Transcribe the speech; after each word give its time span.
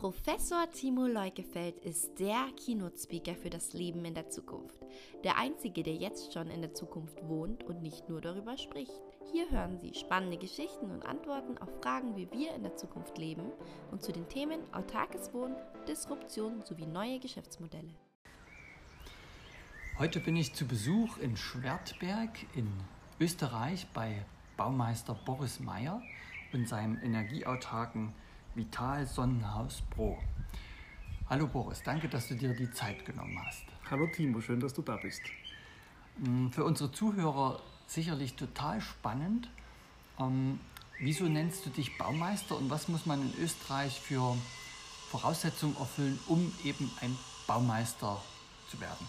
Professor 0.00 0.66
Timo 0.70 1.06
Leukefeld 1.06 1.76
ist 1.84 2.18
der 2.18 2.46
Keynote-Speaker 2.56 3.34
für 3.34 3.50
das 3.50 3.74
Leben 3.74 4.02
in 4.06 4.14
der 4.14 4.30
Zukunft. 4.30 4.80
Der 5.24 5.36
einzige, 5.36 5.82
der 5.82 5.92
jetzt 5.92 6.32
schon 6.32 6.48
in 6.48 6.62
der 6.62 6.72
Zukunft 6.72 7.18
wohnt 7.28 7.64
und 7.64 7.82
nicht 7.82 8.08
nur 8.08 8.22
darüber 8.22 8.56
spricht. 8.56 8.98
Hier 9.30 9.50
hören 9.50 9.78
Sie 9.78 9.92
spannende 9.92 10.38
Geschichten 10.38 10.90
und 10.90 11.04
Antworten 11.04 11.58
auf 11.58 11.68
Fragen, 11.82 12.16
wie 12.16 12.32
wir 12.32 12.54
in 12.54 12.62
der 12.62 12.76
Zukunft 12.76 13.18
leben 13.18 13.52
und 13.90 14.02
zu 14.02 14.10
den 14.10 14.26
Themen 14.30 14.62
autarkes 14.72 15.34
Wohnen, 15.34 15.56
Disruption 15.86 16.62
sowie 16.62 16.86
neue 16.86 17.20
Geschäftsmodelle. 17.20 17.92
Heute 19.98 20.20
bin 20.20 20.34
ich 20.34 20.54
zu 20.54 20.66
Besuch 20.66 21.18
in 21.18 21.36
Schwertberg 21.36 22.38
in 22.54 22.72
Österreich 23.20 23.86
bei 23.92 24.24
Baumeister 24.56 25.12
Boris 25.26 25.60
Meyer 25.60 26.00
und 26.54 26.66
seinem 26.66 26.96
energieautarken 27.02 28.14
Vital 28.54 29.06
Sonnenhaus 29.06 29.82
Pro. 29.90 30.18
Hallo 31.28 31.46
Boris, 31.46 31.82
danke, 31.84 32.08
dass 32.08 32.26
du 32.26 32.34
dir 32.34 32.52
die 32.52 32.70
Zeit 32.72 33.04
genommen 33.04 33.38
hast. 33.46 33.62
Hallo 33.88 34.08
Timo, 34.08 34.40
schön, 34.40 34.58
dass 34.58 34.74
du 34.74 34.82
da 34.82 34.96
bist. 34.96 35.22
Mm, 36.18 36.48
für 36.48 36.64
unsere 36.64 36.90
Zuhörer 36.90 37.62
sicherlich 37.86 38.34
total 38.34 38.80
spannend. 38.80 39.48
Ähm, 40.18 40.58
wieso 40.98 41.24
nennst 41.26 41.64
du 41.64 41.70
dich 41.70 41.96
Baumeister 41.96 42.56
und 42.56 42.70
was 42.70 42.88
muss 42.88 43.06
man 43.06 43.22
in 43.22 43.32
Österreich 43.40 44.00
für 44.00 44.36
Voraussetzungen 45.10 45.76
erfüllen, 45.76 46.18
um 46.26 46.52
eben 46.64 46.90
ein 47.00 47.16
Baumeister 47.46 48.20
zu 48.68 48.80
werden? 48.80 49.06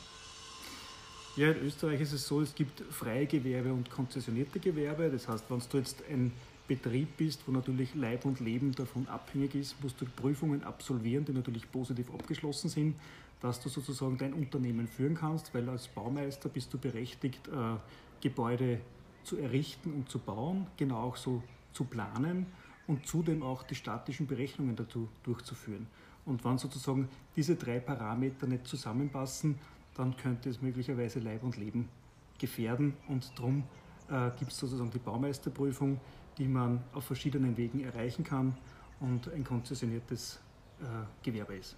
Ja, 1.35 1.49
in 1.49 1.65
Österreich 1.65 2.01
ist 2.01 2.11
es 2.11 2.27
so, 2.27 2.41
es 2.41 2.53
gibt 2.53 2.81
freie 2.93 3.25
Gewerbe 3.25 3.73
und 3.73 3.89
konzessionierte 3.89 4.59
Gewerbe. 4.59 5.09
Das 5.09 5.27
heißt, 5.27 5.45
wenn 5.49 5.61
du 5.67 5.77
jetzt 5.77 6.03
ein 6.07 6.31
Betrieb 6.71 7.17
bist, 7.17 7.45
wo 7.45 7.51
natürlich 7.51 7.95
Leib 7.95 8.23
und 8.23 8.39
Leben 8.39 8.71
davon 8.71 9.05
abhängig 9.09 9.55
ist, 9.55 9.75
musst 9.83 9.99
du 9.99 10.05
Prüfungen 10.05 10.63
absolvieren, 10.63 11.25
die 11.25 11.33
natürlich 11.33 11.69
positiv 11.69 12.09
abgeschlossen 12.13 12.69
sind, 12.69 12.95
dass 13.41 13.59
du 13.59 13.67
sozusagen 13.67 14.17
dein 14.17 14.31
Unternehmen 14.31 14.87
führen 14.87 15.15
kannst, 15.15 15.53
weil 15.53 15.67
als 15.67 15.89
Baumeister 15.89 16.47
bist 16.47 16.73
du 16.73 16.77
berechtigt, 16.77 17.45
äh, 17.49 17.75
Gebäude 18.21 18.79
zu 19.25 19.37
errichten 19.37 19.91
und 19.91 20.09
zu 20.09 20.19
bauen, 20.19 20.65
genau 20.77 21.01
auch 21.01 21.17
so 21.17 21.43
zu 21.73 21.83
planen 21.83 22.45
und 22.87 23.05
zudem 23.05 23.43
auch 23.43 23.63
die 23.63 23.75
statischen 23.75 24.25
Berechnungen 24.25 24.77
dazu 24.77 25.09
durchzuführen. 25.23 25.87
Und 26.23 26.45
wenn 26.45 26.57
sozusagen 26.57 27.09
diese 27.35 27.57
drei 27.57 27.81
Parameter 27.81 28.47
nicht 28.47 28.65
zusammenpassen, 28.65 29.59
dann 29.95 30.15
könnte 30.15 30.49
es 30.49 30.61
möglicherweise 30.61 31.19
Leib 31.19 31.43
und 31.43 31.57
Leben 31.57 31.89
gefährden 32.39 32.93
und 33.09 33.37
darum 33.37 33.63
äh, 34.09 34.31
gibt 34.39 34.53
es 34.53 34.57
sozusagen 34.57 34.91
die 34.91 34.99
Baumeisterprüfung, 34.99 35.99
die 36.37 36.47
man 36.47 36.83
auf 36.93 37.05
verschiedenen 37.05 37.57
Wegen 37.57 37.83
erreichen 37.83 38.23
kann 38.23 38.55
und 38.99 39.31
ein 39.31 39.43
konzessioniertes 39.43 40.39
äh, 40.79 40.85
Gewerbe 41.23 41.55
ist. 41.55 41.75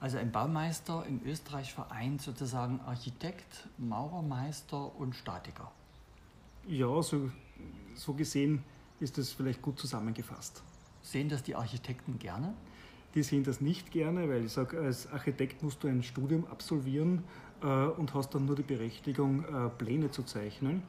Also 0.00 0.18
ein 0.18 0.32
Baumeister 0.32 1.04
in 1.06 1.22
Österreich 1.24 1.72
vereint 1.72 2.20
sozusagen 2.20 2.80
Architekt, 2.80 3.68
Maurermeister 3.78 4.94
und 4.96 5.14
Statiker. 5.14 5.70
Ja, 6.66 7.00
so, 7.02 7.30
so 7.94 8.12
gesehen 8.14 8.64
ist 9.00 9.18
das 9.18 9.32
vielleicht 9.32 9.62
gut 9.62 9.78
zusammengefasst. 9.78 10.62
Sehen 11.02 11.28
das 11.28 11.42
die 11.42 11.54
Architekten 11.54 12.18
gerne? 12.18 12.54
Die 13.14 13.22
sehen 13.22 13.44
das 13.44 13.60
nicht 13.60 13.92
gerne, 13.92 14.28
weil 14.28 14.44
ich 14.44 14.52
sage, 14.52 14.80
als 14.80 15.10
Architekt 15.12 15.62
musst 15.62 15.82
du 15.84 15.88
ein 15.88 16.02
Studium 16.02 16.46
absolvieren 16.46 17.22
äh, 17.62 17.66
und 17.66 18.12
hast 18.14 18.34
dann 18.34 18.46
nur 18.46 18.56
die 18.56 18.62
Berechtigung, 18.62 19.44
äh, 19.44 19.68
Pläne 19.70 20.10
zu 20.10 20.24
zeichnen. 20.24 20.82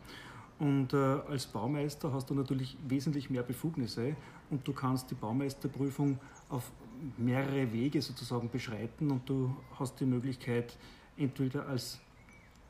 Und 0.59 0.93
äh, 0.93 0.97
als 0.97 1.47
Baumeister 1.47 2.13
hast 2.13 2.29
du 2.29 2.33
natürlich 2.33 2.77
wesentlich 2.87 3.29
mehr 3.29 3.43
Befugnisse 3.43 4.15
und 4.49 4.65
du 4.65 4.73
kannst 4.73 5.11
die 5.11 5.15
Baumeisterprüfung 5.15 6.17
auf 6.49 6.71
mehrere 7.17 7.71
Wege 7.73 8.01
sozusagen 8.01 8.49
beschreiten 8.49 9.11
und 9.11 9.27
du 9.27 9.55
hast 9.77 9.99
die 9.99 10.05
Möglichkeit, 10.05 10.77
entweder 11.17 11.67
als 11.67 11.99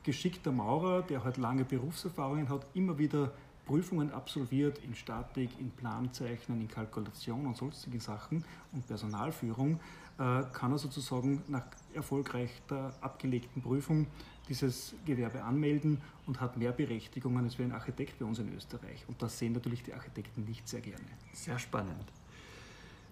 geschickter 0.03 0.51
Maurer, 0.51 1.03
der 1.03 1.23
halt 1.23 1.37
lange 1.37 1.63
Berufserfahrungen 1.63 2.49
hat, 2.49 2.65
immer 2.73 2.97
wieder 2.97 3.31
Prüfungen 3.65 4.11
absolviert 4.11 4.79
in 4.79 4.95
Statik, 4.95 5.49
in 5.59 5.71
Planzeichnen, 5.71 6.61
in 6.61 6.67
Kalkulation 6.67 7.45
und 7.47 7.57
sonstigen 7.57 7.99
Sachen 7.99 8.43
und 8.71 8.87
Personalführung, 8.87 9.79
äh, 10.17 10.43
kann 10.53 10.71
er 10.71 10.77
sozusagen 10.77 11.43
nach 11.47 11.65
erfolgreich 11.95 12.49
der 12.69 12.93
abgelegten 13.01 13.61
Prüfung 13.61 14.07
dieses 14.47 14.93
Gewerbe 15.05 15.43
anmelden 15.43 16.01
und 16.27 16.39
hat 16.39 16.57
mehr 16.57 16.71
Berechtigungen 16.71 17.43
als 17.43 17.57
wie 17.57 17.63
ein 17.63 17.71
Architekt 17.71 18.19
bei 18.19 18.25
uns 18.25 18.39
in 18.39 18.53
Österreich. 18.55 19.03
Und 19.07 19.21
das 19.21 19.39
sehen 19.39 19.53
natürlich 19.53 19.83
die 19.83 19.93
Architekten 19.93 20.45
nicht 20.45 20.67
sehr 20.67 20.81
gerne. 20.81 21.05
Sehr 21.33 21.57
spannend. 21.57 22.11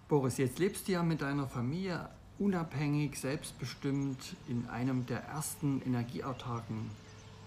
Boris, 0.08 0.38
jetzt 0.38 0.58
lebst 0.58 0.86
du 0.86 0.92
ja 0.92 1.02
mit 1.02 1.22
deiner 1.22 1.48
Familie 1.48 2.08
unabhängig, 2.38 3.18
selbstbestimmt 3.18 4.36
in 4.48 4.68
einem 4.68 5.06
der 5.06 5.24
ersten 5.24 5.82
energieautarken 5.82 6.90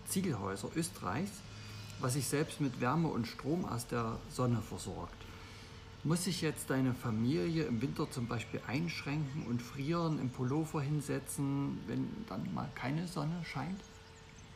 Ziegelhäuser 0.07 0.69
Österreichs 0.75 1.41
was 1.99 2.13
sich 2.13 2.27
selbst 2.27 2.61
mit 2.61 2.79
Wärme 2.79 3.07
und 3.07 3.27
Strom 3.27 3.65
aus 3.65 3.87
der 3.87 4.17
Sonne 4.29 4.61
versorgt. 4.61 5.15
Muss 6.07 6.23
sich 6.23 6.41
jetzt 6.41 6.69
deine 6.69 6.94
Familie 6.94 7.66
im 7.66 7.81
Winter 7.81 8.09
zum 8.09 8.28
Beispiel 8.28 8.62
einschränken 8.66 9.45
und 9.45 9.62
frieren, 9.62 10.22
im 10.22 10.29
Pullover 10.29 10.81
hinsetzen, 10.81 11.79
wenn 11.85 12.07
dann 12.29 12.53
mal 12.53 12.69
keine 12.75 13.09
Sonne 13.09 13.44
scheint? 13.44 13.81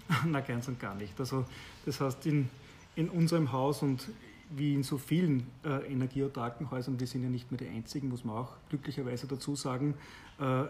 Na, 0.26 0.40
ganz 0.40 0.70
und 0.70 0.80
gar 0.80 0.96
nicht. 0.96 1.20
Also, 1.20 1.44
das 1.86 2.00
heißt, 2.00 2.26
in, 2.26 2.50
in 2.96 3.10
unserem 3.10 3.52
Haus 3.52 3.82
und 3.82 4.08
wie 4.50 4.76
in 4.76 4.84
so 4.84 4.98
vielen 4.98 5.46
äh, 5.66 5.92
energieautarken 5.92 6.72
Häusern, 6.72 6.98
wir 6.98 7.08
sind 7.08 7.22
ja 7.22 7.30
nicht 7.30 7.52
mehr 7.52 7.58
die 7.58 7.68
einzigen, 7.68 8.08
muss 8.08 8.24
man 8.24 8.38
auch 8.38 8.54
glücklicherweise 8.70 9.28
dazu 9.28 9.54
sagen, 9.54 9.96
äh, 10.40 10.64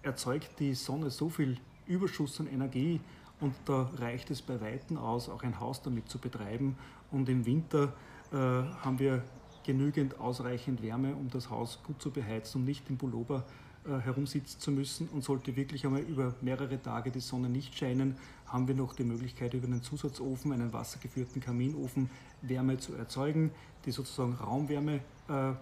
erzeugt 0.00 0.58
die 0.58 0.72
Sonne 0.72 1.10
so 1.10 1.28
viel 1.28 1.58
Überschuss 1.86 2.40
an 2.40 2.46
Energie, 2.46 2.98
und 3.40 3.54
da 3.66 3.90
reicht 3.98 4.30
es 4.30 4.40
bei 4.40 4.58
Weitem 4.60 4.96
aus, 4.96 5.28
auch 5.28 5.42
ein 5.42 5.60
Haus 5.60 5.82
damit 5.82 6.08
zu 6.08 6.18
betreiben. 6.18 6.76
Und 7.12 7.28
im 7.28 7.46
Winter 7.46 7.92
äh, 8.32 8.36
haben 8.36 8.98
wir 8.98 9.22
genügend 9.68 10.18
ausreichend 10.18 10.82
Wärme, 10.82 11.14
um 11.14 11.28
das 11.28 11.50
Haus 11.50 11.80
gut 11.86 12.00
zu 12.00 12.10
beheizen 12.10 12.62
und 12.62 12.64
nicht 12.64 12.88
im 12.88 12.96
Pullover 12.96 13.44
äh, 13.84 13.98
herumsitzen 13.98 14.58
zu 14.58 14.70
müssen. 14.70 15.08
Und 15.08 15.24
sollte 15.24 15.56
wirklich 15.56 15.84
einmal 15.84 16.00
über 16.00 16.34
mehrere 16.40 16.80
Tage 16.80 17.10
die 17.10 17.20
Sonne 17.20 17.50
nicht 17.50 17.76
scheinen, 17.76 18.16
haben 18.46 18.66
wir 18.66 18.74
noch 18.74 18.94
die 18.94 19.04
Möglichkeit, 19.04 19.52
über 19.52 19.66
einen 19.66 19.82
Zusatzofen, 19.82 20.52
einen 20.52 20.72
wassergeführten 20.72 21.42
Kaminofen, 21.42 22.08
Wärme 22.40 22.78
zu 22.78 22.94
erzeugen, 22.94 23.50
die 23.84 23.90
sozusagen 23.90 24.32
Raumwärme 24.32 25.00
äh, 25.28 25.52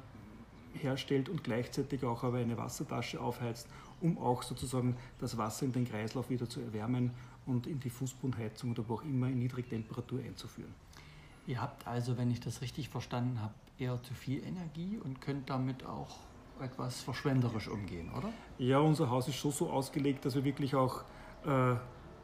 herstellt 0.78 1.28
und 1.28 1.42
gleichzeitig 1.42 2.04
auch 2.04 2.22
aber 2.22 2.38
eine 2.38 2.56
Wassertasche 2.56 3.20
aufheizt, 3.20 3.66
um 4.00 4.18
auch 4.18 4.44
sozusagen 4.44 4.94
das 5.18 5.36
Wasser 5.36 5.66
in 5.66 5.72
den 5.72 5.84
Kreislauf 5.84 6.30
wieder 6.30 6.48
zu 6.48 6.60
erwärmen 6.60 7.10
und 7.44 7.66
in 7.66 7.80
die 7.80 7.90
Fußbodenheizung 7.90 8.70
oder 8.70 8.88
wo 8.88 8.94
auch 8.94 9.02
immer 9.02 9.26
in 9.26 9.40
Niedrigtemperatur 9.40 10.20
einzuführen. 10.20 10.72
Ihr 11.48 11.60
habt 11.60 11.88
also, 11.88 12.16
wenn 12.16 12.30
ich 12.30 12.38
das 12.38 12.60
richtig 12.60 12.88
verstanden 12.88 13.40
habe, 13.40 13.54
eher 13.78 14.02
zu 14.02 14.14
viel 14.14 14.42
Energie 14.44 14.98
und 15.02 15.20
könnt 15.20 15.50
damit 15.50 15.84
auch 15.84 16.18
etwas 16.60 17.02
verschwenderisch 17.02 17.68
umgehen, 17.68 18.10
oder? 18.16 18.32
Ja, 18.58 18.78
unser 18.78 19.10
Haus 19.10 19.28
ist 19.28 19.36
schon 19.36 19.52
so 19.52 19.70
ausgelegt, 19.70 20.24
dass 20.24 20.34
wir 20.34 20.44
wirklich 20.44 20.74
auch 20.74 21.02
äh, 21.44 21.74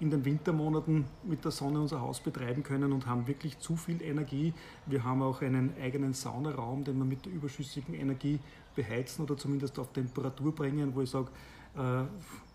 in 0.00 0.10
den 0.10 0.24
Wintermonaten 0.24 1.04
mit 1.22 1.44
der 1.44 1.52
Sonne 1.52 1.80
unser 1.80 2.00
Haus 2.00 2.20
betreiben 2.20 2.62
können 2.62 2.92
und 2.92 3.06
haben 3.06 3.26
wirklich 3.26 3.58
zu 3.58 3.76
viel 3.76 4.02
Energie. 4.02 4.52
Wir 4.86 5.04
haben 5.04 5.22
auch 5.22 5.42
einen 5.42 5.74
eigenen 5.80 6.12
Saunaraum, 6.14 6.82
den 6.82 6.98
wir 6.98 7.04
mit 7.04 7.24
der 7.24 7.32
überschüssigen 7.32 7.94
Energie 7.94 8.40
beheizen 8.74 9.22
oder 9.22 9.36
zumindest 9.36 9.78
auf 9.78 9.92
Temperatur 9.92 10.54
bringen, 10.54 10.94
wo 10.94 11.02
ich 11.02 11.10
sage, 11.10 11.28
äh, 11.76 12.04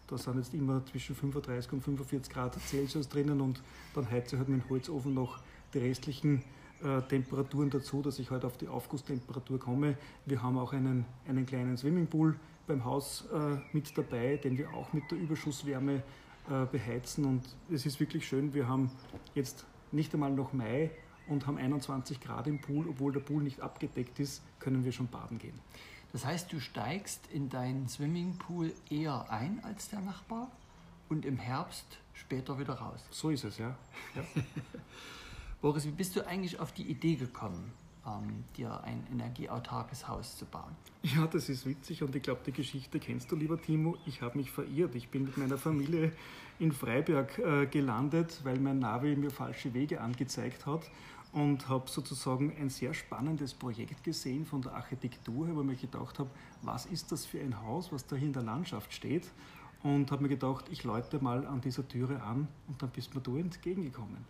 da 0.08 0.18
sind 0.18 0.38
jetzt 0.38 0.54
immer 0.54 0.86
zwischen 0.86 1.16
35 1.16 1.74
und 1.74 1.82
45 1.82 2.34
Grad 2.34 2.56
Celsius 2.62 3.08
drinnen 3.08 3.40
und 3.42 3.62
dann 3.94 4.10
heizt 4.10 4.34
ich 4.34 4.40
halt 4.40 4.50
mit 4.50 4.64
dem 4.64 4.70
Holzofen 4.70 5.14
noch 5.14 5.40
die 5.74 5.80
restlichen 5.80 6.44
äh, 6.84 7.02
Temperaturen 7.04 7.70
dazu, 7.70 8.02
dass 8.02 8.20
ich 8.20 8.30
halt 8.30 8.46
auf 8.46 8.58
die 8.58 8.68
Aufgusstemperatur 8.68 9.60
komme. 9.60 9.98
Wir 10.26 10.42
haben 10.42 10.58
auch 10.58 10.74
einen, 10.74 11.06
einen 11.28 11.46
kleinen 11.46 11.78
Swimmingpool 11.78 12.36
beim 12.68 12.86
Haus 12.86 13.26
äh, 13.34 13.58
mit 13.74 13.98
dabei, 13.98 14.38
den 14.38 14.58
wir 14.58 14.74
auch 14.74 14.94
mit 14.94 15.10
der 15.10 15.18
Überschusswärme 15.18 16.04
äh, 16.50 16.66
beheizen 16.72 17.26
und 17.26 17.44
es 17.72 17.86
ist 17.86 18.00
wirklich 18.00 18.28
schön. 18.28 18.54
Wir 18.54 18.68
haben 18.68 18.92
jetzt 19.36 19.66
nicht 19.92 20.14
einmal 20.14 20.32
noch 20.32 20.54
Mai 20.54 20.92
und 21.28 21.48
haben 21.48 21.58
21 21.58 22.22
Grad 22.22 22.48
im 22.48 22.62
Pool, 22.62 22.88
obwohl 22.88 23.12
der 23.12 23.20
Pool 23.22 23.44
nicht 23.44 23.62
abgedeckt 23.62 24.20
ist, 24.20 24.42
können 24.60 24.86
wir 24.86 24.92
schon 24.92 25.08
baden 25.08 25.40
gehen. 25.40 25.60
Das 26.12 26.26
heißt, 26.26 26.52
du 26.52 26.60
steigst 26.60 27.28
in 27.34 27.50
deinen 27.50 27.88
Swimmingpool 27.90 28.72
eher 28.90 29.30
ein 29.30 29.62
als 29.64 29.90
der 29.90 30.00
Nachbar 30.00 30.52
und 31.10 31.26
im 31.26 31.38
Herbst 31.38 31.86
später 32.14 32.60
wieder 32.60 32.76
raus. 32.76 33.06
So 33.12 33.30
ist 33.30 33.44
es, 33.44 33.58
ja. 33.58 33.76
ja. 34.16 34.24
Boris, 35.60 35.88
wie 35.88 35.92
bist 35.92 36.16
du 36.16 36.26
eigentlich 36.26 36.60
auf 36.60 36.72
die 36.72 36.84
Idee 36.84 37.16
gekommen, 37.16 37.72
ähm, 38.06 38.44
dir 38.56 38.80
ein 38.84 39.04
energieautarkes 39.12 40.08
Haus 40.08 40.38
zu 40.38 40.46
bauen? 40.46 40.76
Ja, 41.02 41.26
das 41.26 41.50
ist 41.50 41.66
witzig 41.66 42.04
und 42.04 42.16
ich 42.16 42.22
glaube, 42.22 42.42
die 42.46 42.52
Geschichte 42.52 43.00
kennst 43.00 43.32
du, 43.32 43.36
lieber 43.36 43.60
Timo. 43.60 43.98
Ich 44.06 44.22
habe 44.22 44.38
mich 44.38 44.52
verirrt. 44.52 44.94
Ich 44.94 45.10
bin 45.10 45.24
mit 45.24 45.36
meiner 45.38 45.58
Familie 45.58 46.12
in 46.60 46.72
Freiberg 46.72 47.40
äh, 47.40 47.66
gelandet, 47.66 48.40
weil 48.44 48.60
mein 48.60 48.80
Navi 48.80 49.16
mir 49.16 49.32
falsche 49.32 49.74
Wege 49.74 50.00
angezeigt 50.00 50.68
hat. 50.68 50.82
und 51.34 51.68
habe 51.68 51.90
sozusagen 51.90 52.56
ein 52.60 52.70
sehr 52.70 52.94
spannendes 52.94 53.54
Projekt 53.54 54.04
gesehen 54.04 54.46
von 54.46 54.62
der 54.62 54.74
Architektur, 54.74 55.48
wo 55.56 55.62
ich 55.62 55.68
mir 55.68 55.76
gedacht 55.76 56.20
habe, 56.20 56.30
was 56.62 56.86
ist 56.86 57.12
das 57.12 57.26
für 57.26 57.40
ein 57.40 57.62
Haus, 57.62 57.92
was 57.92 58.06
da 58.06 58.16
in 58.16 58.32
der 58.32 58.44
Landschaft 58.44 58.94
steht 58.94 59.28
und 59.84 60.12
habe 60.12 60.24
mir 60.24 60.30
gedacht, 60.30 60.66
ich 60.72 60.84
läute 60.84 61.22
mal 61.22 61.46
an 61.46 61.62
dieser 61.62 61.88
Türe 61.88 62.22
an 62.22 62.48
und 62.68 62.82
dann 62.82 62.90
bist 62.90 63.14
mir 63.14 63.22
du 63.22 63.38
entgegengekommen 63.38 64.26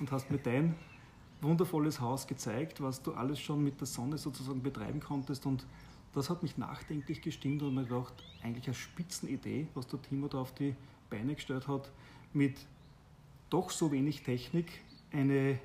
und 0.00 0.10
hast 0.10 0.30
mir 0.30 0.38
dein 0.38 0.74
wundervolles 1.40 2.00
Haus 2.00 2.26
gezeigt, 2.26 2.80
was 2.82 3.02
du 3.02 3.12
alles 3.12 3.40
schon 3.40 3.62
mit 3.62 3.80
der 3.80 3.86
Sonne 3.86 4.18
sozusagen 4.18 4.62
betreiben 4.62 5.00
konntest. 5.00 5.46
Und 5.46 5.66
das 6.12 6.28
hat 6.28 6.42
mich 6.42 6.58
nachdenklich 6.58 7.22
gestimmt 7.22 7.62
und 7.62 7.74
mir 7.74 7.84
gedacht, 7.84 8.12
eigentlich 8.42 8.66
eine 8.66 8.74
Spitzenidee, 8.74 9.68
was 9.74 9.86
der 9.86 10.02
Timo 10.02 10.28
da 10.28 10.40
auf 10.40 10.52
die 10.54 10.74
Beine 11.08 11.34
gestellt 11.34 11.68
hat, 11.68 11.90
mit 12.32 12.56
doch 13.48 13.70
so 13.70 13.92
wenig 13.92 14.22
Technik 14.22 14.70
eine 15.12 15.58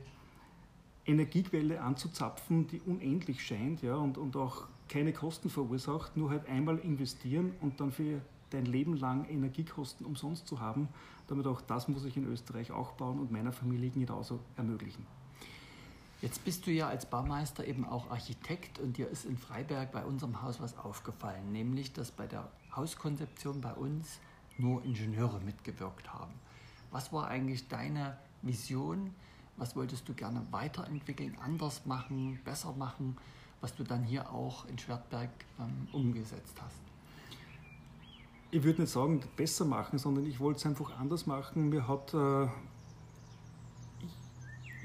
Energiequelle 1.06 1.82
anzuzapfen, 1.82 2.68
die 2.68 2.82
unendlich 2.82 3.46
scheint 3.46 3.82
ja, 3.82 3.96
und, 3.96 4.18
und 4.18 4.36
auch 4.36 4.68
keine 4.90 5.14
Kosten 5.14 5.50
verursacht, 5.50 6.18
nur 6.18 6.30
halt 6.32 6.48
einmal 6.48 6.80
investieren 6.80 7.54
und 7.62 7.80
dann 7.80 7.92
für 7.92 8.22
dein 8.50 8.66
Leben 8.66 8.98
lang 8.98 9.26
Energiekosten 9.26 10.06
umsonst 10.06 10.48
zu 10.48 10.60
haben. 10.60 10.90
Damit 11.28 11.48
auch 11.48 11.62
das 11.62 11.88
muss 11.88 12.06
ich 12.06 12.18
in 12.18 12.26
Österreich 12.26 12.72
auch 12.72 12.94
bauen 12.94 13.20
und 13.20 13.32
meiner 13.32 13.52
Familie 13.52 13.90
genauso 13.90 14.40
ermöglichen. 14.56 15.06
Jetzt 16.22 16.46
bist 16.46 16.66
du 16.66 16.72
ja 16.72 16.88
als 16.88 17.06
Baumeister 17.06 17.68
eben 17.68 17.86
auch 17.86 18.10
Architekt 18.10 18.80
und 18.80 18.98
dir 18.98 19.10
ist 19.10 19.26
in 19.26 19.38
Freiberg 19.38 19.92
bei 19.92 20.04
unserem 20.06 20.42
Haus 20.42 20.60
was 20.60 20.78
aufgefallen, 20.78 21.52
nämlich 21.52 21.94
dass 21.94 22.12
bei 22.12 22.26
der 22.26 22.50
Hauskonzeption 22.76 23.62
bei 23.62 23.74
uns 23.74 24.20
nur 24.58 24.84
Ingenieure 24.84 25.40
mitgewirkt 25.42 26.14
haben. 26.14 26.34
Was 26.92 27.12
war 27.12 27.28
eigentlich 27.28 27.68
deine 27.68 28.18
Vision? 28.42 29.14
Was 29.58 29.76
wolltest 29.76 30.08
du 30.08 30.14
gerne 30.14 30.42
weiterentwickeln, 30.52 31.38
anders 31.44 31.86
machen, 31.86 32.40
besser 32.44 32.74
machen, 32.74 33.18
was 33.62 33.76
du 33.76 33.84
dann 33.84 34.04
hier 34.04 34.32
auch 34.32 34.66
in 34.66 34.78
Schwertberg 34.78 35.30
ähm, 35.60 35.88
umgesetzt 35.92 36.62
hast? 36.62 36.82
Ich 38.56 38.64
würde 38.64 38.84
nicht 38.84 38.92
sagen, 38.94 39.22
besser 39.36 39.66
machen, 39.66 40.00
sondern 40.00 40.26
ich 40.26 40.40
wollte 40.40 40.60
es 40.60 40.66
einfach 40.66 40.98
anders 40.98 41.26
machen. 41.26 41.68
Mir 41.68 41.90
hat 41.90 42.14
äh, 42.14 42.48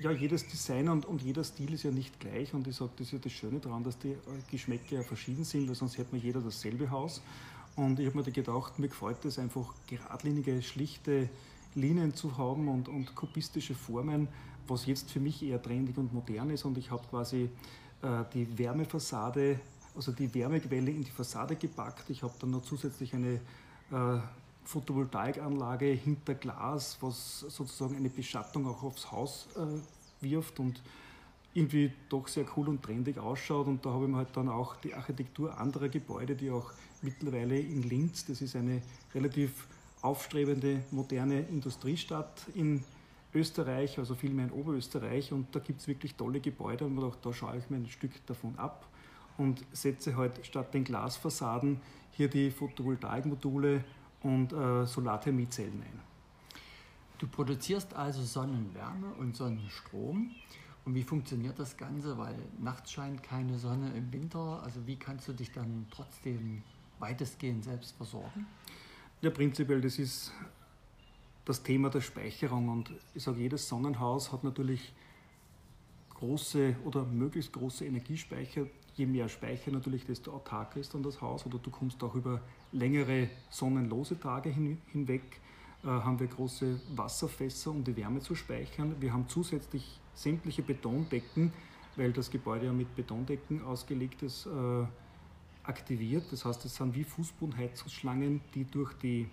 ja, 0.02 0.10
jedes 0.10 0.48
Design 0.48 0.88
und, 0.88 1.06
und 1.06 1.22
jeder 1.22 1.44
Stil 1.44 1.72
ist 1.74 1.84
ja 1.84 1.92
nicht 1.92 2.18
gleich 2.18 2.52
und 2.52 2.66
ich 2.66 2.74
sage, 2.74 2.90
das 2.96 3.06
ist 3.06 3.12
ja 3.12 3.18
das 3.20 3.30
Schöne 3.30 3.60
daran, 3.60 3.84
dass 3.84 3.96
die 3.96 4.08
äh, 4.08 4.16
Geschmäcker 4.50 4.96
ja 4.96 5.02
verschieden 5.04 5.44
sind, 5.44 5.68
weil 5.68 5.76
sonst 5.76 5.98
hätte 5.98 6.10
man 6.10 6.20
jeder 6.20 6.40
dasselbe 6.40 6.90
Haus. 6.90 7.22
Und 7.76 8.00
ich 8.00 8.06
habe 8.06 8.18
mir 8.18 8.24
da 8.24 8.32
gedacht, 8.32 8.80
mir 8.80 8.88
gefällt 8.88 9.24
es 9.24 9.38
einfach, 9.38 9.72
geradlinige, 9.86 10.60
schlichte 10.62 11.28
Linien 11.76 12.12
zu 12.12 12.36
haben 12.36 12.66
und, 12.66 12.88
und 12.88 13.14
kubistische 13.14 13.76
Formen, 13.76 14.26
was 14.66 14.86
jetzt 14.86 15.12
für 15.12 15.20
mich 15.20 15.44
eher 15.44 15.62
trendig 15.62 15.96
und 15.96 16.12
modern 16.12 16.50
ist. 16.50 16.64
Und 16.64 16.76
ich 16.76 16.90
habe 16.90 17.04
quasi 17.08 17.48
äh, 18.02 18.24
die 18.34 18.58
Wärmefassade, 18.58 19.60
also 20.00 20.12
die 20.12 20.32
Wärmequelle 20.34 20.90
in 20.90 21.04
die 21.04 21.10
Fassade 21.10 21.56
gepackt. 21.56 22.08
Ich 22.08 22.22
habe 22.22 22.32
dann 22.40 22.52
noch 22.52 22.62
zusätzlich 22.62 23.12
eine 23.14 23.34
äh, 23.90 24.18
Photovoltaikanlage 24.64 25.88
hinter 25.88 26.34
Glas, 26.34 26.96
was 27.02 27.40
sozusagen 27.40 27.96
eine 27.96 28.08
Beschattung 28.08 28.66
auch 28.66 28.82
aufs 28.82 29.12
Haus 29.12 29.46
äh, 29.56 30.24
wirft 30.24 30.58
und 30.58 30.80
irgendwie 31.52 31.92
doch 32.08 32.28
sehr 32.28 32.46
cool 32.56 32.70
und 32.70 32.82
trendig 32.82 33.18
ausschaut. 33.18 33.66
Und 33.66 33.84
da 33.84 33.90
habe 33.90 34.06
ich 34.06 34.10
mir 34.10 34.16
halt 34.16 34.34
dann 34.34 34.48
auch 34.48 34.76
die 34.76 34.94
Architektur 34.94 35.58
anderer 35.58 35.90
Gebäude, 35.90 36.34
die 36.34 36.50
auch 36.50 36.72
mittlerweile 37.02 37.58
in 37.58 37.82
Linz, 37.82 38.24
das 38.24 38.40
ist 38.40 38.56
eine 38.56 38.80
relativ 39.14 39.66
aufstrebende, 40.00 40.80
moderne 40.92 41.40
Industriestadt 41.40 42.46
in 42.54 42.84
Österreich, 43.34 43.98
also 43.98 44.14
vielmehr 44.14 44.46
in 44.46 44.52
Oberösterreich. 44.52 45.30
Und 45.30 45.54
da 45.54 45.60
gibt 45.60 45.82
es 45.82 45.88
wirklich 45.88 46.14
tolle 46.14 46.40
Gebäude 46.40 46.86
und 46.86 46.94
man 46.94 47.12
da 47.20 47.32
schaue 47.34 47.58
ich 47.58 47.68
mir 47.68 47.76
ein 47.76 47.88
Stück 47.88 48.12
davon 48.26 48.54
ab 48.56 48.86
und 49.40 49.64
setze 49.72 50.16
halt 50.16 50.44
statt 50.44 50.74
den 50.74 50.84
Glasfassaden 50.84 51.80
hier 52.12 52.28
die 52.28 52.50
Photovoltaikmodule 52.50 53.82
und 54.22 54.52
äh, 54.52 54.84
Solarthermiezellen 54.84 55.82
ein. 55.82 56.00
Du 57.18 57.26
produzierst 57.26 57.94
also 57.94 58.22
Sonnenwärme 58.22 59.14
und 59.18 59.34
Sonnenstrom. 59.34 60.30
Und 60.84 60.94
wie 60.94 61.02
funktioniert 61.02 61.58
das 61.58 61.76
Ganze? 61.76 62.18
Weil 62.18 62.36
nachts 62.58 62.92
scheint 62.92 63.22
keine 63.22 63.58
Sonne 63.58 63.92
im 63.94 64.12
Winter. 64.12 64.62
Also 64.62 64.86
wie 64.86 64.96
kannst 64.96 65.28
du 65.28 65.32
dich 65.32 65.52
dann 65.52 65.86
trotzdem 65.90 66.62
weitestgehend 66.98 67.64
selbst 67.64 67.96
versorgen? 67.96 68.46
Ja, 69.22 69.30
prinzipiell, 69.30 69.80
das 69.80 69.98
ist 69.98 70.32
das 71.46 71.62
Thema 71.62 71.88
der 71.88 72.02
Speicherung. 72.02 72.68
Und 72.68 72.92
ich 73.14 73.22
sage, 73.22 73.40
jedes 73.40 73.68
Sonnenhaus 73.68 74.32
hat 74.32 74.44
natürlich 74.44 74.92
große 76.10 76.76
oder 76.84 77.04
möglichst 77.04 77.52
große 77.52 77.86
Energiespeicher. 77.86 78.66
Je 79.00 79.06
mehr 79.06 79.30
Speicher 79.30 79.70
natürlich, 79.70 80.04
desto 80.04 80.30
autarker 80.30 80.78
ist 80.78 80.92
dann 80.92 81.02
das 81.02 81.22
Haus. 81.22 81.46
Oder 81.46 81.58
du 81.58 81.70
kommst 81.70 82.04
auch 82.04 82.14
über 82.14 82.42
längere 82.70 83.30
sonnenlose 83.48 84.20
Tage 84.20 84.50
hin, 84.50 84.76
hinweg 84.92 85.22
äh, 85.82 85.86
haben 85.86 86.20
wir 86.20 86.26
große 86.26 86.78
Wasserfässer, 86.94 87.70
um 87.70 87.82
die 87.82 87.96
Wärme 87.96 88.20
zu 88.20 88.34
speichern. 88.34 88.96
Wir 89.00 89.14
haben 89.14 89.26
zusätzlich 89.26 89.98
sämtliche 90.12 90.60
Betondecken, 90.60 91.50
weil 91.96 92.12
das 92.12 92.30
Gebäude 92.30 92.66
ja 92.66 92.74
mit 92.74 92.94
Betondecken 92.94 93.64
ausgelegt 93.64 94.20
ist, 94.20 94.44
äh, 94.44 94.84
aktiviert. 95.62 96.30
Das 96.30 96.44
heißt, 96.44 96.62
es 96.66 96.76
sind 96.76 96.94
wie 96.94 97.04
Fußbodenheizungsschlangen, 97.04 98.42
die 98.54 98.66
durch 98.66 98.92
die 98.98 99.30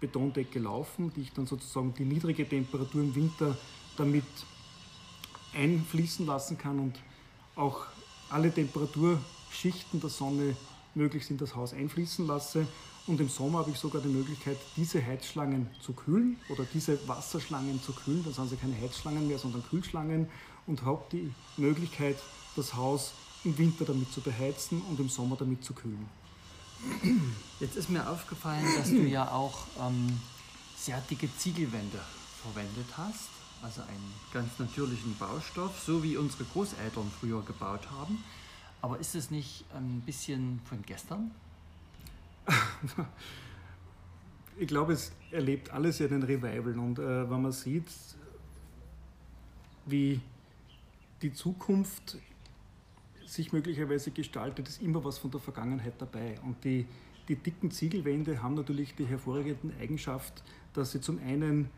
Betondecke 0.00 0.60
laufen, 0.60 1.12
die 1.14 1.20
ich 1.20 1.32
dann 1.34 1.44
sozusagen 1.44 1.92
die 1.92 2.06
niedrige 2.06 2.48
Temperatur 2.48 3.02
im 3.02 3.14
Winter 3.14 3.54
damit 3.98 4.24
einfließen 5.52 6.24
lassen 6.24 6.56
kann 6.56 6.78
und 6.78 6.98
auch 7.54 7.84
alle 8.30 8.52
Temperaturschichten 8.52 10.00
der 10.00 10.10
Sonne 10.10 10.56
möglichst 10.94 11.30
in 11.30 11.38
das 11.38 11.54
Haus 11.54 11.72
einfließen 11.72 12.26
lasse. 12.26 12.66
Und 13.06 13.20
im 13.20 13.28
Sommer 13.28 13.58
habe 13.58 13.70
ich 13.70 13.78
sogar 13.78 14.00
die 14.00 14.08
Möglichkeit, 14.08 14.56
diese 14.76 15.04
Heizschlangen 15.04 15.68
zu 15.82 15.92
kühlen 15.92 16.38
oder 16.48 16.64
diese 16.72 17.06
Wasserschlangen 17.06 17.82
zu 17.82 17.92
kühlen. 17.92 18.24
Dann 18.24 18.32
sind 18.32 18.50
sie 18.50 18.56
keine 18.56 18.80
Heizschlangen 18.80 19.28
mehr, 19.28 19.38
sondern 19.38 19.62
Kühlschlangen 19.68 20.28
und 20.66 20.82
habe 20.84 21.02
die 21.12 21.30
Möglichkeit, 21.58 22.16
das 22.56 22.74
Haus 22.74 23.12
im 23.44 23.58
Winter 23.58 23.84
damit 23.84 24.10
zu 24.12 24.22
beheizen 24.22 24.80
und 24.88 24.98
im 25.00 25.08
Sommer 25.08 25.36
damit 25.36 25.62
zu 25.62 25.74
kühlen. 25.74 26.08
Jetzt 27.60 27.76
ist 27.76 27.90
mir 27.90 28.08
aufgefallen, 28.08 28.66
dass 28.78 28.88
du 28.88 29.02
ja 29.06 29.30
auch 29.30 29.66
ähm, 29.80 30.20
sehr 30.76 31.00
dicke 31.02 31.28
Ziegelwände 31.36 32.00
verwendet 32.42 32.86
hast, 32.96 33.28
also 33.64 33.80
einen 33.80 34.12
ganz 34.32 34.58
natürlichen 34.58 35.16
Baustoff, 35.16 35.80
so 35.80 36.02
wie 36.02 36.18
unsere 36.18 36.44
Großeltern 36.44 37.10
früher 37.18 37.42
gebaut 37.42 37.90
haben. 37.90 38.22
Aber 38.82 38.98
ist 39.00 39.14
es 39.14 39.30
nicht 39.30 39.64
ein 39.74 40.02
bisschen 40.04 40.60
von 40.66 40.82
gestern? 40.82 41.30
ich 44.58 44.68
glaube, 44.68 44.92
es 44.92 45.12
erlebt 45.30 45.70
alles 45.70 45.98
ja 45.98 46.08
den 46.08 46.22
Revival. 46.22 46.78
Und 46.78 46.98
äh, 46.98 47.30
wenn 47.30 47.40
man 47.40 47.52
sieht, 47.52 47.86
wie 49.86 50.20
die 51.22 51.32
Zukunft 51.32 52.18
sich 53.24 53.54
möglicherweise 53.54 54.10
gestaltet, 54.10 54.68
ist 54.68 54.82
immer 54.82 55.02
was 55.04 55.16
von 55.16 55.30
der 55.30 55.40
Vergangenheit 55.40 55.94
dabei. 55.98 56.38
Und 56.42 56.62
die, 56.64 56.86
die 57.28 57.36
dicken 57.36 57.70
Ziegelwände 57.70 58.42
haben 58.42 58.56
natürlich 58.56 58.94
die 58.94 59.06
hervorragende 59.06 59.74
Eigenschaft, 59.80 60.42
dass 60.74 60.92
sie 60.92 61.00
zum 61.00 61.18
einen 61.18 61.70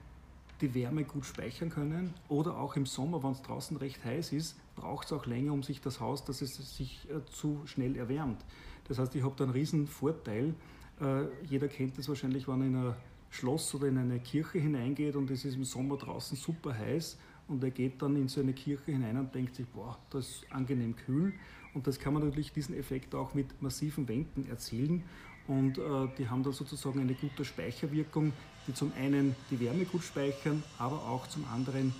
die 0.60 0.74
Wärme 0.74 1.04
gut 1.04 1.26
speichern 1.26 1.70
können 1.70 2.14
oder 2.28 2.58
auch 2.58 2.76
im 2.76 2.86
Sommer, 2.86 3.22
wenn 3.22 3.32
es 3.32 3.42
draußen 3.42 3.76
recht 3.76 4.04
heiß 4.04 4.32
ist, 4.32 4.56
braucht 4.74 5.06
es 5.06 5.12
auch 5.12 5.26
länger, 5.26 5.52
um 5.52 5.62
sich 5.62 5.80
das 5.80 6.00
Haus, 6.00 6.24
dass 6.24 6.42
es 6.42 6.76
sich 6.76 7.08
äh, 7.10 7.24
zu 7.30 7.62
schnell 7.66 7.96
erwärmt. 7.96 8.44
Das 8.88 8.98
heißt, 8.98 9.14
ich 9.14 9.22
habe 9.22 9.34
da 9.36 9.44
einen 9.44 9.52
riesen 9.52 9.86
Vorteil. 9.86 10.54
Äh, 11.00 11.24
jeder 11.44 11.68
kennt 11.68 11.98
das 11.98 12.08
wahrscheinlich, 12.08 12.46
wenn 12.48 12.60
er 12.60 12.66
in 12.66 12.76
ein 12.76 12.94
Schloss 13.30 13.74
oder 13.74 13.88
in 13.88 13.98
eine 13.98 14.20
Kirche 14.20 14.58
hineingeht 14.58 15.16
und 15.16 15.30
es 15.30 15.44
ist 15.44 15.56
im 15.56 15.64
Sommer 15.64 15.96
draußen 15.96 16.36
super 16.36 16.76
heiß 16.76 17.18
und 17.48 17.62
er 17.62 17.70
geht 17.70 18.00
dann 18.00 18.16
in 18.16 18.28
so 18.28 18.40
eine 18.40 18.52
Kirche 18.52 18.92
hinein 18.92 19.18
und 19.18 19.34
denkt 19.34 19.56
sich, 19.56 19.66
boah, 19.66 19.98
das 20.10 20.28
ist 20.28 20.52
angenehm 20.52 20.96
kühl. 20.96 21.32
Und 21.76 21.86
das 21.86 22.00
kann 22.00 22.14
man 22.14 22.24
natürlich 22.24 22.52
diesen 22.52 22.74
Effekt 22.74 23.14
auch 23.14 23.34
mit 23.34 23.60
massiven 23.60 24.08
Wänden 24.08 24.48
erzielen. 24.48 25.04
Und 25.46 25.76
äh, 25.76 26.08
die 26.16 26.26
haben 26.26 26.42
dann 26.42 26.54
sozusagen 26.54 27.00
eine 27.00 27.12
gute 27.12 27.44
Speicherwirkung, 27.44 28.32
die 28.66 28.72
zum 28.72 28.92
einen 28.98 29.36
die 29.50 29.60
Wärme 29.60 29.84
gut 29.84 30.02
speichern, 30.02 30.62
aber 30.78 31.06
auch 31.06 31.26
zum 31.26 31.44
anderen 31.52 31.94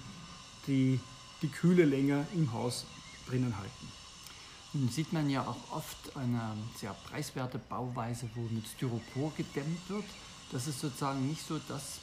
die, 0.67 0.99
die 1.43 1.49
Kühle 1.49 1.85
länger 1.85 2.25
im 2.35 2.55
Haus 2.55 2.87
drinnen 3.29 3.55
halten. 3.55 3.87
Nun 4.73 4.89
sieht 4.89 5.13
man 5.13 5.29
ja 5.29 5.43
auch 5.43 5.77
oft 5.77 6.17
eine 6.17 6.55
sehr 6.75 6.97
preiswerte 7.11 7.59
Bauweise, 7.59 8.31
wo 8.35 8.41
mit 8.49 8.67
Styropor 8.67 9.35
gedämmt 9.37 9.91
wird. 9.91 10.05
Das 10.53 10.67
ist 10.67 10.81
sozusagen 10.81 11.29
nicht 11.29 11.47
so 11.47 11.61
das 11.69 12.01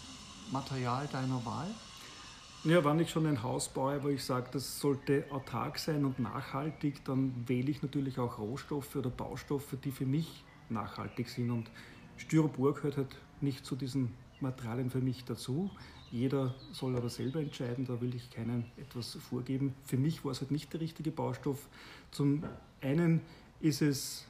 Material 0.51 1.07
deiner 1.07 1.43
Wahl? 1.43 1.73
Ja, 2.65 2.85
wenn 2.85 2.97
ich 3.01 3.09
schon 3.09 3.25
ein 3.25 3.43
Haus 3.43 3.67
baue, 3.67 4.01
wo 4.03 4.07
ich 4.07 4.23
sage, 4.23 4.47
das 4.53 4.79
sollte 4.79 5.25
autark 5.31 5.77
sein 5.77 6.05
und 6.05 6.19
nachhaltig, 6.19 7.03
dann 7.03 7.43
wähle 7.45 7.69
ich 7.69 7.81
natürlich 7.81 8.19
auch 8.19 8.39
Rohstoffe 8.39 8.95
oder 8.95 9.09
Baustoffe, 9.09 9.75
die 9.83 9.91
für 9.91 10.05
mich 10.05 10.45
nachhaltig 10.69 11.27
sind. 11.27 11.51
Und 11.51 11.69
Styropor 12.15 12.73
gehört 12.73 12.95
halt 12.95 13.17
nicht 13.41 13.65
zu 13.65 13.75
diesen 13.75 14.13
Materialien 14.39 14.89
für 14.89 15.01
mich 15.01 15.25
dazu. 15.25 15.71
Jeder 16.09 16.55
soll 16.71 16.95
aber 16.95 17.09
selber 17.09 17.41
entscheiden, 17.41 17.83
da 17.85 17.99
will 17.99 18.15
ich 18.15 18.29
keinem 18.29 18.63
etwas 18.77 19.15
vorgeben. 19.15 19.75
Für 19.83 19.97
mich 19.97 20.23
war 20.23 20.31
es 20.31 20.39
halt 20.39 20.51
nicht 20.51 20.71
der 20.71 20.79
richtige 20.79 21.11
Baustoff. 21.11 21.67
Zum 22.11 22.45
einen 22.79 23.19
ist 23.59 23.81
es 23.81 24.25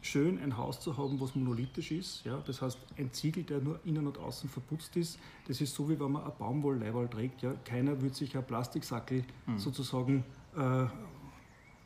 schön, 0.00 0.38
ein 0.38 0.56
Haus 0.56 0.80
zu 0.80 0.96
haben, 0.96 1.20
was 1.20 1.34
monolithisch 1.34 1.92
ist. 1.92 2.24
Ja? 2.24 2.42
Das 2.46 2.62
heißt, 2.62 2.78
ein 2.96 3.12
Ziegel, 3.12 3.44
der 3.44 3.60
nur 3.60 3.80
innen 3.84 4.06
und 4.06 4.18
außen 4.18 4.48
verputzt 4.48 4.96
ist, 4.96 5.18
das 5.46 5.60
ist 5.60 5.74
so, 5.74 5.88
wie 5.88 5.98
wenn 5.98 6.12
man 6.12 6.24
ein 6.24 6.32
Baumwollleiberl 6.38 7.08
trägt. 7.08 7.42
Ja? 7.42 7.54
Keiner 7.64 8.00
würde 8.00 8.14
sich 8.14 8.36
ein 8.36 8.46
Plastiksackel 8.46 9.24
mhm. 9.46 9.58
sozusagen 9.58 10.24
äh, 10.56 10.86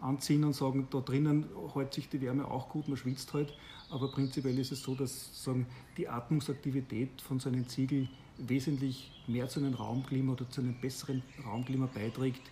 anziehen 0.01 0.45
und 0.45 0.53
sagen, 0.53 0.87
da 0.91 1.01
drinnen 1.01 1.47
hält 1.75 1.95
sich 1.95 2.09
die 2.09 2.21
Wärme 2.21 2.47
auch 2.47 2.69
gut, 2.69 2.89
man 2.89 2.97
schwitzt 2.97 3.33
halt. 3.33 3.53
Aber 3.91 4.11
prinzipiell 4.11 4.59
ist 4.59 4.73
es 4.73 4.83
so, 4.83 4.95
dass 4.95 5.43
sagen, 5.43 5.67
die 5.97 6.09
Atmungsaktivität 6.09 7.21
von 7.21 7.41
so 7.41 7.49
einem 7.49 7.69
Ziegel 7.69 8.09
wesentlich 8.39 9.13
mehr 9.27 9.49
zu 9.49 9.61
einem 9.61 9.75
Raumklima 9.75 10.33
oder 10.33 10.49
zu 10.51 10.61
einem 10.61 10.81
besseren 10.81 11.23
Raumklima 11.45 11.87
beiträgt 11.87 12.43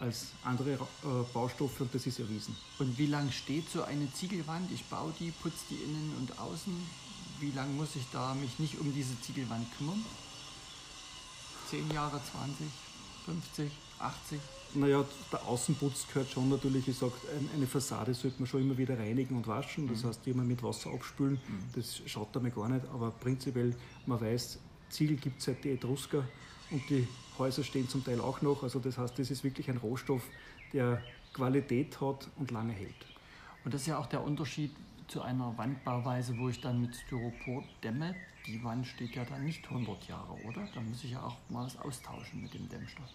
als 0.00 0.28
andere 0.44 0.72
äh, 0.72 0.78
Baustoffe 1.32 1.80
und 1.80 1.94
das 1.94 2.06
ist 2.06 2.18
erwiesen. 2.18 2.56
Und 2.78 2.96
wie 2.98 3.06
lange 3.06 3.30
steht 3.30 3.68
so 3.68 3.82
eine 3.82 4.12
Ziegelwand? 4.12 4.70
Ich 4.72 4.84
baue 4.86 5.12
die, 5.20 5.30
putze 5.30 5.64
die 5.70 5.76
innen 5.76 6.14
und 6.18 6.38
außen. 6.38 6.74
Wie 7.40 7.52
lange 7.52 7.72
muss 7.74 7.96
ich 7.96 8.04
da 8.12 8.34
mich 8.34 8.58
nicht 8.58 8.78
um 8.80 8.92
diese 8.94 9.18
Ziegelwand 9.20 9.66
kümmern? 9.76 10.04
10 11.70 11.90
Jahre, 11.92 12.20
20, 12.32 12.66
50, 13.26 13.70
80? 13.98 14.40
Naja, 14.74 15.04
der 15.32 15.44
Außenputz 15.46 16.06
gehört 16.08 16.30
schon 16.30 16.48
natürlich, 16.48 16.86
ich 16.86 16.96
sage, 16.96 17.12
eine 17.54 17.66
Fassade 17.66 18.14
sollte 18.14 18.38
man 18.38 18.46
schon 18.46 18.62
immer 18.62 18.78
wieder 18.78 18.98
reinigen 18.98 19.36
und 19.36 19.46
waschen. 19.46 19.88
Das 19.88 20.02
mhm. 20.02 20.08
heißt, 20.08 20.26
immer 20.26 20.44
mit 20.44 20.62
Wasser 20.62 20.90
abspülen. 20.90 21.34
Mhm. 21.34 21.64
Das 21.74 22.00
schaut 22.06 22.34
damit 22.34 22.54
gar 22.54 22.68
nicht. 22.68 22.86
Aber 22.92 23.10
prinzipiell, 23.10 23.74
man 24.06 24.20
weiß, 24.20 24.58
Ziegel 24.88 25.16
gibt 25.16 25.40
es 25.40 25.46
seit 25.46 25.62
die 25.64 25.70
Etrusker 25.70 26.24
und 26.70 26.88
die 26.88 27.06
Häuser 27.38 27.64
stehen 27.64 27.88
zum 27.88 28.04
Teil 28.04 28.20
auch 28.20 28.42
noch. 28.42 28.62
Also 28.62 28.78
das 28.78 28.98
heißt, 28.98 29.18
das 29.18 29.30
ist 29.30 29.44
wirklich 29.44 29.68
ein 29.70 29.78
Rohstoff, 29.78 30.22
der 30.72 31.02
Qualität 31.32 32.00
hat 32.00 32.28
und 32.36 32.50
lange 32.50 32.72
hält. 32.72 33.06
Und 33.64 33.74
das 33.74 33.82
ist 33.82 33.86
ja 33.88 33.98
auch 33.98 34.06
der 34.06 34.22
Unterschied 34.22 34.72
zu 35.08 35.22
einer 35.22 35.56
Wandbauweise, 35.56 36.38
wo 36.38 36.48
ich 36.48 36.60
dann 36.60 36.80
mit 36.80 36.94
Styropor 36.94 37.64
dämme. 37.82 38.14
Die 38.46 38.62
Wand 38.62 38.86
steht 38.86 39.14
ja 39.16 39.24
dann 39.24 39.44
nicht 39.44 39.64
100 39.64 40.08
Jahre, 40.08 40.32
oder? 40.46 40.66
Da 40.74 40.80
muss 40.80 41.04
ich 41.04 41.10
ja 41.12 41.22
auch 41.22 41.36
mal 41.48 41.66
was 41.66 41.76
austauschen 41.78 42.42
mit 42.42 42.54
dem 42.54 42.68
Dämmstoff. 42.68 43.10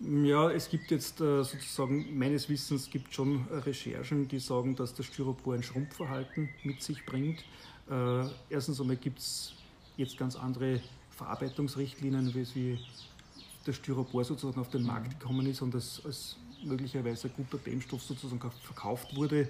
Ja, 0.00 0.50
es 0.50 0.68
gibt 0.68 0.90
jetzt 0.90 1.20
äh, 1.20 1.42
sozusagen, 1.42 2.18
meines 2.18 2.48
Wissens 2.50 2.90
gibt 2.90 3.14
schon 3.14 3.46
Recherchen, 3.50 4.28
die 4.28 4.38
sagen, 4.38 4.76
dass 4.76 4.94
das 4.94 5.06
Styropor 5.06 5.54
ein 5.54 5.62
Schrumpfverhalten 5.62 6.50
mit 6.64 6.82
sich 6.82 7.06
bringt. 7.06 7.44
Äh, 7.90 8.28
erstens 8.50 8.80
einmal 8.80 8.96
gibt 8.96 9.20
es 9.20 9.54
jetzt 9.96 10.18
ganz 10.18 10.36
andere 10.36 10.80
Verarbeitungsrichtlinien, 11.16 12.34
wie 12.34 12.46
wie 12.54 12.78
das 13.64 13.76
Styropor 13.76 14.24
sozusagen 14.24 14.60
auf 14.60 14.70
den 14.70 14.82
mhm. 14.82 14.88
Markt 14.88 15.18
gekommen 15.18 15.46
ist 15.46 15.60
und 15.60 15.74
das 15.74 16.00
als 16.04 16.36
möglicherweise 16.64 17.28
guter 17.28 17.58
Dämmstoff 17.58 18.02
sozusagen 18.02 18.40
verkauft 18.62 19.14
wurde. 19.16 19.40
Äh, 19.40 19.48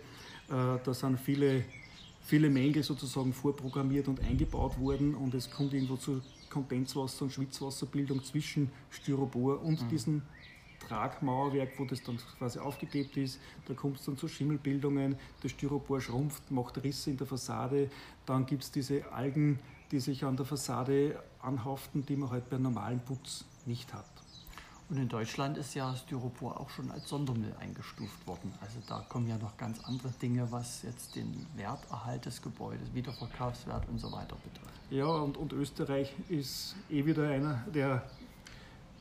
da 0.49 0.95
sind 0.95 1.19
viele, 1.19 1.65
viele 2.23 2.49
Mängel 2.49 2.83
sozusagen 2.83 3.33
vorprogrammiert 3.33 4.09
und 4.09 4.21
eingebaut 4.21 4.79
worden 4.79 5.15
und 5.15 5.35
es 5.35 5.51
kommt 5.51 5.75
irgendwo 5.75 5.97
zu 5.97 6.23
Kondenswasser- 6.51 7.23
und 7.23 7.33
Schwitzwasserbildung 7.33 8.23
zwischen 8.25 8.71
Styropor 8.91 9.63
und 9.63 9.83
mhm. 9.83 9.89
diesem 9.89 10.23
Tragmauerwerk, 10.89 11.79
wo 11.79 11.85
das 11.85 12.03
dann 12.03 12.19
quasi 12.39 12.59
aufgeklebt 12.59 13.17
ist. 13.17 13.41
Da 13.67 13.75
kommt 13.75 13.99
es 13.99 14.05
dann 14.05 14.17
zu 14.17 14.29
Schimmelbildungen, 14.29 15.17
das 15.43 15.51
Styropor 15.51 16.01
schrumpft, 16.01 16.51
macht 16.51 16.83
Risse 16.83 17.11
in 17.11 17.17
der 17.17 17.27
Fassade. 17.27 17.91
Dann 18.25 18.47
gibt 18.47 18.63
es 18.63 18.71
diese 18.71 19.11
Algen, 19.13 19.59
die 19.91 20.01
sich 20.01 20.25
an 20.25 20.37
der 20.37 20.47
Fassade 20.47 21.21
anhaften, 21.41 22.05
die 22.07 22.17
man 22.17 22.31
halt 22.31 22.51
bei 22.51 22.59
normalem 22.59 23.01
Putz 23.01 23.45
nicht 23.67 23.93
hat. 23.95 24.05
Und 24.89 24.99
in 24.99 25.09
Deutschland 25.09 25.59
ist 25.59 25.75
ja 25.75 25.97
Styropor 25.97 26.61
auch 26.61 26.71
schon 26.71 26.93
als 26.93 27.09
Sondermüll 27.09 27.53
eingestuft 27.59 28.25
worden. 28.27 28.55
Also 28.61 28.79
da 28.87 29.05
kommen 29.09 29.27
ja 29.27 29.37
noch 29.37 29.57
ganz 29.57 29.83
andere 29.85 30.11
Dinge, 30.23 30.47
was 30.53 30.83
jetzt 30.83 31.17
den 31.17 31.45
Werterhalt 31.57 32.25
des 32.25 32.41
Gebäudes, 32.41 32.95
Wiederverkaufswert 32.95 33.89
und 33.89 33.99
so 33.99 34.13
weiter 34.13 34.37
betrifft. 34.37 34.81
Ja, 34.91 35.07
und, 35.07 35.37
und 35.37 35.53
Österreich 35.53 36.15
ist 36.29 36.77
eh 36.89 37.05
wieder 37.05 37.29
einer, 37.29 37.65
der 37.75 38.05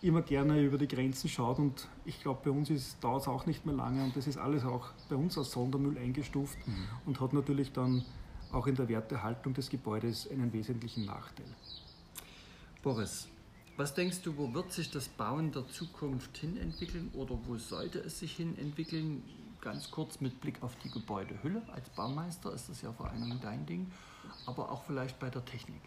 immer 0.01 0.23
gerne 0.23 0.61
über 0.61 0.77
die 0.77 0.87
Grenzen 0.87 1.29
schaut 1.29 1.59
und 1.59 1.87
ich 2.05 2.21
glaube, 2.21 2.41
bei 2.45 2.51
uns 2.51 2.69
dauert 2.99 3.21
es 3.21 3.27
auch 3.27 3.45
nicht 3.45 3.65
mehr 3.65 3.75
lange 3.75 4.03
und 4.03 4.15
das 4.15 4.27
ist 4.27 4.37
alles 4.37 4.63
auch 4.63 4.89
bei 5.09 5.15
uns 5.15 5.37
als 5.37 5.51
Sondermüll 5.51 5.97
eingestuft 5.97 6.57
mhm. 6.67 6.87
und 7.05 7.19
hat 7.19 7.33
natürlich 7.33 7.71
dann 7.71 8.03
auch 8.55 8.67
in 8.67 8.75
der 8.75 8.87
Wertehaltung 8.87 9.53
des 9.53 9.69
Gebäudes 9.69 10.29
einen 10.31 10.51
wesentlichen 10.53 11.05
Nachteil. 11.05 11.45
Boris, 12.81 13.27
was 13.75 13.93
denkst 13.93 14.21
du, 14.21 14.37
wo 14.37 14.53
wird 14.53 14.71
sich 14.71 14.89
das 14.89 15.09
Bauen 15.09 15.51
der 15.51 15.67
Zukunft 15.67 16.37
hin 16.37 16.55
entwickeln 16.57 17.09
oder 17.13 17.37
wo 17.45 17.57
sollte 17.57 17.99
es 17.99 18.19
sich 18.19 18.31
hin 18.31 18.57
entwickeln? 18.57 19.21
Ganz 19.59 19.91
kurz 19.91 20.21
mit 20.21 20.39
Blick 20.39 20.61
auf 20.61 20.75
die 20.83 20.89
Gebäudehülle. 20.89 21.61
Als 21.73 21.89
Baumeister 21.89 22.53
ist 22.53 22.69
das 22.69 22.81
ja 22.81 22.93
vor 22.93 23.09
allem 23.09 23.39
dein 23.41 23.65
Ding, 23.65 23.91
aber 24.45 24.71
auch 24.71 24.85
vielleicht 24.85 25.19
bei 25.19 25.29
der 25.29 25.43
Technik. 25.43 25.81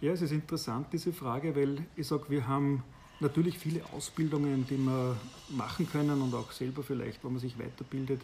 Ja, 0.00 0.12
es 0.12 0.20
ist 0.20 0.32
interessant, 0.32 0.88
diese 0.92 1.12
Frage, 1.12 1.54
weil 1.54 1.86
ich 1.96 2.08
sage, 2.08 2.24
wir 2.28 2.48
haben 2.48 2.82
natürlich 3.20 3.58
viele 3.58 3.84
Ausbildungen, 3.92 4.66
die 4.66 4.78
wir 4.78 5.16
machen 5.50 5.88
können 5.88 6.20
und 6.20 6.34
auch 6.34 6.50
selber 6.52 6.82
vielleicht, 6.82 7.22
wenn 7.24 7.32
man 7.32 7.40
sich 7.40 7.58
weiterbildet, 7.58 8.20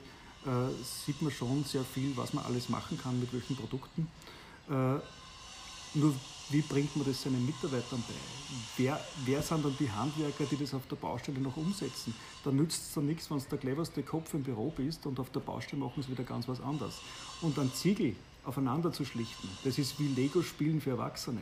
sieht 1.05 1.21
man 1.23 1.33
schon 1.33 1.65
sehr 1.65 1.85
viel, 1.85 2.17
was 2.17 2.33
man 2.33 2.45
alles 2.45 2.69
machen 2.69 2.99
kann 2.99 3.19
mit 3.19 3.33
welchen 3.33 3.57
Produkten. 3.57 4.09
Äh, 4.69 4.99
nur 5.95 6.15
wie 6.50 6.61
bringt 6.61 6.95
man 6.97 7.07
das 7.07 7.23
seinen 7.23 7.45
Mitarbeitern 7.45 8.03
bei? 8.07 8.15
Wer, 8.76 9.00
wer 9.25 9.43
sind 9.43 9.65
dann 9.65 9.76
die 9.81 9.91
Handwerker, 9.91 10.45
die 10.45 10.57
das 10.57 10.75
auf 10.75 10.87
der 10.87 10.97
Baustelle 10.97 11.41
noch 11.41 11.57
umsetzen? 11.57 12.15
Da 12.45 12.53
nützt 12.53 12.83
es 12.83 12.95
dann 12.95 13.07
nichts, 13.07 13.31
wenn 13.31 13.38
du 13.38 13.45
der 13.50 13.59
cleverste 13.59 14.03
Kopf 14.03 14.33
im 14.35 14.45
Büro 14.45 14.71
bist 14.71 15.07
und 15.07 15.19
auf 15.19 15.31
der 15.31 15.41
Baustelle 15.41 15.83
machen 15.83 16.03
sie 16.03 16.11
wieder 16.11 16.23
ganz 16.23 16.47
was 16.47 16.61
anderes. 16.61 17.00
Und 17.41 17.59
ein 17.59 17.73
Ziegel 17.75 18.15
aufeinander 18.45 18.93
zu 18.93 19.05
schlichten, 19.05 19.49
das 19.65 19.79
ist 19.79 19.99
wie 19.99 20.07
Lego-Spielen 20.07 20.81
für 20.81 20.91
Erwachsene. 20.91 21.41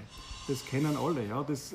Das 0.49 0.64
kennen 0.64 0.96
alle, 0.96 1.26
ja. 1.26 1.42
Das 1.42 1.75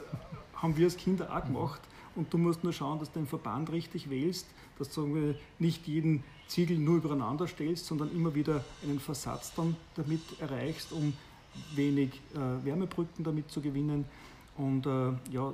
haben 0.56 0.76
wir 0.76 0.86
als 0.86 0.98
Kinder 0.98 1.32
auch 1.32 1.46
gemacht. 1.46 1.82
Und 2.20 2.34
du 2.34 2.38
musst 2.38 2.66
nur 2.66 2.74
schauen, 2.74 3.00
dass 3.00 3.10
du 3.14 3.20
den 3.20 3.28
Verband 3.28 3.72
richtig 3.72 4.10
wählst, 4.10 4.46
dass 4.78 4.94
du 4.94 5.36
nicht 5.58 5.88
jeden 5.88 6.22
Ziegel 6.50 6.78
nur 6.78 6.98
übereinander 6.98 7.48
stellst, 7.48 7.86
sondern 7.86 8.12
immer 8.14 8.36
wieder 8.36 8.66
einen 8.84 9.00
Versatz 9.00 9.56
dann 9.56 9.78
damit 9.96 10.20
erreichst, 10.42 10.92
um 10.92 11.14
wenig 11.76 12.20
äh, 12.34 12.66
Wärmebrücken 12.66 13.24
damit 13.24 13.50
zu 13.50 13.62
gewinnen. 13.62 14.04
Und 14.58 14.86
äh, 14.86 15.14
ja, 15.32 15.54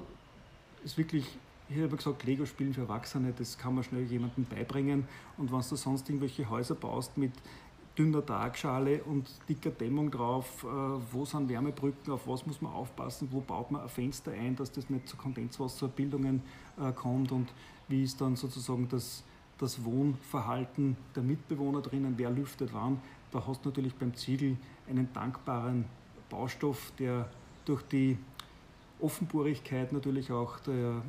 ist 0.83 0.97
wirklich, 0.97 1.37
ich 1.69 1.77
habe 1.77 1.95
gesagt, 1.95 2.23
Lego 2.23 2.47
spielen 2.47 2.73
für 2.73 2.81
Erwachsene, 2.81 3.31
das 3.37 3.59
kann 3.59 3.75
man 3.75 3.83
schnell 3.83 4.05
jemandem 4.05 4.45
beibringen. 4.45 5.07
Und 5.37 5.51
wenn 5.51 5.59
du 5.59 5.75
sonst 5.75 6.09
irgendwelche 6.09 6.49
Häuser 6.49 6.73
baust 6.73 7.15
mit 7.15 7.33
dünner 7.97 8.25
Tragschale 8.25 9.03
und 9.03 9.29
dicker 9.47 9.71
Dämmung 9.71 10.11
drauf, 10.11 10.63
äh, 10.63 10.67
wo 11.11 11.25
sind 11.25 11.49
Wärmebrücken, 11.49 12.11
auf 12.11 12.27
was 12.27 12.45
muss 12.45 12.61
man 12.61 12.73
aufpassen, 12.73 13.29
wo 13.31 13.39
baut 13.39 13.71
man 13.71 13.81
ein 13.81 13.89
Fenster 13.89 14.31
ein, 14.31 14.55
dass 14.55 14.71
das 14.71 14.89
nicht 14.89 15.07
zu 15.07 15.17
Kondenswasserbildungen 15.17 16.41
äh, 16.79 16.91
kommt 16.91 17.31
und 17.31 17.51
wie 17.87 18.03
ist 18.03 18.19
dann 18.19 18.35
sozusagen 18.35 18.87
das, 18.89 19.23
das 19.57 19.83
Wohnverhalten 19.83 20.97
der 21.15 21.23
Mitbewohner 21.23 21.81
drinnen, 21.81 22.13
wer 22.17 22.29
lüftet 22.31 22.73
wann. 22.73 22.99
Da 23.31 23.45
hast 23.45 23.63
du 23.63 23.69
natürlich 23.69 23.95
beim 23.95 24.13
Ziegel 24.15 24.57
einen 24.89 25.11
dankbaren 25.13 25.85
Baustoff, 26.29 26.91
der 26.97 27.29
durch 27.65 27.83
die 27.83 28.17
Offenbohrigkeit 28.99 29.91
natürlich 29.91 30.31
auch 30.31 30.59
der, 30.59 31.01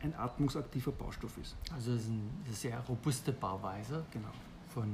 ein 0.00 0.14
atmungsaktiver 0.14 0.92
Baustoff 0.92 1.36
ist. 1.38 1.56
Also 1.72 1.92
es 1.92 2.02
ist 2.02 2.10
eine 2.10 2.54
sehr 2.54 2.80
robuste 2.80 3.32
Bauweise. 3.32 4.04
Genau. 4.10 4.28
Von 4.74 4.90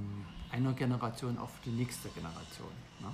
einer 0.50 0.72
Generation 0.74 1.38
auf 1.38 1.50
die 1.64 1.70
nächste 1.70 2.08
Generation. 2.10 2.68
Ne? 3.00 3.08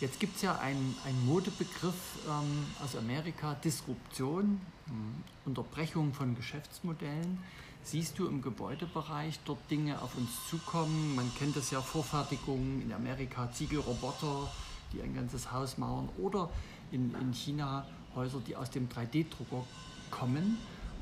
Jetzt 0.00 0.20
gibt 0.20 0.36
es 0.36 0.42
ja 0.42 0.56
einen, 0.58 0.94
einen 1.04 1.26
Modebegriff 1.26 1.94
ähm, 2.28 2.66
aus 2.84 2.94
Amerika, 2.94 3.54
Disruption, 3.54 4.60
hm, 4.86 5.24
Unterbrechung 5.44 6.12
von 6.12 6.36
Geschäftsmodellen. 6.36 7.38
Siehst 7.82 8.18
du 8.18 8.26
im 8.26 8.42
Gebäudebereich 8.42 9.40
dort 9.44 9.58
Dinge 9.70 10.00
auf 10.02 10.14
uns 10.16 10.30
zukommen? 10.50 11.16
Man 11.16 11.32
kennt 11.34 11.56
das 11.56 11.70
ja, 11.70 11.80
Vorfertigungen 11.80 12.82
in 12.82 12.92
Amerika, 12.92 13.50
Ziegelroboter, 13.50 14.48
die 14.92 15.02
ein 15.02 15.14
ganzes 15.14 15.50
Haus 15.50 15.78
mauern 15.78 16.08
oder 16.18 16.50
in, 16.92 17.14
in 17.20 17.32
China 17.32 17.86
Häuser, 18.14 18.40
die 18.46 18.54
aus 18.54 18.70
dem 18.70 18.88
3D-Drucker 18.88 19.64
kommen 20.10 20.58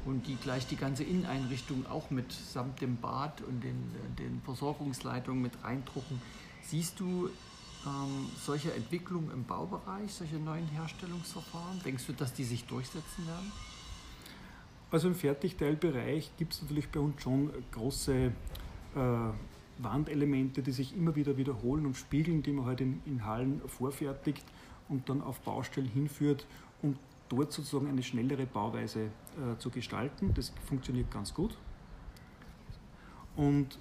und 0.07 0.27
die 0.27 0.37
gleich 0.37 0.67
die 0.67 0.77
ganze 0.77 1.05
Inneneinrichtung 1.05 1.85
auch 1.87 2.11
mit 2.11 2.33
samt 2.33 2.81
dem 2.81 2.97
Bad 2.97 3.43
und 3.43 3.63
den, 3.63 3.77
den 4.19 4.41
Versorgungsleitungen 4.45 5.43
mit 5.43 5.53
reindrucken. 5.63 6.23
Siehst 6.63 6.99
du 7.01 7.29
ähm, 7.85 8.29
solche 8.41 8.73
Entwicklungen 8.73 9.31
im 9.33 9.45
Baubereich, 9.45 10.13
solche 10.13 10.37
neuen 10.37 10.67
Herstellungsverfahren? 10.69 11.83
Denkst 11.85 12.07
du, 12.07 12.13
dass 12.13 12.33
die 12.33 12.45
sich 12.45 12.65
durchsetzen 12.65 13.27
werden? 13.27 13.53
Also 14.91 15.09
im 15.09 15.15
Fertigteilbereich 15.15 16.31
gibt 16.39 16.55
es 16.55 16.63
natürlich 16.63 16.89
bei 16.89 17.01
uns 17.01 17.21
schon 17.21 17.51
große 17.73 18.15
äh, 18.15 18.31
Wandelemente, 19.79 20.63
die 20.63 20.73
sich 20.73 20.97
immer 20.97 21.17
wieder 21.17 21.37
wiederholen 21.37 21.85
und 21.85 21.97
spiegeln, 21.97 22.43
die 22.43 22.53
man 22.53 22.65
halt 22.65 22.81
in, 22.81 23.03
in 23.05 23.25
Hallen 23.25 23.61
vorfertigt. 23.67 24.45
und 24.89 25.09
dann 25.09 25.23
auf 25.23 25.41
Baustellen 25.41 25.89
hinführt, 25.89 26.47
um 26.83 26.97
dort 27.29 27.53
sozusagen 27.53 27.89
eine 27.89 28.03
schnellere 28.03 28.47
Bauweise 28.47 29.11
äh, 29.37 29.59
zu 29.59 29.71
gestalten. 29.71 30.33
Das 30.35 30.53
funktioniert 30.67 31.11
ganz 31.11 31.33
gut. 31.33 31.57
Und 33.37 33.79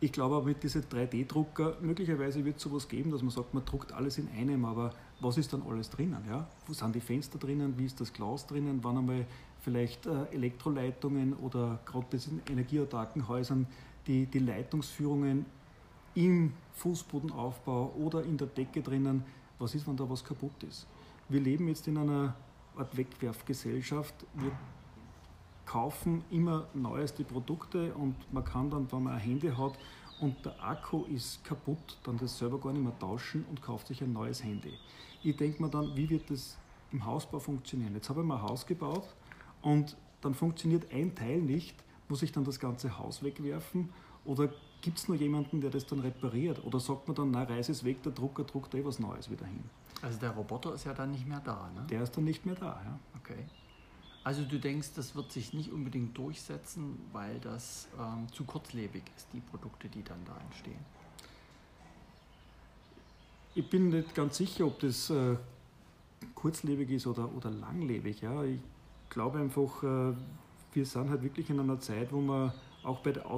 ich 0.00 0.12
glaube 0.12 0.36
aber 0.36 0.44
mit 0.44 0.62
diesen 0.62 0.82
3D-Drucker, 0.82 1.78
möglicherweise 1.80 2.44
wird 2.44 2.56
es 2.56 2.62
sowas 2.62 2.88
geben, 2.88 3.10
dass 3.10 3.22
man 3.22 3.30
sagt, 3.30 3.54
man 3.54 3.64
druckt 3.64 3.92
alles 3.92 4.18
in 4.18 4.28
einem, 4.28 4.64
aber 4.64 4.92
was 5.20 5.38
ist 5.38 5.52
dann 5.52 5.62
alles 5.62 5.88
drinnen? 5.90 6.22
Ja? 6.28 6.46
Wo 6.66 6.74
sind 6.74 6.94
die 6.94 7.00
Fenster 7.00 7.38
drinnen? 7.38 7.78
Wie 7.78 7.86
ist 7.86 8.00
das 8.00 8.12
Glas 8.12 8.46
drinnen? 8.46 8.80
Wann 8.82 8.98
einmal 8.98 9.24
vielleicht 9.62 10.06
äh, 10.06 10.26
Elektroleitungen 10.32 11.32
oder 11.34 11.78
gerade 11.86 12.16
in 12.16 12.42
energieautarken 12.50 13.26
Häusern 13.28 13.66
die, 14.06 14.26
die 14.26 14.40
Leitungsführungen 14.40 15.46
im 16.14 16.52
Fußbodenaufbau 16.74 17.94
oder 17.96 18.22
in 18.24 18.36
der 18.36 18.48
Decke 18.48 18.82
drinnen, 18.82 19.24
was 19.58 19.74
ist, 19.74 19.86
wenn 19.86 19.96
da 19.96 20.08
was 20.08 20.22
kaputt 20.22 20.62
ist? 20.68 20.86
Wir 21.28 21.40
leben 21.40 21.66
jetzt 21.68 21.88
in 21.88 21.96
einer 21.96 22.34
Art 22.76 22.96
Wegwerfgesellschaft. 22.96 24.14
Wir 24.34 24.52
kaufen 25.66 26.24
immer 26.30 26.66
neueste 26.74 27.24
Produkte 27.24 27.94
und 27.94 28.14
man 28.32 28.44
kann 28.44 28.70
dann, 28.70 28.90
wenn 28.92 29.02
man 29.02 29.14
ein 29.14 29.20
Handy 29.20 29.48
hat 29.48 29.78
und 30.20 30.44
der 30.44 30.62
Akku 30.62 31.04
ist 31.04 31.44
kaputt, 31.44 31.98
dann 32.04 32.18
das 32.18 32.38
selber 32.38 32.58
gar 32.58 32.72
nicht 32.72 32.82
mehr 32.82 32.98
tauschen 32.98 33.44
und 33.48 33.62
kauft 33.62 33.88
sich 33.88 34.02
ein 34.02 34.12
neues 34.12 34.42
Handy. 34.44 34.72
Ich 35.22 35.36
denke 35.36 35.62
mir 35.62 35.70
dann, 35.70 35.96
wie 35.96 36.08
wird 36.08 36.30
das 36.30 36.56
im 36.92 37.04
Hausbau 37.04 37.38
funktionieren? 37.38 37.94
Jetzt 37.94 38.08
habe 38.08 38.20
ich 38.20 38.26
mal 38.26 38.36
ein 38.36 38.42
Haus 38.42 38.66
gebaut 38.66 39.08
und 39.62 39.96
dann 40.20 40.34
funktioniert 40.34 40.92
ein 40.92 41.14
Teil 41.14 41.40
nicht, 41.40 41.74
muss 42.08 42.22
ich 42.22 42.32
dann 42.32 42.44
das 42.44 42.60
ganze 42.60 42.98
Haus 42.98 43.22
wegwerfen 43.22 43.90
oder 44.24 44.50
gibt 44.80 44.98
es 44.98 45.08
nur 45.08 45.16
jemanden, 45.16 45.60
der 45.60 45.70
das 45.70 45.86
dann 45.86 46.00
repariert? 46.00 46.62
Oder 46.64 46.78
sagt 46.78 47.08
man 47.08 47.14
dann, 47.14 47.30
na, 47.30 47.44
reise 47.44 47.72
es 47.72 47.84
weg, 47.84 48.02
der 48.02 48.12
Drucker 48.12 48.44
druckt 48.44 48.74
eh 48.74 48.84
was 48.84 48.98
Neues 48.98 49.30
wieder 49.30 49.46
hin? 49.46 49.64
Also 50.04 50.18
der 50.18 50.32
Roboter 50.32 50.74
ist 50.74 50.84
ja 50.84 50.92
dann 50.92 51.12
nicht 51.12 51.26
mehr 51.26 51.40
da, 51.40 51.70
ne? 51.74 51.86
Der 51.88 52.02
ist 52.02 52.14
dann 52.14 52.24
nicht 52.24 52.44
mehr 52.44 52.54
da, 52.54 52.78
ja. 52.84 52.98
Okay. 53.18 53.46
Also 54.22 54.44
du 54.44 54.58
denkst, 54.60 54.90
das 54.96 55.14
wird 55.14 55.32
sich 55.32 55.54
nicht 55.54 55.72
unbedingt 55.72 56.16
durchsetzen, 56.16 56.98
weil 57.12 57.40
das 57.40 57.88
ähm, 57.98 58.30
zu 58.30 58.44
kurzlebig 58.44 59.02
ist, 59.16 59.28
die 59.32 59.40
Produkte, 59.40 59.88
die 59.88 60.02
dann 60.02 60.22
da 60.26 60.36
entstehen. 60.44 60.84
Ich 63.54 63.68
bin 63.70 63.88
nicht 63.88 64.14
ganz 64.14 64.36
sicher, 64.36 64.66
ob 64.66 64.78
das 64.80 65.08
äh, 65.08 65.36
kurzlebig 66.34 66.90
ist 66.90 67.06
oder, 67.06 67.34
oder 67.34 67.50
langlebig. 67.50 68.20
Ja. 68.20 68.44
Ich 68.44 68.60
glaube 69.08 69.38
einfach, 69.38 69.82
äh, 69.82 70.14
wir 70.74 70.84
sind 70.84 71.08
halt 71.08 71.22
wirklich 71.22 71.48
in 71.48 71.60
einer 71.60 71.80
Zeit, 71.80 72.12
wo 72.12 72.20
man 72.20 72.52
auch 72.82 73.00
bei 73.00 73.12
der 73.12 73.30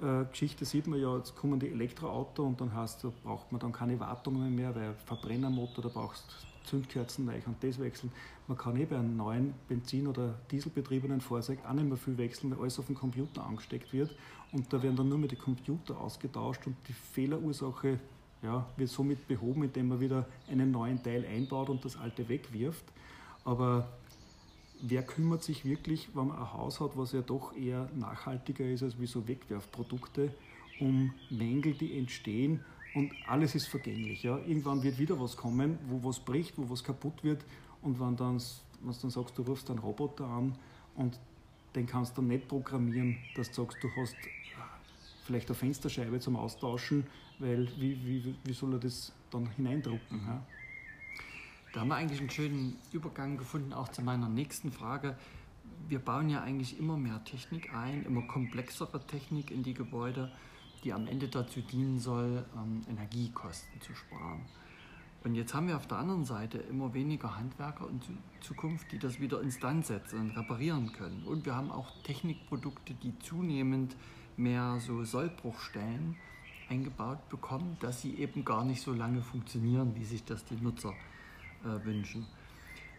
Automobilgeschichte 0.00 0.64
sieht 0.64 0.86
man 0.86 1.00
ja, 1.00 1.16
jetzt 1.16 1.36
kommen 1.36 1.60
die 1.60 1.70
Elektroautos 1.70 2.44
und 2.44 2.60
dann 2.60 2.74
heißt, 2.74 3.04
da 3.04 3.12
braucht 3.22 3.52
man 3.52 3.60
dann 3.60 3.72
keine 3.72 3.98
Wartungen 4.00 4.54
mehr, 4.54 4.74
weil 4.74 4.94
Verbrennermotor, 5.06 5.84
da 5.84 5.90
brauchst 5.90 6.24
du 6.28 6.68
Zündkerzen 6.68 7.24
neu 7.24 7.38
und 7.46 7.62
das 7.62 7.78
wechseln. 7.78 8.12
Man 8.48 8.56
kann 8.56 8.76
eh 8.76 8.84
bei 8.84 8.96
einem 8.96 9.16
neuen 9.16 9.54
Benzin- 9.68 10.06
oder 10.06 10.34
Dieselbetriebenen 10.50 11.20
Fahrzeug 11.20 11.58
auch 11.68 11.72
nicht 11.72 11.88
mehr 11.88 11.96
viel 11.96 12.18
wechseln, 12.18 12.50
weil 12.50 12.60
alles 12.60 12.78
auf 12.78 12.86
den 12.86 12.94
Computer 12.94 13.44
angesteckt 13.44 13.92
wird 13.92 14.14
und 14.52 14.72
da 14.72 14.82
werden 14.82 14.96
dann 14.96 15.08
nur 15.08 15.18
mehr 15.18 15.28
die 15.28 15.36
Computer 15.36 15.98
ausgetauscht 16.00 16.66
und 16.66 16.76
die 16.88 16.92
Fehlerursache 16.92 17.98
ja, 18.42 18.66
wird 18.76 18.90
somit 18.90 19.26
behoben, 19.28 19.64
indem 19.64 19.88
man 19.88 20.00
wieder 20.00 20.26
einen 20.50 20.70
neuen 20.70 21.02
Teil 21.02 21.24
einbaut 21.24 21.70
und 21.70 21.84
das 21.84 21.96
alte 21.96 22.28
wegwirft. 22.28 22.84
Aber 23.44 23.88
wer 24.82 25.02
kümmert 25.02 25.42
sich 25.42 25.64
wirklich, 25.64 26.08
wenn 26.14 26.28
man 26.28 26.38
ein 26.38 26.52
Haus 26.52 26.80
hat, 26.80 26.96
was 26.96 27.12
ja 27.12 27.22
doch 27.22 27.56
eher 27.56 27.88
nachhaltiger 27.94 28.68
ist 28.68 28.82
als 28.82 29.00
wie 29.00 29.06
so 29.06 29.26
Wegwerfprodukte, 29.26 30.34
um 30.80 31.14
Mängel, 31.30 31.74
die 31.74 31.96
entstehen 31.96 32.64
und 32.94 33.12
alles 33.26 33.54
ist 33.54 33.68
vergänglich. 33.68 34.24
Ja? 34.24 34.38
Irgendwann 34.38 34.82
wird 34.82 34.98
wieder 34.98 35.18
was 35.20 35.36
kommen, 35.36 35.78
wo 35.88 36.06
was 36.06 36.20
bricht, 36.20 36.58
wo 36.58 36.68
was 36.68 36.82
kaputt 36.82 37.22
wird 37.22 37.44
und 37.80 38.00
wenn, 38.00 38.16
dann, 38.16 38.42
wenn 38.82 38.92
du 38.92 38.98
dann 39.00 39.10
sagst, 39.10 39.38
du 39.38 39.42
rufst 39.42 39.70
einen 39.70 39.78
Roboter 39.78 40.26
an 40.26 40.56
und 40.96 41.18
den 41.74 41.86
kannst 41.86 42.18
du 42.18 42.22
nicht 42.22 42.48
programmieren, 42.48 43.16
dass 43.36 43.50
du 43.50 43.62
sagst, 43.62 43.78
du 43.82 43.88
hast 43.96 44.16
vielleicht 45.24 45.48
eine 45.48 45.54
Fensterscheibe 45.54 46.18
zum 46.18 46.36
Austauschen, 46.36 47.06
weil 47.38 47.68
wie, 47.78 47.96
wie, 48.04 48.34
wie 48.44 48.52
soll 48.52 48.74
er 48.74 48.80
das 48.80 49.12
dann 49.30 49.46
hineindrucken? 49.52 50.20
Ja? 50.26 50.42
Da 51.72 51.80
haben 51.80 51.88
wir 51.88 51.96
eigentlich 51.96 52.20
einen 52.20 52.28
schönen 52.28 52.76
Übergang 52.92 53.38
gefunden, 53.38 53.72
auch 53.72 53.88
zu 53.88 54.02
meiner 54.02 54.28
nächsten 54.28 54.70
Frage. 54.70 55.16
Wir 55.88 56.00
bauen 56.00 56.28
ja 56.28 56.42
eigentlich 56.42 56.78
immer 56.78 56.98
mehr 56.98 57.24
Technik 57.24 57.74
ein, 57.74 58.04
immer 58.04 58.22
komplexere 58.22 59.00
Technik 59.06 59.50
in 59.50 59.62
die 59.62 59.72
Gebäude, 59.72 60.30
die 60.84 60.92
am 60.92 61.06
Ende 61.06 61.28
dazu 61.28 61.62
dienen 61.62 61.98
soll, 61.98 62.44
ähm, 62.54 62.82
Energiekosten 62.90 63.80
zu 63.80 63.94
sparen. 63.94 64.42
Und 65.24 65.34
jetzt 65.34 65.54
haben 65.54 65.66
wir 65.66 65.76
auf 65.76 65.86
der 65.86 65.96
anderen 65.96 66.26
Seite 66.26 66.58
immer 66.58 66.92
weniger 66.92 67.36
Handwerker 67.38 67.88
in 67.88 68.00
Zukunft, 68.40 68.92
die 68.92 68.98
das 68.98 69.18
wieder 69.18 69.40
instand 69.40 69.86
setzen 69.86 70.20
und 70.20 70.36
reparieren 70.36 70.92
können. 70.92 71.24
Und 71.24 71.46
wir 71.46 71.54
haben 71.54 71.70
auch 71.70 72.02
Technikprodukte, 72.02 72.92
die 72.94 73.18
zunehmend 73.20 73.96
mehr 74.36 74.78
so 74.80 75.04
Sollbruchstellen 75.04 76.16
eingebaut 76.68 77.28
bekommen, 77.30 77.78
dass 77.80 78.02
sie 78.02 78.16
eben 78.16 78.44
gar 78.44 78.64
nicht 78.64 78.82
so 78.82 78.92
lange 78.92 79.22
funktionieren, 79.22 79.94
wie 79.94 80.04
sich 80.04 80.24
das 80.24 80.44
die 80.44 80.56
Nutzer 80.56 80.92
äh, 81.64 81.84
wünschen. 81.84 82.26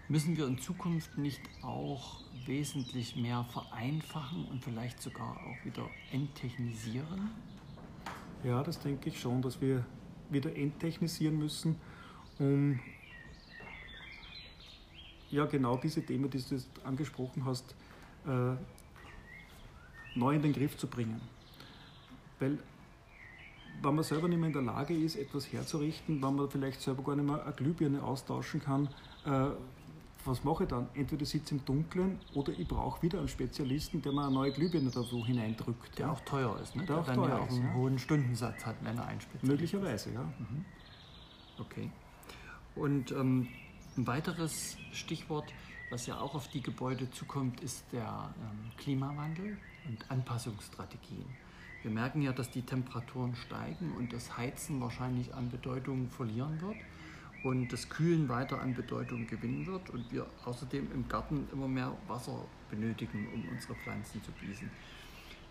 Müssen 0.09 0.35
wir 0.35 0.47
in 0.47 0.57
Zukunft 0.57 1.17
nicht 1.17 1.41
auch 1.61 2.21
wesentlich 2.45 3.15
mehr 3.15 3.45
vereinfachen 3.45 4.45
und 4.45 4.63
vielleicht 4.63 5.01
sogar 5.01 5.37
auch 5.37 5.65
wieder 5.65 5.89
enttechnisieren? 6.11 7.31
Ja, 8.43 8.61
das 8.63 8.79
denke 8.79 9.09
ich 9.09 9.19
schon, 9.19 9.41
dass 9.41 9.61
wir 9.61 9.85
wieder 10.29 10.53
enttechnisieren 10.55 11.39
müssen, 11.39 11.77
um 12.37 12.79
ja 15.29 15.45
genau 15.45 15.77
diese 15.77 16.05
Themen, 16.05 16.29
die 16.29 16.39
du 16.39 16.57
angesprochen 16.83 17.45
hast, 17.45 17.73
äh, 18.27 18.55
neu 20.15 20.35
in 20.35 20.41
den 20.41 20.53
Griff 20.53 20.77
zu 20.77 20.87
bringen. 20.87 21.21
Weil 22.39 22.59
wenn 23.83 23.95
man 23.95 24.03
selber 24.03 24.27
nicht 24.27 24.39
mehr 24.39 24.47
in 24.47 24.53
der 24.53 24.61
Lage 24.61 24.95
ist, 24.95 25.15
etwas 25.15 25.51
herzurichten, 25.51 26.21
wenn 26.21 26.35
man 26.35 26.49
vielleicht 26.49 26.81
selber 26.81 27.03
gar 27.03 27.15
nicht 27.15 27.25
mehr 27.25 27.43
eine 27.43 27.53
Glühbirne 27.53 28.01
austauschen 28.01 28.61
kann, 28.61 28.87
äh, 29.25 29.49
was 30.25 30.43
mache 30.43 30.63
ich 30.63 30.69
dann? 30.69 30.87
Entweder 30.93 31.25
sitze 31.25 31.55
im 31.55 31.65
Dunkeln 31.65 32.17
oder 32.33 32.53
ich 32.53 32.65
brauche 32.65 33.01
wieder 33.01 33.19
einen 33.19 33.27
Spezialisten, 33.27 34.01
der 34.01 34.13
mir 34.13 34.23
eine 34.23 34.33
neue 34.33 34.51
Glühbirne 34.53 34.89
da 34.89 35.03
so 35.03 35.25
hineindrückt. 35.25 35.97
Der 35.99 36.07
ja. 36.07 36.11
auch 36.13 36.21
teuer 36.21 36.57
ist, 36.61 36.75
ne? 36.75 36.85
Der, 36.85 36.95
der 36.95 37.01
auch 37.01 37.05
dann 37.05 37.29
ja 37.29 37.39
auch 37.39 37.49
einen 37.49 37.67
ja. 37.67 37.73
hohen 37.73 37.99
Stundensatz 37.99 38.65
hat, 38.65 38.77
wenn 38.83 38.97
er 38.97 39.05
einspitzt. 39.05 39.43
Möglicherweise, 39.43 40.13
ja. 40.13 40.21
Mhm. 40.21 40.65
Okay. 41.59 41.91
Und 42.75 43.11
ähm, 43.11 43.49
ein 43.97 44.07
weiteres 44.07 44.77
Stichwort, 44.93 45.53
was 45.91 46.07
ja 46.07 46.19
auch 46.19 46.35
auf 46.35 46.47
die 46.47 46.61
Gebäude 46.61 47.11
zukommt, 47.11 47.59
ist 47.59 47.83
der 47.91 48.33
ähm, 48.39 48.71
Klimawandel 48.77 49.57
und 49.87 50.09
Anpassungsstrategien. 50.09 51.25
Wir 51.83 51.91
merken 51.91 52.21
ja, 52.21 52.31
dass 52.31 52.49
die 52.49 52.61
Temperaturen 52.61 53.35
steigen 53.35 53.91
und 53.97 54.13
das 54.13 54.37
Heizen 54.37 54.79
wahrscheinlich 54.79 55.33
an 55.33 55.51
Bedeutung 55.51 56.09
verlieren 56.09 56.61
wird 56.61 56.77
und 57.43 57.73
das 57.73 57.89
Kühlen 57.89 58.29
weiter 58.29 58.61
an 58.61 58.73
Bedeutung 58.73 59.27
gewinnen 59.27 59.67
wird 59.67 59.89
und 59.89 60.09
wir 60.11 60.25
außerdem 60.45 60.89
im 60.93 61.07
Garten 61.09 61.45
immer 61.51 61.67
mehr 61.67 61.91
Wasser 62.07 62.45
benötigen, 62.69 63.27
um 63.33 63.49
unsere 63.49 63.75
Pflanzen 63.75 64.23
zu 64.23 64.31
gießen. 64.31 64.69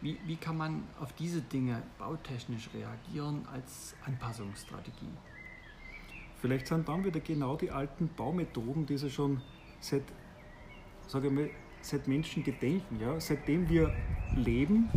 Wie, 0.00 0.18
wie 0.24 0.36
kann 0.36 0.56
man 0.56 0.84
auf 0.98 1.12
diese 1.12 1.42
Dinge 1.42 1.82
bautechnisch 1.98 2.70
reagieren 2.74 3.46
als 3.52 3.94
Anpassungsstrategie? 4.06 5.12
Vielleicht 6.40 6.66
sind 6.66 6.88
dann 6.88 7.04
wieder 7.04 7.20
genau 7.20 7.56
die 7.56 7.70
alten 7.70 8.08
Baumethoden, 8.16 8.86
die 8.86 8.96
sie 8.96 9.10
schon 9.10 9.42
seit, 9.80 10.02
sage 11.06 11.28
ich 11.28 11.32
mal, 11.32 11.50
seit 11.82 12.08
Menschen 12.08 12.42
gedenken. 12.42 12.98
Ja? 13.00 13.20
Seitdem 13.20 13.68
wir 13.68 13.92
leben, 14.34 14.88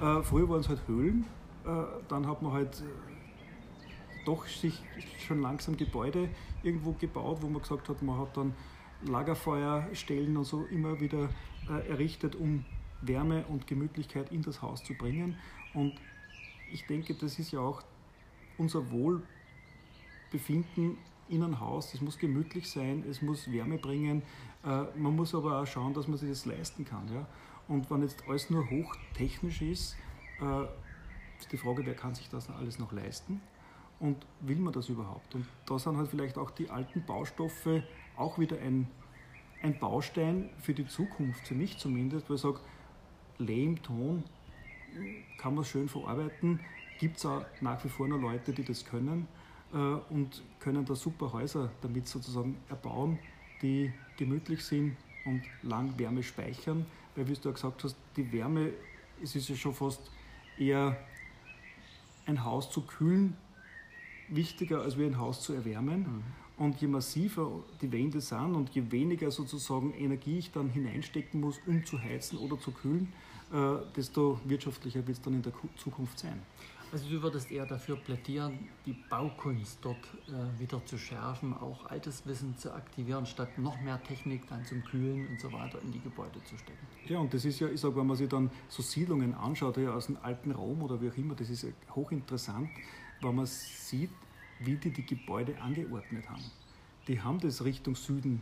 äh, 0.00 0.22
früher 0.22 0.48
waren 0.48 0.60
es 0.60 0.68
halt 0.68 0.80
Höhlen, 0.88 1.24
äh, 1.64 1.68
dann 2.08 2.26
hat 2.26 2.42
man 2.42 2.52
halt 2.52 2.80
äh, 2.80 4.24
doch 4.24 4.46
sich 4.46 4.82
schon 5.26 5.40
langsam 5.40 5.76
Gebäude 5.76 6.28
irgendwo 6.62 6.92
gebaut, 6.92 7.38
wo 7.40 7.48
man 7.48 7.62
gesagt 7.62 7.88
hat, 7.88 8.02
man 8.02 8.18
hat 8.18 8.36
dann 8.36 8.54
Lagerfeuerstellen 9.02 10.36
und 10.36 10.44
so 10.44 10.64
immer 10.66 11.00
wieder 11.00 11.30
äh, 11.68 11.88
errichtet, 11.88 12.34
um 12.34 12.64
Wärme 13.00 13.44
und 13.48 13.66
Gemütlichkeit 13.66 14.30
in 14.30 14.42
das 14.42 14.60
Haus 14.60 14.84
zu 14.84 14.94
bringen. 14.94 15.36
Und 15.72 15.94
ich 16.70 16.86
denke, 16.86 17.14
das 17.14 17.38
ist 17.38 17.52
ja 17.52 17.60
auch 17.60 17.82
unser 18.58 18.90
Wohlbefinden 18.90 20.98
in 21.28 21.42
einem 21.42 21.60
Haus. 21.60 21.94
Es 21.94 22.00
muss 22.00 22.18
gemütlich 22.18 22.68
sein, 22.68 23.04
es 23.08 23.22
muss 23.22 23.50
Wärme 23.50 23.78
bringen, 23.78 24.22
man 24.62 25.16
muss 25.16 25.34
aber 25.34 25.60
auch 25.60 25.66
schauen, 25.66 25.94
dass 25.94 26.06
man 26.06 26.18
sich 26.18 26.28
das 26.28 26.44
leisten 26.44 26.84
kann. 26.84 27.08
Ja? 27.12 27.26
Und 27.68 27.90
wenn 27.90 28.02
jetzt 28.02 28.22
alles 28.28 28.50
nur 28.50 28.68
hochtechnisch 28.68 29.62
ist, 29.62 29.96
äh, 30.40 30.64
ist 31.38 31.50
die 31.52 31.56
Frage, 31.56 31.86
wer 31.86 31.94
kann 31.94 32.14
sich 32.14 32.28
das 32.28 32.50
alles 32.50 32.78
noch 32.78 32.92
leisten 32.92 33.40
und 34.00 34.26
will 34.40 34.58
man 34.58 34.72
das 34.72 34.88
überhaupt? 34.88 35.34
Und 35.34 35.46
da 35.66 35.78
sind 35.78 35.96
halt 35.96 36.08
vielleicht 36.08 36.36
auch 36.36 36.50
die 36.50 36.68
alten 36.68 37.04
Baustoffe 37.06 37.82
auch 38.16 38.38
wieder 38.38 38.58
ein, 38.58 38.86
ein 39.62 39.78
Baustein 39.78 40.50
für 40.58 40.74
die 40.74 40.86
Zukunft, 40.86 41.46
für 41.46 41.54
mich 41.54 41.78
zumindest, 41.78 42.28
weil 42.28 42.36
ich 42.36 42.42
sage, 42.42 42.60
Lehm, 43.38 43.82
Ton 43.82 44.24
kann 45.38 45.54
man 45.54 45.64
schön 45.64 45.88
verarbeiten, 45.88 46.60
gibt 46.98 47.16
es 47.16 47.24
auch 47.24 47.46
nach 47.62 47.82
wie 47.84 47.88
vor 47.88 48.08
noch 48.08 48.18
Leute, 48.20 48.52
die 48.52 48.64
das 48.64 48.84
können. 48.84 49.26
äh, 49.72 49.76
und 49.76 50.42
können 50.58 50.84
da 50.84 50.94
super 50.94 51.32
Häuser 51.32 51.70
damit 51.80 52.08
sozusagen 52.08 52.56
erbauen, 52.68 53.18
die 53.62 53.92
gemütlich 54.16 54.64
sind 54.64 54.96
und 55.24 55.42
lang 55.62 55.98
Wärme 55.98 56.22
speichern. 56.22 56.86
Weil, 57.14 57.28
wie 57.28 57.34
du 57.34 57.48
ja 57.48 57.52
gesagt 57.52 57.84
hast, 57.84 57.96
die 58.16 58.30
Wärme, 58.32 58.70
es 59.22 59.34
ist 59.34 59.48
ja 59.48 59.56
schon 59.56 59.74
fast 59.74 60.00
eher 60.58 60.96
ein 62.26 62.44
Haus 62.44 62.70
zu 62.70 62.82
kühlen, 62.82 63.36
wichtiger 64.28 64.82
als 64.82 64.98
wie 64.98 65.04
ein 65.04 65.18
Haus 65.18 65.42
zu 65.42 65.52
erwärmen. 65.52 66.00
Mhm. 66.00 66.22
Und 66.64 66.80
je 66.80 66.88
massiver 66.88 67.50
die 67.80 67.90
Wände 67.90 68.20
sind 68.20 68.54
und 68.54 68.70
je 68.70 68.90
weniger 68.90 69.30
sozusagen 69.30 69.94
Energie 69.94 70.38
ich 70.38 70.52
dann 70.52 70.68
hineinstecken 70.68 71.40
muss, 71.40 71.58
um 71.66 71.84
zu 71.86 71.98
heizen 71.98 72.38
oder 72.38 72.60
zu 72.60 72.70
kühlen, 72.70 73.10
äh, 73.50 73.76
desto 73.96 74.38
wirtschaftlicher 74.44 75.06
wird 75.06 75.16
es 75.16 75.22
dann 75.22 75.34
in 75.34 75.42
der 75.42 75.54
Zukunft 75.76 76.18
sein. 76.18 76.40
Also 76.92 77.08
du 77.08 77.22
würdest 77.22 77.52
eher 77.52 77.66
dafür 77.66 77.94
plädieren, 77.96 78.68
die 78.84 78.94
Baukunst 79.08 79.78
dort 79.80 80.04
äh, 80.26 80.58
wieder 80.58 80.84
zu 80.84 80.98
schärfen, 80.98 81.54
auch 81.54 81.86
altes 81.86 82.26
Wissen 82.26 82.56
zu 82.58 82.72
aktivieren, 82.72 83.26
statt 83.26 83.58
noch 83.58 83.80
mehr 83.80 84.02
Technik 84.02 84.48
dann 84.48 84.64
zum 84.64 84.82
Kühlen 84.82 85.28
und 85.28 85.40
so 85.40 85.52
weiter 85.52 85.80
in 85.82 85.92
die 85.92 86.00
Gebäude 86.00 86.42
zu 86.42 86.58
stecken. 86.58 86.84
Ja, 87.06 87.20
und 87.20 87.32
das 87.32 87.44
ist 87.44 87.60
ja, 87.60 87.68
ich 87.68 87.80
sage, 87.80 87.94
wenn 87.94 88.08
man 88.08 88.16
sich 88.16 88.28
dann 88.28 88.50
so 88.68 88.82
Siedlungen 88.82 89.34
anschaut, 89.34 89.76
ja, 89.76 89.94
aus 89.94 90.06
dem 90.06 90.16
alten 90.20 90.50
Rom 90.50 90.82
oder 90.82 91.00
wie 91.00 91.10
auch 91.10 91.16
immer, 91.16 91.36
das 91.36 91.48
ist 91.48 91.64
hochinteressant, 91.94 92.68
wenn 93.20 93.36
man 93.36 93.46
sieht, 93.46 94.10
wie 94.58 94.74
die 94.74 94.90
die 94.90 95.06
Gebäude 95.06 95.60
angeordnet 95.60 96.28
haben. 96.28 96.44
Die 97.06 97.20
haben 97.20 97.38
das 97.38 97.64
Richtung 97.64 97.94
Süden 97.94 98.40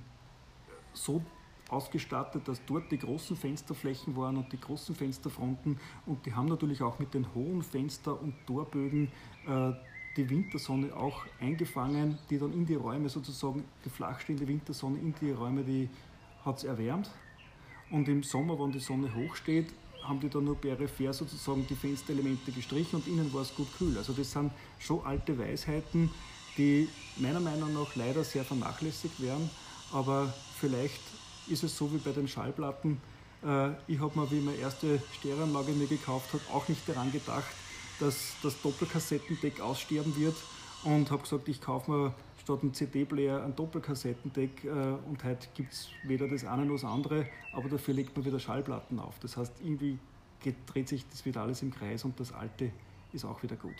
so 0.94 1.22
ausgestattet, 1.68 2.48
dass 2.48 2.64
dort 2.66 2.90
die 2.90 2.98
großen 2.98 3.36
Fensterflächen 3.36 4.16
waren 4.16 4.36
und 4.36 4.52
die 4.52 4.60
großen 4.60 4.94
Fensterfronten 4.94 5.78
und 6.06 6.24
die 6.26 6.32
haben 6.32 6.46
natürlich 6.46 6.82
auch 6.82 6.98
mit 6.98 7.14
den 7.14 7.26
hohen 7.34 7.62
Fenster- 7.62 8.20
und 8.20 8.34
Torbögen 8.46 9.10
äh, 9.46 9.72
die 10.16 10.28
Wintersonne 10.28 10.94
auch 10.94 11.24
eingefangen, 11.40 12.18
die 12.28 12.38
dann 12.38 12.52
in 12.52 12.66
die 12.66 12.74
Räume 12.74 13.08
sozusagen, 13.08 13.64
die 13.84 13.90
flachstehende 13.90 14.48
Wintersonne 14.48 14.98
in 14.98 15.14
die 15.20 15.30
Räume, 15.30 15.62
die 15.62 15.88
hat 16.44 16.58
es 16.58 16.64
erwärmt. 16.64 17.10
Und 17.90 18.08
im 18.08 18.22
Sommer, 18.22 18.58
wenn 18.58 18.72
die 18.72 18.80
Sonne 18.80 19.14
hoch 19.14 19.36
steht, 19.36 19.72
haben 20.02 20.20
die 20.20 20.28
dann 20.28 20.44
nur 20.44 20.56
peripher 20.56 21.12
sozusagen 21.12 21.66
die 21.66 21.74
Fensterelemente 21.74 22.50
gestrichen 22.50 22.96
und 22.96 23.06
innen 23.06 23.32
war 23.32 23.42
es 23.42 23.54
gut 23.54 23.68
kühl. 23.76 23.96
Also 23.96 24.12
das 24.12 24.32
sind 24.32 24.50
schon 24.78 25.04
alte 25.04 25.38
Weisheiten, 25.38 26.10
die 26.56 26.88
meiner 27.16 27.40
Meinung 27.40 27.72
nach 27.74 27.94
leider 27.94 28.24
sehr 28.24 28.44
vernachlässigt 28.44 29.20
werden, 29.22 29.50
aber 29.92 30.32
vielleicht 30.58 31.00
ist 31.50 31.62
es 31.62 31.76
so 31.76 31.92
wie 31.92 31.98
bei 31.98 32.12
den 32.12 32.28
Schallplatten. 32.28 33.00
Äh, 33.44 33.70
ich 33.86 34.00
habe 34.00 34.18
mir, 34.18 34.30
wie 34.30 34.40
meine 34.40 34.56
erste 34.56 35.00
Stereoanlage 35.18 35.72
mir 35.72 35.86
gekauft 35.86 36.32
habe, 36.32 36.42
auch 36.52 36.68
nicht 36.68 36.88
daran 36.88 37.12
gedacht, 37.12 37.48
dass 38.00 38.34
das 38.42 38.60
Doppelkassettendeck 38.62 39.60
aussterben 39.60 40.16
wird 40.16 40.36
und 40.84 41.10
habe 41.10 41.22
gesagt, 41.22 41.48
ich 41.48 41.60
kaufe 41.60 41.90
mir 41.90 42.14
statt 42.40 42.60
einem 42.62 42.72
CD-Player 42.72 43.44
ein 43.44 43.54
Doppelkassettendeck 43.56 44.64
äh, 44.64 44.68
und 44.68 45.22
heute 45.24 45.48
gibt 45.54 45.72
es 45.72 45.88
weder 46.04 46.28
das 46.28 46.44
eine 46.44 46.64
noch 46.64 46.74
das 46.74 46.84
andere, 46.84 47.26
aber 47.52 47.68
dafür 47.68 47.94
legt 47.94 48.16
man 48.16 48.24
wieder 48.24 48.38
Schallplatten 48.38 48.98
auf. 48.98 49.18
Das 49.20 49.36
heißt, 49.36 49.52
irgendwie 49.62 49.98
dreht 50.66 50.88
sich 50.88 51.04
das 51.10 51.24
wieder 51.24 51.42
alles 51.42 51.62
im 51.62 51.72
Kreis 51.72 52.04
und 52.04 52.18
das 52.20 52.32
Alte 52.32 52.70
ist 53.12 53.24
auch 53.24 53.42
wieder 53.42 53.56
gut. 53.56 53.74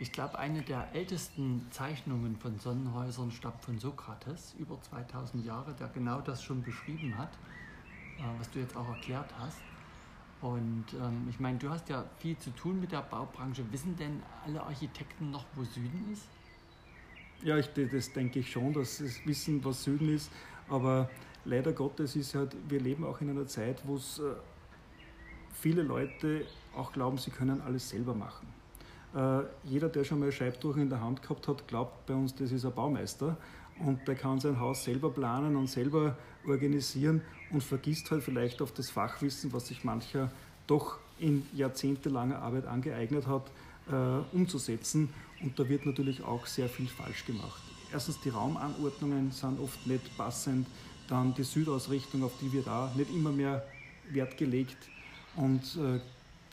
Ich 0.00 0.10
glaube, 0.10 0.38
eine 0.38 0.62
der 0.62 0.92
ältesten 0.92 1.66
Zeichnungen 1.70 2.36
von 2.36 2.58
Sonnenhäusern 2.58 3.30
stammt 3.30 3.62
von 3.62 3.78
Sokrates, 3.78 4.54
über 4.58 4.80
2000 4.80 5.44
Jahre, 5.44 5.72
der 5.74 5.88
genau 5.88 6.20
das 6.20 6.42
schon 6.42 6.62
beschrieben 6.62 7.16
hat, 7.16 7.32
äh, 8.18 8.22
was 8.38 8.50
du 8.50 8.58
jetzt 8.58 8.76
auch 8.76 8.88
erklärt 8.88 9.32
hast. 9.38 9.58
Und 10.40 10.84
ähm, 11.00 11.28
ich 11.30 11.38
meine, 11.38 11.58
du 11.58 11.70
hast 11.70 11.88
ja 11.88 12.04
viel 12.18 12.36
zu 12.38 12.50
tun 12.50 12.80
mit 12.80 12.92
der 12.92 13.02
Baubranche. 13.02 13.64
Wissen 13.70 13.96
denn 13.96 14.20
alle 14.44 14.62
Architekten 14.62 15.30
noch, 15.30 15.44
wo 15.54 15.62
Süden 15.62 16.08
ist? 16.12 16.26
Ja, 17.42 17.56
ich, 17.56 17.70
das 17.72 18.12
denke 18.12 18.40
ich 18.40 18.50
schon, 18.50 18.72
dass 18.72 18.96
sie 18.96 19.10
wissen, 19.24 19.64
was 19.64 19.84
Süden 19.84 20.08
ist. 20.12 20.30
Aber 20.68 21.08
leider 21.44 21.72
Gottes 21.72 22.16
ist 22.16 22.34
halt, 22.34 22.56
wir 22.68 22.80
leben 22.80 23.04
auch 23.04 23.20
in 23.20 23.30
einer 23.30 23.46
Zeit, 23.46 23.80
wo 23.86 23.96
es 23.96 24.18
äh, 24.18 24.34
viele 25.52 25.82
Leute 25.82 26.46
auch 26.76 26.92
glauben, 26.92 27.16
sie 27.16 27.30
können 27.30 27.60
alles 27.60 27.88
selber 27.88 28.14
machen. 28.14 28.46
Äh, 29.14 29.42
jeder, 29.64 29.88
der 29.88 30.04
schon 30.04 30.20
mal 30.20 30.32
Scheibtuch 30.32 30.76
in 30.76 30.88
der 30.88 31.00
Hand 31.00 31.22
gehabt 31.22 31.46
hat, 31.46 31.68
glaubt 31.68 32.06
bei 32.06 32.14
uns, 32.14 32.34
das 32.34 32.50
ist 32.50 32.64
ein 32.64 32.72
Baumeister 32.72 33.36
und 33.78 34.06
der 34.08 34.16
kann 34.16 34.40
sein 34.40 34.58
Haus 34.58 34.84
selber 34.84 35.10
planen 35.10 35.56
und 35.56 35.68
selber 35.68 36.16
organisieren 36.46 37.22
und 37.50 37.62
vergisst 37.62 38.10
halt 38.10 38.22
vielleicht 38.22 38.60
auf 38.60 38.72
das 38.72 38.90
Fachwissen, 38.90 39.52
was 39.52 39.68
sich 39.68 39.84
mancher 39.84 40.30
doch 40.66 40.98
in 41.18 41.46
jahrzehntelanger 41.54 42.40
Arbeit 42.40 42.66
angeeignet 42.66 43.26
hat, 43.26 43.50
äh, 43.88 44.36
umzusetzen. 44.36 45.12
Und 45.42 45.58
da 45.58 45.68
wird 45.68 45.86
natürlich 45.86 46.22
auch 46.24 46.46
sehr 46.46 46.68
viel 46.68 46.88
falsch 46.88 47.24
gemacht. 47.24 47.62
Erstens, 47.92 48.20
die 48.20 48.30
Raumanordnungen 48.30 49.30
sind 49.30 49.60
oft 49.60 49.86
nicht 49.86 50.16
passend, 50.16 50.66
dann 51.08 51.34
die 51.34 51.44
Südausrichtung, 51.44 52.24
auf 52.24 52.32
die 52.40 52.52
wird 52.52 52.68
auch 52.68 52.94
nicht 52.94 53.14
immer 53.14 53.30
mehr 53.30 53.64
Wert 54.10 54.36
gelegt. 54.36 54.78
Und 55.36 55.62
äh, 55.76 56.00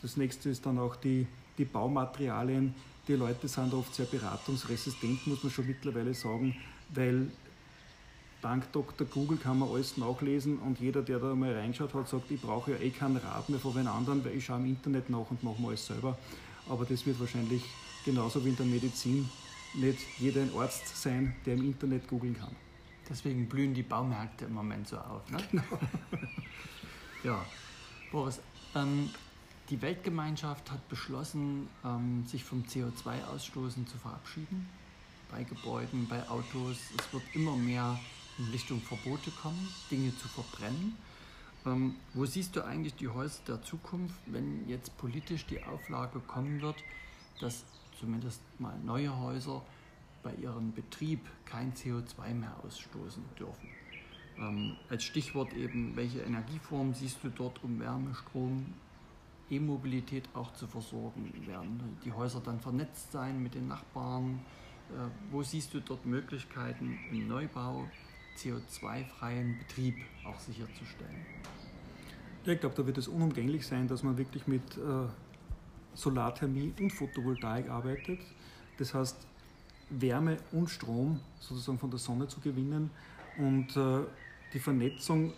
das 0.01 0.17
nächste 0.17 0.49
ist 0.49 0.65
dann 0.65 0.77
auch 0.77 0.95
die 0.95 1.25
die 1.61 1.65
Baumaterialien, 1.65 2.73
die 3.07 3.13
Leute 3.13 3.47
sind 3.47 3.71
oft 3.73 3.93
sehr 3.93 4.07
beratungsresistent, 4.07 5.27
muss 5.27 5.43
man 5.43 5.51
schon 5.51 5.67
mittlerweile 5.67 6.13
sagen, 6.15 6.55
weil 6.89 7.27
dank 8.41 8.71
Dr. 8.71 9.05
Google 9.05 9.37
kann 9.37 9.59
man 9.59 9.69
alles 9.69 9.95
nachlesen 9.97 10.57
und 10.57 10.79
jeder, 10.79 11.03
der 11.03 11.19
da 11.19 11.35
mal 11.35 11.53
reinschaut 11.53 11.93
hat, 11.93 12.07
sagt, 12.07 12.31
ich 12.31 12.41
brauche 12.41 12.71
ja 12.71 12.77
eh 12.79 12.89
keinen 12.89 13.17
Rat 13.17 13.47
mehr 13.49 13.59
von 13.59 13.75
den 13.75 13.85
anderen, 13.85 14.25
weil 14.25 14.35
ich 14.35 14.45
schaue 14.45 14.57
im 14.57 14.65
Internet 14.65 15.11
nach 15.11 15.29
und 15.29 15.43
mache 15.43 15.61
mir 15.61 15.67
alles 15.67 15.85
selber. 15.85 16.17
Aber 16.67 16.83
das 16.85 17.05
wird 17.05 17.19
wahrscheinlich 17.19 17.61
genauso 18.05 18.43
wie 18.43 18.49
in 18.49 18.55
der 18.55 18.65
Medizin 18.65 19.29
nicht 19.75 19.99
jeder 20.17 20.41
ein 20.41 20.51
Arzt 20.57 20.99
sein, 20.99 21.35
der 21.45 21.53
im 21.53 21.65
Internet 21.65 22.07
googeln 22.07 22.35
kann. 22.35 22.55
Deswegen 23.07 23.47
blühen 23.47 23.75
die 23.75 23.83
Baumärkte 23.83 24.45
im 24.45 24.53
Moment 24.53 24.87
so 24.87 24.97
auf. 24.97 25.29
Ne? 25.29 25.37
Genau. 25.51 25.63
ja, 27.23 27.45
Boris, 28.11 28.39
ähm, 28.73 29.09
die 29.71 29.81
Weltgemeinschaft 29.81 30.69
hat 30.69 30.87
beschlossen, 30.89 31.69
ähm, 31.85 32.25
sich 32.27 32.43
vom 32.43 32.63
CO2-Ausstoßen 32.63 33.87
zu 33.87 33.97
verabschieden. 33.97 34.67
Bei 35.31 35.43
Gebäuden, 35.43 36.07
bei 36.09 36.27
Autos. 36.29 36.77
Es 36.99 37.13
wird 37.13 37.23
immer 37.33 37.55
mehr 37.55 37.97
in 38.37 38.45
Richtung 38.51 38.81
Verbote 38.81 39.31
kommen, 39.31 39.69
Dinge 39.89 40.15
zu 40.17 40.27
verbrennen. 40.27 40.97
Ähm, 41.65 41.95
wo 42.13 42.25
siehst 42.25 42.55
du 42.55 42.65
eigentlich 42.65 42.95
die 42.95 43.07
Häuser 43.07 43.39
der 43.47 43.61
Zukunft, 43.63 44.19
wenn 44.25 44.67
jetzt 44.67 44.97
politisch 44.97 45.45
die 45.45 45.63
Auflage 45.63 46.19
kommen 46.19 46.61
wird, 46.61 46.75
dass 47.39 47.63
zumindest 47.97 48.41
mal 48.59 48.77
neue 48.79 49.17
Häuser 49.17 49.61
bei 50.21 50.33
ihrem 50.35 50.73
Betrieb 50.73 51.21
kein 51.45 51.73
CO2 51.73 52.33
mehr 52.33 52.55
ausstoßen 52.61 53.23
dürfen? 53.39 53.69
Ähm, 54.37 54.75
als 54.89 55.05
Stichwort 55.05 55.53
eben, 55.53 55.95
welche 55.95 56.19
Energieformen 56.19 56.93
siehst 56.93 57.23
du 57.23 57.29
dort, 57.29 57.63
um 57.63 57.79
Wärme, 57.79 58.13
Strom, 58.15 58.73
E-Mobilität 59.51 60.29
auch 60.33 60.53
zu 60.53 60.67
versorgen. 60.67 61.31
Werden 61.45 61.97
die 62.03 62.11
Häuser 62.11 62.41
dann 62.43 62.59
vernetzt 62.59 63.11
sein 63.11 63.41
mit 63.41 63.53
den 63.55 63.67
Nachbarn? 63.67 64.39
Äh, 64.89 65.09
wo 65.31 65.43
siehst 65.43 65.73
du 65.73 65.81
dort 65.81 66.05
Möglichkeiten 66.05 66.97
im 67.11 67.27
Neubau 67.27 67.85
CO2-freien 68.37 69.59
Betrieb 69.59 69.95
auch 70.25 70.39
sicherzustellen? 70.39 71.25
Ja, 72.45 72.53
ich 72.53 72.59
glaube, 72.59 72.75
da 72.75 72.85
wird 72.87 72.97
es 72.97 73.07
unumgänglich 73.07 73.67
sein, 73.67 73.87
dass 73.87 74.01
man 74.01 74.17
wirklich 74.17 74.47
mit 74.47 74.77
äh, 74.77 75.07
Solarthermie 75.93 76.73
und 76.79 76.91
Photovoltaik 76.91 77.69
arbeitet. 77.69 78.19
Das 78.77 78.93
heißt, 78.93 79.27
Wärme 79.91 80.37
und 80.51 80.69
Strom 80.69 81.19
sozusagen 81.39 81.77
von 81.77 81.91
der 81.91 81.99
Sonne 81.99 82.27
zu 82.27 82.39
gewinnen. 82.39 82.89
Und 83.37 83.75
äh, 83.77 83.99
die 84.53 84.59
Vernetzung 84.59 85.33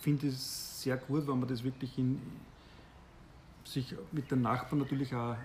finde 0.00 0.28
ich 0.28 0.38
sehr 0.38 0.96
gut, 0.96 1.26
wenn 1.26 1.40
man 1.40 1.48
das 1.48 1.64
wirklich 1.64 1.98
in, 1.98 2.20
sich 3.64 3.94
mit 4.12 4.30
den 4.30 4.42
Nachbarn 4.42 4.80
natürlich 4.80 5.14
auch 5.14 5.36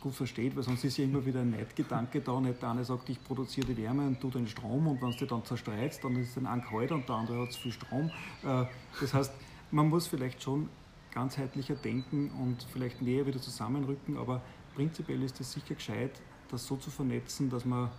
gut 0.00 0.14
versteht, 0.14 0.56
weil 0.56 0.62
sonst 0.62 0.82
ist 0.84 0.96
ja 0.96 1.04
immer 1.04 1.24
wieder 1.24 1.40
ein 1.40 1.50
Neidgedanke 1.50 2.20
da. 2.20 2.40
Nicht 2.40 2.62
der 2.62 2.70
eine 2.70 2.84
sagt, 2.84 3.08
ich 3.08 3.22
produziere 3.22 3.66
die 3.66 3.76
Wärme 3.76 4.06
und 4.06 4.22
du 4.22 4.30
den 4.30 4.46
Strom 4.46 4.86
und 4.86 5.00
wenn 5.02 5.10
es 5.10 5.16
dir 5.16 5.26
dann 5.26 5.44
zerstreitst, 5.44 6.02
dann 6.02 6.16
ist 6.16 6.36
es 6.36 6.44
ein 6.44 6.62
kalt 6.62 6.90
und 6.90 7.08
der 7.08 7.16
andere 7.16 7.42
hat 7.42 7.52
zu 7.52 7.60
viel 7.60 7.72
Strom. 7.72 8.10
Äh, 8.42 8.64
das 9.00 9.14
heißt, 9.14 9.32
man 9.70 9.88
muss 9.88 10.06
vielleicht 10.06 10.42
schon 10.42 10.68
ganzheitlicher 11.12 11.74
denken 11.74 12.30
und 12.40 12.66
vielleicht 12.72 13.02
näher 13.02 13.26
wieder 13.26 13.40
zusammenrücken, 13.40 14.16
aber 14.16 14.40
prinzipiell 14.74 15.22
ist 15.22 15.40
es 15.40 15.52
sicher 15.52 15.74
gescheit, 15.74 16.20
das 16.50 16.66
so 16.66 16.76
zu 16.76 16.90
vernetzen, 16.90 17.50
dass 17.50 17.64
man 17.64 17.90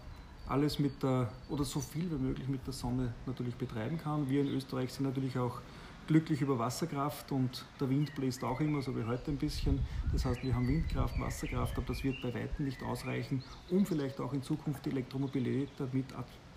alles 0.48 0.80
mit 0.80 1.02
der, 1.04 1.32
oder 1.50 1.64
so 1.64 1.80
viel 1.80 2.10
wie 2.10 2.16
möglich 2.16 2.48
mit 2.48 2.66
der 2.66 2.74
Sonne 2.74 3.14
natürlich 3.26 3.56
betreiben 3.56 3.98
kann. 3.98 4.30
Wir 4.30 4.42
in 4.42 4.48
Österreich 4.48 4.92
sind 4.92 5.06
natürlich 5.06 5.38
auch 5.38 5.62
glücklich 6.08 6.42
über 6.42 6.60
Wasserkraft 6.60 7.32
und 7.32 7.66
der 7.80 7.90
Wind 7.90 8.14
bläst 8.16 8.44
auch 8.44 8.60
immer, 8.60 8.82
so 8.82 8.96
wie 8.98 9.04
heute 9.04 9.32
ein 9.32 9.38
bisschen. 9.38 9.80
Das 10.12 10.26
heißt, 10.26 10.44
wir 10.44 10.54
haben 10.56 10.68
Windkraft, 10.68 11.20
Wasserkraft, 11.20 11.78
aber 11.78 11.88
das 11.88 12.04
wird 12.04 12.22
bei 12.22 12.34
weitem 12.34 12.66
nicht 12.66 12.82
ausreichen, 12.84 13.44
um 13.70 13.86
vielleicht 13.86 14.20
auch 14.20 14.34
in 14.34 14.44
Zukunft 14.44 14.86
die 14.86 14.92
Elektromobilität 14.92 15.70
damit 15.78 16.06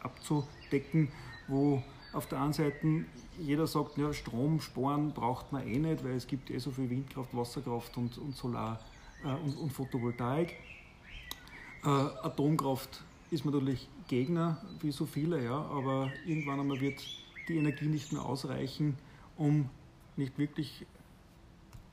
abzudecken, 0.02 1.08
wo 1.48 1.82
auf 2.12 2.26
der 2.28 2.40
einen 2.40 2.52
Seite 2.52 3.04
jeder 3.38 3.66
sagt, 3.66 3.98
ja, 3.98 4.12
Strom 4.12 4.60
sparen 4.60 5.12
braucht 5.12 5.52
man 5.52 5.66
eh 5.66 5.78
nicht, 5.78 6.04
weil 6.04 6.12
es 6.12 6.26
gibt 6.26 6.50
eh 6.50 6.58
so 6.58 6.70
viel 6.70 6.88
Windkraft, 6.88 7.34
Wasserkraft 7.34 7.96
und, 7.96 8.16
und 8.18 8.36
Solar 8.36 8.80
äh, 9.24 9.28
und, 9.28 9.56
und, 9.56 9.72
Photovoltaik. 9.72 10.54
Äh, 11.84 11.88
Atomkraft 11.88 13.02
ist 13.30 13.44
man 13.44 13.54
natürlich 13.54 13.88
Gegner, 14.06 14.58
wie 14.80 14.92
so 14.92 15.06
viele, 15.06 15.42
ja, 15.44 15.56
aber 15.56 16.10
irgendwann 16.24 16.60
einmal 16.60 16.80
wird 16.80 17.02
die 17.48 17.56
Energie 17.56 17.86
nicht 17.86 18.12
mehr 18.12 18.24
ausreichen, 18.24 18.96
um 19.36 19.68
nicht 20.16 20.38
wirklich 20.38 20.86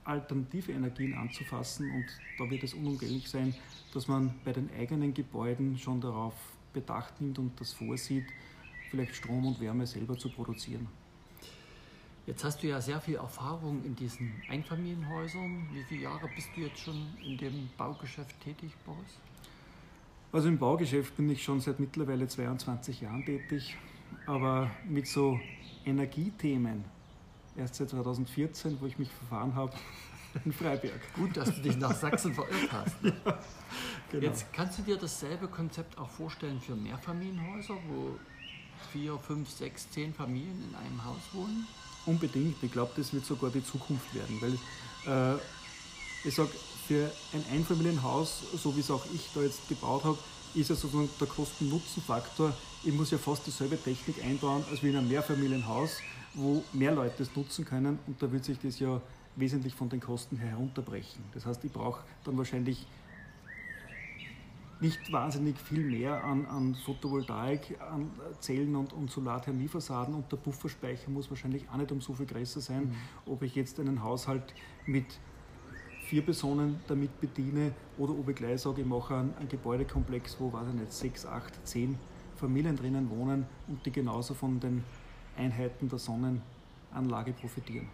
alternative 0.03 0.71
Energien 0.71 1.13
anzufassen. 1.13 1.91
Und 1.91 2.05
da 2.37 2.49
wird 2.49 2.63
es 2.63 2.73
unumgänglich 2.73 3.29
sein, 3.29 3.53
dass 3.93 4.07
man 4.07 4.33
bei 4.43 4.53
den 4.53 4.69
eigenen 4.77 5.13
Gebäuden 5.13 5.77
schon 5.77 6.01
darauf 6.01 6.33
Bedacht 6.73 7.19
nimmt 7.19 7.37
und 7.37 7.59
das 7.59 7.73
vorsieht, 7.73 8.25
vielleicht 8.89 9.15
Strom 9.15 9.45
und 9.45 9.59
Wärme 9.59 9.85
selber 9.85 10.17
zu 10.17 10.29
produzieren. 10.29 10.87
Jetzt 12.27 12.43
hast 12.43 12.61
du 12.61 12.67
ja 12.67 12.79
sehr 12.79 13.01
viel 13.01 13.15
Erfahrung 13.15 13.83
in 13.83 13.95
diesen 13.95 14.31
Einfamilienhäusern. 14.47 15.67
Wie 15.73 15.83
viele 15.83 16.03
Jahre 16.03 16.29
bist 16.33 16.49
du 16.55 16.61
jetzt 16.61 16.79
schon 16.79 17.07
in 17.25 17.37
dem 17.37 17.69
Baugeschäft 17.77 18.39
tätig, 18.41 18.71
Boris? 18.85 19.17
Also 20.31 20.47
im 20.47 20.57
Baugeschäft 20.57 21.17
bin 21.17 21.29
ich 21.29 21.43
schon 21.43 21.59
seit 21.59 21.79
mittlerweile 21.79 22.27
22 22.27 23.01
Jahren 23.01 23.25
tätig, 23.25 23.75
aber 24.27 24.71
mit 24.87 25.07
so 25.07 25.39
Energiethemen 25.83 26.85
erst 27.55 27.75
seit 27.75 27.89
2014, 27.89 28.77
wo 28.79 28.85
ich 28.85 28.97
mich 28.97 29.09
verfahren 29.09 29.55
habe 29.55 29.73
in 30.45 30.53
Freiberg. 30.53 31.01
Gut, 31.15 31.35
dass 31.37 31.53
du 31.53 31.61
dich 31.61 31.77
nach 31.77 31.95
Sachsen 31.95 32.33
verirrt 32.33 32.71
hast. 32.71 33.03
Ne? 33.03 33.13
Ja, 34.13 34.19
genau. 34.19 34.33
Jetzt 34.33 34.51
kannst 34.51 34.77
du 34.77 34.81
dir 34.81 34.97
dasselbe 34.97 35.47
Konzept 35.47 35.97
auch 35.97 36.09
vorstellen 36.09 36.59
für 36.59 36.75
Mehrfamilienhäuser, 36.75 37.75
wo 37.87 38.19
vier, 38.91 39.17
fünf, 39.17 39.49
sechs, 39.49 39.89
zehn 39.89 40.13
Familien 40.13 40.69
in 40.69 40.75
einem 40.75 41.05
Haus 41.05 41.21
wohnen? 41.31 41.65
Unbedingt. 42.05 42.61
Ich 42.61 42.71
glaube, 42.73 42.91
das 42.97 43.13
wird 43.13 43.25
sogar 43.25 43.51
die 43.51 43.63
Zukunft 43.63 44.13
werden, 44.13 44.41
weil 44.41 45.35
äh, 45.35 45.39
ich 46.25 46.35
sage, 46.35 46.49
für 46.87 47.09
ein 47.33 47.45
Einfamilienhaus, 47.53 48.43
so 48.61 48.75
wie 48.75 48.81
es 48.81 48.91
auch 48.91 49.05
ich 49.13 49.29
da 49.33 49.41
jetzt 49.41 49.67
gebaut 49.69 50.03
habe, 50.03 50.17
ist 50.53 50.69
ja 50.69 50.75
sozusagen 50.75 51.09
der 51.19 51.27
Kosten-Nutzen-Faktor. 51.27 52.53
Ich 52.83 52.93
muss 52.93 53.11
ja 53.11 53.17
fast 53.17 53.47
dieselbe 53.47 53.81
Technik 53.81 54.21
einbauen 54.23 54.63
als 54.69 54.83
wie 54.83 54.89
in 54.89 54.97
einem 54.97 55.07
Mehrfamilienhaus, 55.07 55.99
wo 56.33 56.63
mehr 56.73 56.91
Leute 56.91 57.23
es 57.23 57.35
nutzen 57.35 57.65
können 57.65 57.99
und 58.07 58.21
da 58.21 58.31
wird 58.31 58.45
sich 58.45 58.59
das 58.59 58.79
ja 58.79 59.01
wesentlich 59.35 59.75
von 59.75 59.89
den 59.89 59.99
Kosten 59.99 60.37
herunterbrechen. 60.37 61.23
Das 61.33 61.45
heißt, 61.45 61.63
ich 61.63 61.71
brauche 61.71 62.03
dann 62.23 62.37
wahrscheinlich 62.37 62.85
nicht 64.81 65.11
wahnsinnig 65.11 65.59
viel 65.59 65.83
mehr 65.83 66.23
an, 66.23 66.45
an 66.47 66.75
Photovoltaik, 66.75 67.79
an 67.79 68.09
Zellen 68.39 68.75
und, 68.75 68.93
und 68.93 69.11
Solarthermiefassaden 69.11 70.15
und 70.15 70.31
der 70.31 70.37
Pufferspeicher 70.37 71.09
muss 71.11 71.29
wahrscheinlich 71.29 71.69
auch 71.69 71.77
nicht 71.77 71.91
um 71.91 72.01
so 72.01 72.13
viel 72.13 72.25
größer 72.25 72.59
sein, 72.59 72.85
mhm. 72.85 73.31
ob 73.31 73.43
ich 73.43 73.55
jetzt 73.55 73.79
einen 73.79 74.01
Haushalt 74.01 74.53
mit 74.87 75.05
vier 76.07 76.23
Personen 76.23 76.79
damit 76.87 77.21
bediene 77.21 77.73
oder 77.97 78.11
ob 78.13 78.27
ich 78.29 78.35
gleich 78.35 78.59
sage, 78.59 78.81
ich 78.81 78.87
mache 78.87 79.15
einen, 79.15 79.33
einen 79.37 79.49
Gebäudekomplex, 79.49 80.37
wo, 80.39 80.51
weiß 80.51 80.67
ich 80.69 80.73
nicht, 80.73 80.91
sechs, 80.91 81.25
acht, 81.27 81.53
zehn 81.65 81.97
Familien 82.35 82.75
drinnen 82.75 83.09
wohnen 83.11 83.45
und 83.67 83.85
die 83.85 83.91
genauso 83.91 84.33
von 84.33 84.59
den 84.59 84.83
Einheiten 85.37 85.89
der 85.89 85.99
Sonnenanlage 85.99 87.33
profitieren. 87.33 87.87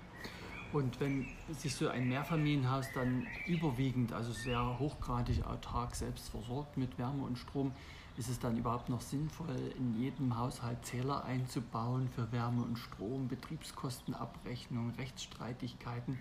Und 0.73 0.99
wenn 0.99 1.25
sich 1.57 1.73
so 1.75 1.87
ein 1.87 2.09
Mehrfamilienhaus 2.09 2.91
dann 2.93 3.25
überwiegend, 3.47 4.11
also 4.11 4.33
sehr 4.33 4.77
hochgradig 4.79 5.45
autark 5.45 5.95
selbst 5.95 6.29
versorgt 6.29 6.77
mit 6.77 6.97
Wärme 6.97 7.23
und 7.23 7.37
Strom, 7.37 7.71
ist 8.17 8.29
es 8.29 8.39
dann 8.39 8.57
überhaupt 8.57 8.89
noch 8.89 9.01
sinnvoll, 9.01 9.73
in 9.77 9.99
jedem 10.01 10.37
Haushalt 10.37 10.83
Zähler 10.83 11.23
einzubauen 11.23 12.09
für 12.09 12.31
Wärme 12.31 12.63
und 12.63 12.77
Strom, 12.77 13.27
Betriebskostenabrechnung, 13.27 14.91
Rechtsstreitigkeiten? 14.97 16.19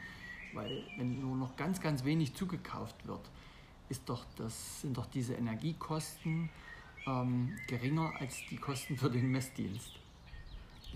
Weil 0.52 0.84
wenn 0.96 1.20
nur 1.20 1.36
noch 1.36 1.56
ganz, 1.56 1.80
ganz 1.80 2.04
wenig 2.04 2.34
zugekauft 2.34 3.06
wird, 3.06 3.30
ist 3.88 4.08
doch 4.08 4.24
das, 4.36 4.82
sind 4.82 4.96
doch 4.96 5.06
diese 5.06 5.34
Energiekosten 5.34 6.50
ähm, 7.06 7.56
geringer 7.66 8.12
als 8.18 8.42
die 8.50 8.56
Kosten 8.56 8.96
für 8.96 9.10
den 9.10 9.30
Messdienst. 9.30 9.98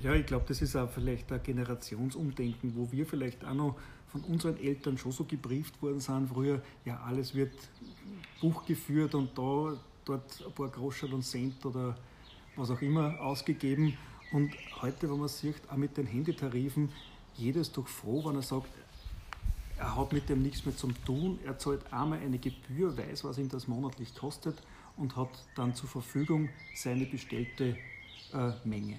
Ja, 0.02 0.14
ich 0.14 0.24
glaube, 0.24 0.46
das 0.48 0.62
ist 0.62 0.76
auch 0.76 0.88
vielleicht 0.88 1.30
ein 1.30 1.42
Generationsumdenken, 1.42 2.74
wo 2.74 2.90
wir 2.90 3.04
vielleicht 3.04 3.44
auch 3.44 3.52
noch 3.52 3.76
von 4.08 4.22
unseren 4.22 4.56
Eltern 4.56 4.96
schon 4.96 5.12
so 5.12 5.24
gebrieft 5.24 5.80
worden 5.82 6.00
sind 6.00 6.28
früher, 6.28 6.62
ja, 6.86 7.00
alles 7.06 7.34
wird 7.34 7.52
Buch 8.40 8.64
geführt 8.64 9.14
und 9.14 9.36
da, 9.36 9.76
dort 10.06 10.44
ein 10.46 10.52
paar 10.54 10.68
Groschen 10.68 11.12
und 11.12 11.22
Cent 11.22 11.64
oder 11.66 11.96
was 12.56 12.70
auch 12.70 12.80
immer 12.80 13.20
ausgegeben. 13.20 13.96
Und 14.32 14.52
heute, 14.80 15.10
wenn 15.10 15.18
man 15.18 15.28
sieht, 15.28 15.60
auch 15.68 15.76
mit 15.76 15.96
den 15.96 16.06
Handytarifen, 16.06 16.90
jeder 17.34 17.60
ist 17.60 17.76
doch 17.76 17.86
froh, 17.86 18.24
wenn 18.24 18.36
er 18.36 18.42
sagt, 18.42 18.70
er 19.76 19.96
hat 19.96 20.12
mit 20.12 20.30
dem 20.30 20.42
nichts 20.42 20.64
mehr 20.64 20.76
zu 20.76 20.88
tun, 21.04 21.38
er 21.44 21.58
zahlt 21.58 21.92
einmal 21.92 22.20
eine 22.20 22.38
Gebühr, 22.38 22.96
weiß, 22.96 23.24
was 23.24 23.36
ihm 23.36 23.50
das 23.50 23.68
monatlich 23.68 24.14
kostet 24.14 24.62
und 24.96 25.14
hat 25.16 25.30
dann 25.54 25.74
zur 25.74 25.88
Verfügung 25.90 26.48
seine 26.74 27.04
bestellte 27.04 27.76
äh, 28.32 28.52
Menge. 28.64 28.98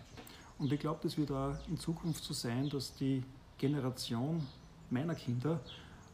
Und 0.62 0.72
ich 0.72 0.80
glaube, 0.80 1.00
das 1.02 1.18
wird 1.18 1.32
auch 1.32 1.56
in 1.68 1.76
Zukunft 1.76 2.24
so 2.24 2.36
sein, 2.36 2.70
dass 2.70 2.94
die 2.94 3.24
Generation 3.58 4.46
meiner 4.92 5.16
Kinder 5.16 5.60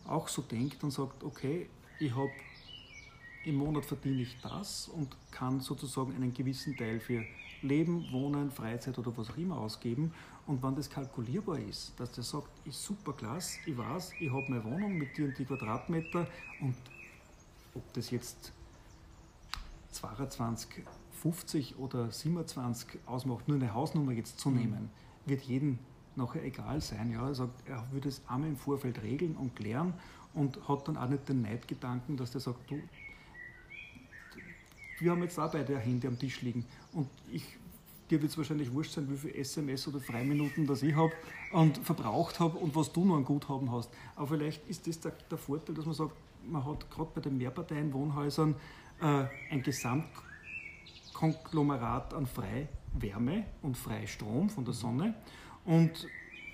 auch 0.08 0.30
so 0.30 0.42
denkt 0.42 0.82
und 0.86 0.92
sagt, 0.92 1.22
okay, 1.22 1.70
ich 2.00 2.16
habe 2.16 2.32
im 3.44 3.56
Monat 3.56 3.84
verdiene 3.84 4.22
ich 4.22 4.38
das 4.42 4.88
und 4.88 5.10
kann 5.32 5.60
sozusagen 5.60 6.16
einen 6.16 6.34
gewissen 6.34 6.78
Teil 6.78 7.02
für 7.02 7.26
Leben, 7.62 8.10
Wohnen, 8.14 8.50
Freizeit 8.50 8.98
oder 8.98 9.16
was 9.18 9.32
auch 9.32 9.38
immer 9.38 9.58
ausgeben. 9.58 10.14
Und 10.46 10.64
wenn 10.64 10.76
das 10.78 10.90
kalkulierbar 10.90 11.60
ist, 11.60 11.92
dass 11.98 12.14
der 12.14 12.24
sagt, 12.24 12.48
ist 12.66 12.82
super 12.82 13.12
klasse, 13.12 13.60
ich 13.66 13.78
weiß, 13.78 14.14
ich 14.18 14.32
habe 14.32 14.46
meine 14.48 14.64
Wohnung 14.64 14.98
mit 14.98 15.18
die 15.18 15.24
und 15.24 15.38
die 15.38 15.44
Quadratmeter 15.44 16.26
und 16.62 16.76
ob 17.76 17.94
das 17.94 18.12
jetzt 18.12 18.54
22 19.92 20.86
50 21.22 21.78
oder 21.78 22.12
27 22.12 23.00
ausmacht, 23.06 23.48
nur 23.48 23.58
eine 23.58 23.74
Hausnummer 23.74 24.12
jetzt 24.12 24.40
zu 24.40 24.50
mhm. 24.50 24.58
nehmen, 24.58 24.90
wird 25.26 25.42
jedem 25.44 25.80
nachher 26.16 26.44
egal 26.44 26.82
sein. 26.82 27.12
Ja? 27.12 27.28
Er 27.28 27.36
sagt, 27.36 27.68
er 27.68 27.84
würde 27.92 28.10
es 28.10 28.22
einmal 28.28 28.50
im 28.50 28.58
Vorfeld 28.58 29.02
regeln 29.04 29.36
und 29.36 29.56
klären 29.56 29.94
und 30.34 30.68
hat 30.68 30.88
dann 30.88 30.98
auch 30.98 31.10
nicht 31.10 31.28
den 31.30 31.42
Neidgedanken, 31.42 32.18
dass 32.18 32.32
der 32.32 32.42
sagt, 32.42 32.70
du, 32.70 32.80
wir 35.00 35.12
haben 35.12 35.22
jetzt 35.22 35.40
auch 35.40 35.52
beide 35.52 35.78
Hände 35.78 36.08
am 36.08 36.18
Tisch 36.18 36.42
liegen 36.42 36.66
und 36.94 37.08
ich, 37.32 37.44
dir 38.10 38.22
wird 38.22 38.32
es 38.32 38.38
wahrscheinlich 38.38 38.72
wurscht 38.74 38.94
sein, 38.94 39.10
wie 39.12 39.18
viel 39.18 39.36
SMS 39.36 39.88
oder 39.88 40.00
Freiminuten 40.00 40.66
das 40.66 40.82
ich 40.82 40.96
habe 40.96 41.12
und 41.52 41.78
verbraucht 41.80 42.40
habe 42.40 42.58
und 42.58 42.76
was 42.76 42.92
du 42.92 43.06
noch 43.06 43.16
an 43.16 43.26
Guthaben 43.26 43.72
hast. 43.72 43.90
Aber 44.16 44.28
vielleicht 44.28 44.68
ist 44.68 44.88
das 44.88 45.00
der, 45.00 45.14
der 45.30 45.38
Vorteil, 45.38 45.76
dass 45.76 45.86
man 45.86 45.94
sagt, 45.94 46.14
man 46.50 46.66
hat 46.66 46.90
gerade 46.90 47.12
bei 47.14 47.22
den 47.22 47.38
Mehrparteien-Wohnhäusern 47.38 48.56
äh, 49.02 49.26
ein 49.52 49.62
Gesamt 49.62 50.06
Konglomerat 51.18 52.14
an 52.14 52.28
Freiwärme 52.28 53.46
und 53.64 53.76
Freistrom 53.76 54.52
von 54.52 54.64
der 54.64 54.76
Sonne. 54.76 55.16
Und 55.66 56.08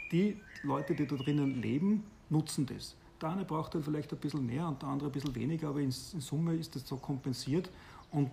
die 0.10 0.39
Leute, 0.63 0.95
die 0.95 1.06
da 1.06 1.17
drinnen 1.17 1.62
leben, 1.62 2.06
nutzen 2.30 2.65
das. 2.65 2.95
Der 3.21 3.32
eine 3.32 3.43
braucht 3.43 3.76
dann 3.76 3.84
vielleicht 3.84 4.13
ein 4.13 4.19
bisschen 4.19 4.45
mehr 4.45 4.65
und 4.65 4.82
der 4.82 4.88
andere 4.88 5.10
ein 5.10 5.12
bisschen 5.12 5.36
weniger, 5.36 5.67
aber 5.67 5.82
in, 5.82 5.91
Summe 5.91 6.56
ist 6.56 6.73
das 6.78 6.88
so 6.88 6.95
kompensiert 6.95 7.69
und 8.12 8.30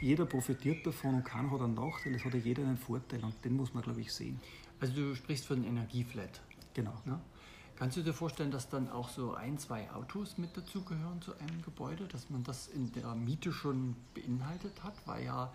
jeder 0.00 0.26
profitiert 0.26 0.86
davon 0.86 1.16
und 1.16 1.24
keiner 1.24 1.50
hat 1.50 1.60
einen 1.60 1.74
Nachteil, 1.74 2.14
es 2.14 2.24
hat 2.24 2.34
ja 2.34 2.38
jeder 2.38 2.62
einen 2.62 2.76
Vorteil 2.76 3.24
und 3.24 3.34
den 3.44 3.56
muss 3.56 3.74
man, 3.74 3.82
glaube 3.82 4.00
ich, 4.00 4.12
sehen. 4.12 4.40
Also 4.78 4.94
du 4.94 5.14
sprichst 5.16 5.44
von 5.44 5.64
Energieflat. 5.64 6.40
Genau. 6.72 6.94
Ja? 7.04 7.20
Kannst 7.78 7.96
du 7.96 8.02
dir 8.02 8.12
vorstellen, 8.12 8.50
dass 8.50 8.68
dann 8.68 8.90
auch 8.90 9.08
so 9.08 9.34
ein, 9.34 9.56
zwei 9.56 9.88
Autos 9.92 10.36
mit 10.36 10.56
dazugehören 10.56 11.22
zu 11.22 11.32
einem 11.38 11.62
Gebäude, 11.62 12.08
dass 12.08 12.28
man 12.28 12.42
das 12.42 12.66
in 12.66 12.90
der 12.90 13.14
Miete 13.14 13.52
schon 13.52 13.94
beinhaltet 14.14 14.82
hat, 14.82 14.94
weil 15.06 15.24
ja 15.24 15.52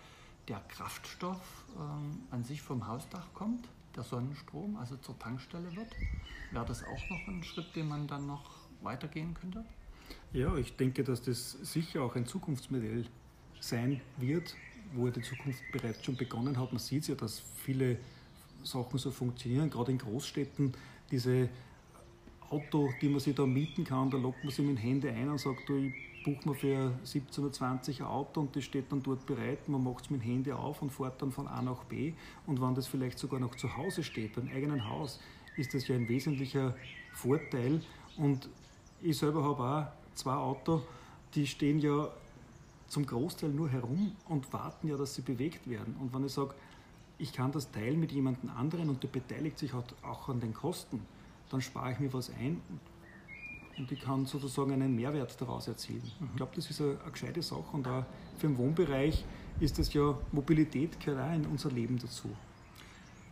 der 0.48 0.62
Kraftstoff 0.70 1.66
ähm, 1.78 2.22
an 2.32 2.46
sich 2.46 2.62
vom 2.62 2.88
Hausdach 2.88 3.26
kommt, 3.34 3.68
der 3.98 4.04
Sonnenstrom, 4.04 4.78
also 4.78 4.96
zur 4.96 5.20
Tankstelle 5.20 5.76
wird? 5.76 5.90
Wäre 6.52 6.66
das 6.66 6.86
auch 6.86 7.10
noch 7.10 7.28
ein 7.28 7.44
Schritt, 7.44 7.76
den 7.76 7.90
man 7.90 8.08
dann 8.08 8.26
noch 8.26 8.52
weitergehen 8.82 9.34
könnte? 9.34 9.66
Ja, 10.32 10.56
ich 10.56 10.78
denke, 10.78 11.04
dass 11.04 11.24
das 11.24 11.52
sicher 11.52 12.04
auch 12.04 12.16
ein 12.16 12.26
Zukunftsmodell 12.26 13.06
sein 13.60 14.00
wird, 14.16 14.56
wo 14.94 15.10
die 15.10 15.22
Zukunft 15.22 15.62
bereits 15.74 16.06
schon 16.06 16.16
begonnen 16.16 16.58
hat. 16.58 16.72
Man 16.72 16.80
sieht 16.80 17.06
ja, 17.06 17.16
dass 17.16 17.42
viele 17.58 17.98
Sachen 18.64 18.98
so 18.98 19.12
funktionieren, 19.12 19.70
gerade 19.70 19.92
in 19.92 19.98
Großstädten. 19.98 20.72
Diese 21.12 21.50
Auto, 22.50 22.92
die 23.02 23.10
man 23.10 23.20
sich 23.20 23.36
da 23.36 23.46
mieten 23.46 23.84
kann, 23.84 24.10
da 24.10 24.18
lockt 24.18 24.44
man 24.44 24.52
sich 24.52 24.66
mit 24.66 24.78
den 24.78 24.82
Händen 24.82 25.16
ein 25.16 25.30
und 25.30 25.40
sagt, 25.40 25.68
du, 25.68 25.76
ich 25.78 26.24
buche 26.24 26.50
mir 26.50 26.56
für 26.56 26.92
17 27.04 27.44
oder 27.44 27.54
20 27.54 28.02
ein 28.02 28.08
Auto 28.08 28.42
und 28.42 28.56
das 28.56 28.64
steht 28.64 28.92
dann 28.92 29.04
dort 29.04 29.26
bereit, 29.26 29.68
man 29.68 29.84
macht 29.84 30.06
es 30.06 30.10
mit 30.10 30.22
den 30.22 30.30
Händen 30.30 30.54
auf 30.54 30.82
und 30.82 30.92
fährt 30.92 31.22
dann 31.22 31.32
von 31.32 31.48
A 31.48 31.62
nach 31.62 31.84
B. 31.86 32.14
Und 32.48 32.62
wenn 32.62 32.76
das 32.76 32.88
vielleicht 32.88 33.20
sogar 33.20 33.40
noch 33.40 33.56
zu 33.56 33.76
Hause 33.76 34.04
steht, 34.04 34.36
beim 34.36 34.48
eigenen 34.48 34.88
Haus, 34.88 35.20
ist 35.58 35.74
das 35.74 35.88
ja 35.88 35.96
ein 35.96 36.08
wesentlicher 36.08 36.76
Vorteil. 37.14 37.82
Und 38.18 38.50
ich 39.02 39.18
selber 39.18 39.44
habe 39.44 39.64
auch 39.64 40.16
zwei 40.16 40.34
Autos, 40.34 40.82
die 41.36 41.48
stehen 41.48 41.80
ja 41.80 42.10
zum 42.88 43.06
Großteil 43.06 43.50
nur 43.50 43.70
herum 43.70 44.16
und 44.30 44.52
warten 44.54 44.88
ja, 44.88 44.98
dass 44.98 45.16
sie 45.16 45.24
bewegt 45.24 45.68
werden. 45.70 45.96
Und 46.00 46.14
wenn 46.14 46.26
ich 46.26 46.32
sage, 46.32 46.54
ich 47.18 47.34
kann 47.34 47.52
das 47.52 47.72
teilen 47.72 48.00
mit 48.00 48.12
jemandem 48.12 48.50
anderen 48.52 48.90
und 48.90 49.02
der 49.04 49.08
beteiligt 49.08 49.58
sich 49.58 49.74
auch 49.74 50.30
an 50.30 50.40
den 50.40 50.54
Kosten, 50.54 51.02
dann 51.54 51.62
spare 51.62 51.92
ich 51.92 52.00
mir 52.00 52.12
was 52.12 52.30
ein. 52.32 52.62
und 53.78 53.92
ich 53.92 54.02
kann 54.02 54.26
sozusagen 54.26 54.72
einen 54.72 54.96
Mehrwert 54.96 55.40
daraus 55.40 55.68
erzielen. 55.68 56.04
Mhm. 56.20 56.28
Ich 56.32 56.36
glaube, 56.38 56.52
das 56.56 56.70
ist 56.70 56.82
eine, 56.82 57.00
eine 57.02 57.12
gescheite 57.12 57.42
Sache 57.42 57.64
und 57.72 57.88
auch 57.88 58.06
für 58.38 58.48
den 58.48 58.58
Wohnbereich 58.58 59.24
ist 59.60 59.80
das 59.80 59.94
ja, 59.94 60.18
Mobilität 60.32 61.00
gehört 61.00 61.30
auch 61.30 61.34
in 61.34 61.46
unser 61.46 61.72
Leben 61.72 61.98
dazu. 61.98 62.30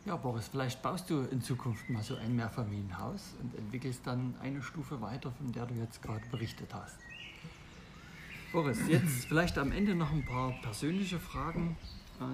Ja, 0.06 0.16
Boris, 0.16 0.48
vielleicht 0.48 0.82
baust 0.82 1.10
du 1.12 1.22
in 1.32 1.42
Zukunft 1.42 1.88
mal 1.90 2.02
so 2.02 2.16
ein 2.16 2.36
Mehrfamilienhaus 2.36 3.36
und 3.42 3.56
entwickelst 3.56 4.02
dann 4.06 4.34
eine 4.42 4.62
Stufe 4.64 5.00
weiter, 5.00 5.32
von 5.32 5.52
der 5.52 5.68
du 5.68 5.76
jetzt 5.76 6.02
gerade 6.02 6.26
berichtet 6.32 6.74
hast. 6.74 6.98
Boris, 8.52 8.80
jetzt 8.88 9.26
vielleicht 9.26 9.60
am 9.60 9.72
Ende 9.72 9.94
noch 9.94 10.12
ein 10.12 10.26
paar 10.26 10.54
persönliche 10.64 11.20
Fragen, 11.20 11.78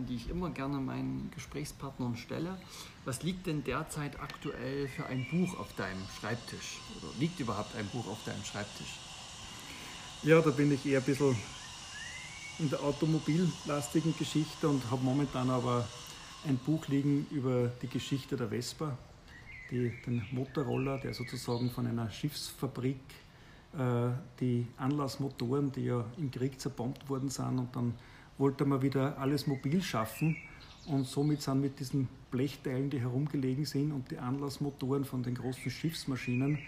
die 0.07 0.15
ich 0.15 0.29
immer 0.29 0.49
gerne 0.49 0.77
meinen 0.77 1.31
Gesprächspartnern 1.33 2.17
stelle. 2.17 2.57
Was 3.05 3.23
liegt 3.23 3.47
denn 3.47 3.63
derzeit 3.63 4.19
aktuell 4.19 4.87
für 4.87 5.05
ein 5.05 5.25
Buch 5.29 5.59
auf 5.59 5.73
deinem 5.75 6.03
Schreibtisch? 6.19 6.79
Oder 6.97 7.07
liegt 7.19 7.39
überhaupt 7.39 7.75
ein 7.75 7.87
Buch 7.87 8.07
auf 8.07 8.23
deinem 8.25 8.43
Schreibtisch? 8.43 8.99
Ja, 10.23 10.41
da 10.41 10.49
bin 10.49 10.71
ich 10.71 10.85
eher 10.85 10.99
ein 10.99 11.05
bisschen 11.05 11.35
in 12.59 12.69
der 12.69 12.81
automobillastigen 12.81 14.15
Geschichte 14.17 14.67
und 14.67 14.89
habe 14.89 15.03
momentan 15.03 15.49
aber 15.49 15.87
ein 16.47 16.57
Buch 16.57 16.87
liegen 16.87 17.27
über 17.29 17.71
die 17.81 17.87
Geschichte 17.87 18.35
der 18.35 18.49
Vespa, 18.49 18.97
die, 19.69 19.93
den 20.05 20.25
Motorroller, 20.31 20.97
der 20.97 21.13
sozusagen 21.13 21.69
von 21.69 21.87
einer 21.87 22.09
Schiffsfabrik 22.09 22.99
äh, 23.77 24.09
die 24.39 24.65
Anlassmotoren, 24.77 25.71
die 25.71 25.85
ja 25.85 26.03
im 26.17 26.31
Krieg 26.31 26.59
zerbombt 26.59 27.07
worden 27.09 27.29
sind 27.29 27.59
und 27.59 27.75
dann 27.75 27.93
wollte 28.37 28.65
man 28.65 28.81
wieder 28.81 29.17
alles 29.17 29.47
mobil 29.47 29.81
schaffen 29.81 30.37
und 30.87 31.05
somit 31.05 31.41
sind 31.41 31.61
mit 31.61 31.79
diesen 31.79 32.07
Blechteilen, 32.31 32.89
die 32.89 32.99
herumgelegen 32.99 33.65
sind 33.65 33.91
und 33.91 34.11
die 34.11 34.17
Anlassmotoren 34.17 35.05
von 35.05 35.23
den 35.23 35.35
großen 35.35 35.71
Schiffsmaschinen, 35.71 36.59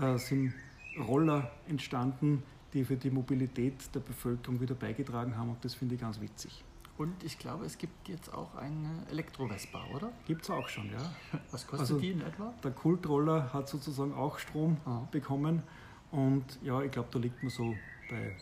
äh, 0.00 0.16
sind 0.18 0.52
Roller 0.98 1.50
entstanden, 1.68 2.42
die 2.72 2.84
für 2.84 2.96
die 2.96 3.10
Mobilität 3.10 3.74
der 3.94 4.00
Bevölkerung 4.00 4.60
wieder 4.60 4.74
beigetragen 4.74 5.36
haben 5.36 5.50
und 5.50 5.64
das 5.64 5.74
finde 5.74 5.94
ich 5.94 6.00
ganz 6.00 6.20
witzig. 6.20 6.64
Und 6.98 7.22
ich 7.22 7.38
glaube, 7.38 7.64
es 7.64 7.78
gibt 7.78 8.08
jetzt 8.08 8.34
auch 8.34 8.56
eine 8.56 9.06
Elektro-Vespa, 9.08 9.84
oder? 9.94 10.10
Gibt 10.26 10.42
es 10.42 10.50
auch 10.50 10.68
schon, 10.68 10.90
ja. 10.90 11.14
Was 11.52 11.64
kostet 11.64 11.80
also, 11.80 11.98
die 12.00 12.10
in 12.10 12.22
etwa? 12.22 12.52
Der 12.64 12.72
Kultroller 12.72 13.52
hat 13.52 13.68
sozusagen 13.68 14.12
auch 14.12 14.38
Strom 14.40 14.78
Aha. 14.84 15.06
bekommen. 15.12 15.62
Und 16.10 16.44
ja, 16.60 16.82
ich 16.82 16.90
glaube, 16.90 17.08
da 17.12 17.20
liegt 17.20 17.40
man 17.40 17.50
so 17.50 17.76
bei 18.10 18.34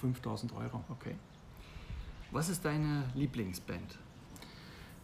5000 0.00 0.54
Euro. 0.54 0.82
Okay. 0.88 1.14
Was 2.34 2.48
ist 2.48 2.64
deine 2.64 3.04
Lieblingsband? 3.14 3.96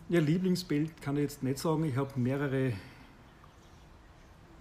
Ja, 0.08 0.18
Lieblingsband 0.18 1.00
kann 1.00 1.14
ich 1.14 1.22
jetzt 1.22 1.44
nicht 1.44 1.58
sagen. 1.58 1.84
Ich 1.84 1.96
habe 1.96 2.18
mehrere 2.18 2.72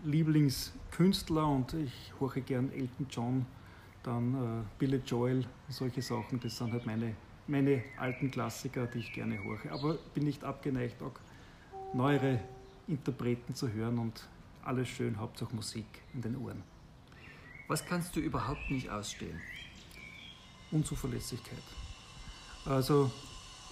Lieblingskünstler 0.04 1.48
und 1.48 1.74
ich 1.74 2.14
höre 2.20 2.42
gern 2.42 2.72
Elton 2.72 3.08
John, 3.10 3.46
dann 4.04 4.36
äh, 4.36 4.64
Billy 4.78 5.02
Joel, 5.04 5.48
solche 5.68 6.04
Sachen. 6.04 6.40
Das 6.40 6.58
sind 6.58 6.72
halt 6.72 6.86
meine 6.86 7.16
meine 7.48 7.82
alten 7.98 8.30
Klassiker, 8.30 8.86
die 8.86 9.00
ich 9.00 9.14
gerne 9.14 9.44
höre. 9.44 9.72
Aber 9.72 9.98
bin 10.14 10.26
nicht 10.26 10.44
abgeneigt, 10.44 11.02
auch 11.02 11.20
neuere 11.96 12.40
Interpreten 12.88 13.56
zu 13.56 13.74
hören 13.74 13.98
und 13.98 14.28
alles 14.64 14.90
schön, 14.90 15.18
Hauptsache 15.18 15.56
Musik 15.56 15.88
in 16.14 16.22
den 16.22 16.38
Ohren. 16.38 16.62
Was 17.68 17.84
kannst 17.84 18.16
du 18.16 18.20
überhaupt 18.20 18.70
nicht 18.70 18.92
ausstehen? 18.92 19.42
Unzuverlässigkeit. 20.70 21.79
Also 22.66 23.12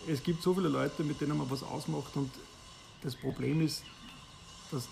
es 0.08 0.24
gibt 0.24 0.42
so 0.42 0.54
viele 0.54 0.70
Leute, 0.70 1.04
mit 1.04 1.20
denen 1.22 1.38
man 1.38 1.50
was 1.50 1.64
ausmacht 1.64 2.16
und 2.16 2.32
das 3.02 3.16
Problem 3.16 3.62
ist, 3.62 3.84
dass 4.72 4.88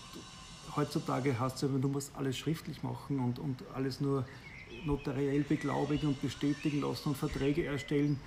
heutzutage 0.74 1.38
hast 1.38 1.62
du, 1.62 1.72
wenn 1.72 1.80
du 1.80 1.88
musst 1.88 2.14
alles 2.14 2.36
schriftlich 2.36 2.82
machen 2.82 3.20
und, 3.20 3.38
und 3.38 3.62
alles 3.74 4.00
nur 4.00 4.24
notariell 4.84 5.42
beglaubigen 5.42 6.08
und 6.10 6.22
bestätigen 6.22 6.80
lassen 6.80 7.10
und 7.10 7.16
Verträge 7.16 7.64
erstellen, 7.64 8.20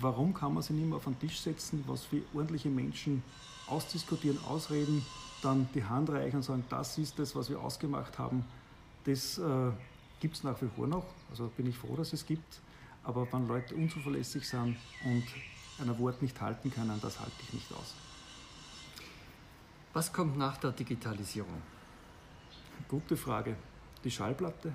warum 0.00 0.34
kann 0.34 0.54
man 0.54 0.62
sich 0.62 0.76
nicht 0.76 0.86
mehr 0.86 0.96
auf 0.96 1.04
den 1.04 1.18
Tisch 1.18 1.40
setzen, 1.40 1.84
was 1.86 2.10
wir 2.12 2.22
ordentliche 2.34 2.68
Menschen 2.68 3.22
ausdiskutieren, 3.66 4.38
ausreden, 4.44 5.04
dann 5.42 5.68
die 5.74 5.84
Hand 5.84 6.10
reichen 6.10 6.36
und 6.36 6.42
sagen, 6.42 6.64
das 6.68 6.98
ist 6.98 7.18
das, 7.18 7.34
was 7.36 7.48
wir 7.48 7.60
ausgemacht 7.60 8.18
haben. 8.18 8.44
Das 9.04 9.38
äh, 9.38 9.70
gibt 10.20 10.36
es 10.36 10.44
nach 10.44 10.60
wie 10.60 10.68
vor 10.74 10.86
noch, 10.86 11.06
also 11.30 11.50
bin 11.56 11.68
ich 11.68 11.76
froh, 11.76 11.94
dass 11.96 12.12
es 12.12 12.26
gibt. 12.26 12.60
Aber 13.04 13.26
wenn 13.32 13.46
Leute 13.46 13.74
unzuverlässig 13.74 14.46
sind 14.46 14.76
und 15.04 15.24
ein 15.80 15.98
Wort 15.98 16.20
nicht 16.22 16.40
halten 16.40 16.70
können, 16.70 16.98
das 17.00 17.20
halte 17.20 17.32
ich 17.42 17.52
nicht 17.52 17.72
aus. 17.72 17.94
Was 19.92 20.12
kommt 20.12 20.36
nach 20.36 20.56
der 20.58 20.72
Digitalisierung? 20.72 21.62
Gute 22.88 23.16
Frage. 23.16 23.56
Die 24.04 24.10
Schallplatte. 24.10 24.72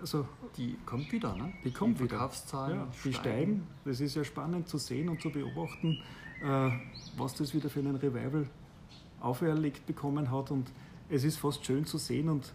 Also, 0.00 0.26
die 0.56 0.76
kommt 0.86 1.12
wieder, 1.12 1.36
ne? 1.36 1.52
Die 1.62 1.70
kommt 1.70 2.00
die 2.00 2.08
Verkaufszahlen 2.08 2.78
ja, 2.78 2.88
die 3.04 3.12
steigen. 3.12 3.66
Das 3.84 4.00
ist 4.00 4.16
ja 4.16 4.24
spannend 4.24 4.66
zu 4.66 4.78
sehen 4.78 5.10
und 5.10 5.20
zu 5.20 5.30
beobachten, 5.30 5.98
äh, 6.42 6.70
was 7.18 7.34
das 7.34 7.54
wieder 7.54 7.68
für 7.68 7.80
einen 7.80 7.96
Revival 7.96 8.48
auferlegt 9.20 9.86
bekommen 9.86 10.30
hat. 10.30 10.50
Und 10.50 10.72
es 11.10 11.24
ist 11.24 11.36
fast 11.36 11.64
schön 11.66 11.84
zu 11.84 11.98
sehen 11.98 12.30
und 12.30 12.52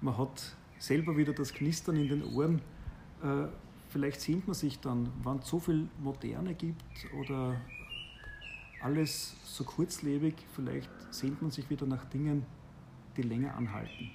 man 0.00 0.16
hat 0.16 0.56
selber 0.78 1.16
wieder 1.16 1.34
das 1.34 1.52
Knistern 1.52 1.96
in 1.96 2.08
den 2.08 2.24
Ohren. 2.24 2.62
Vielleicht 3.90 4.20
sehnt 4.20 4.46
man 4.46 4.54
sich 4.54 4.78
dann, 4.78 5.10
wann 5.24 5.40
es 5.40 5.48
so 5.48 5.58
viel 5.58 5.88
Moderne 5.98 6.54
gibt 6.54 6.84
oder 7.18 7.60
alles 8.80 9.34
so 9.42 9.64
kurzlebig, 9.64 10.34
vielleicht 10.54 10.88
sehnt 11.10 11.42
man 11.42 11.50
sich 11.50 11.68
wieder 11.68 11.86
nach 11.86 12.04
Dingen, 12.04 12.46
die 13.16 13.22
länger 13.22 13.56
anhalten. 13.56 14.10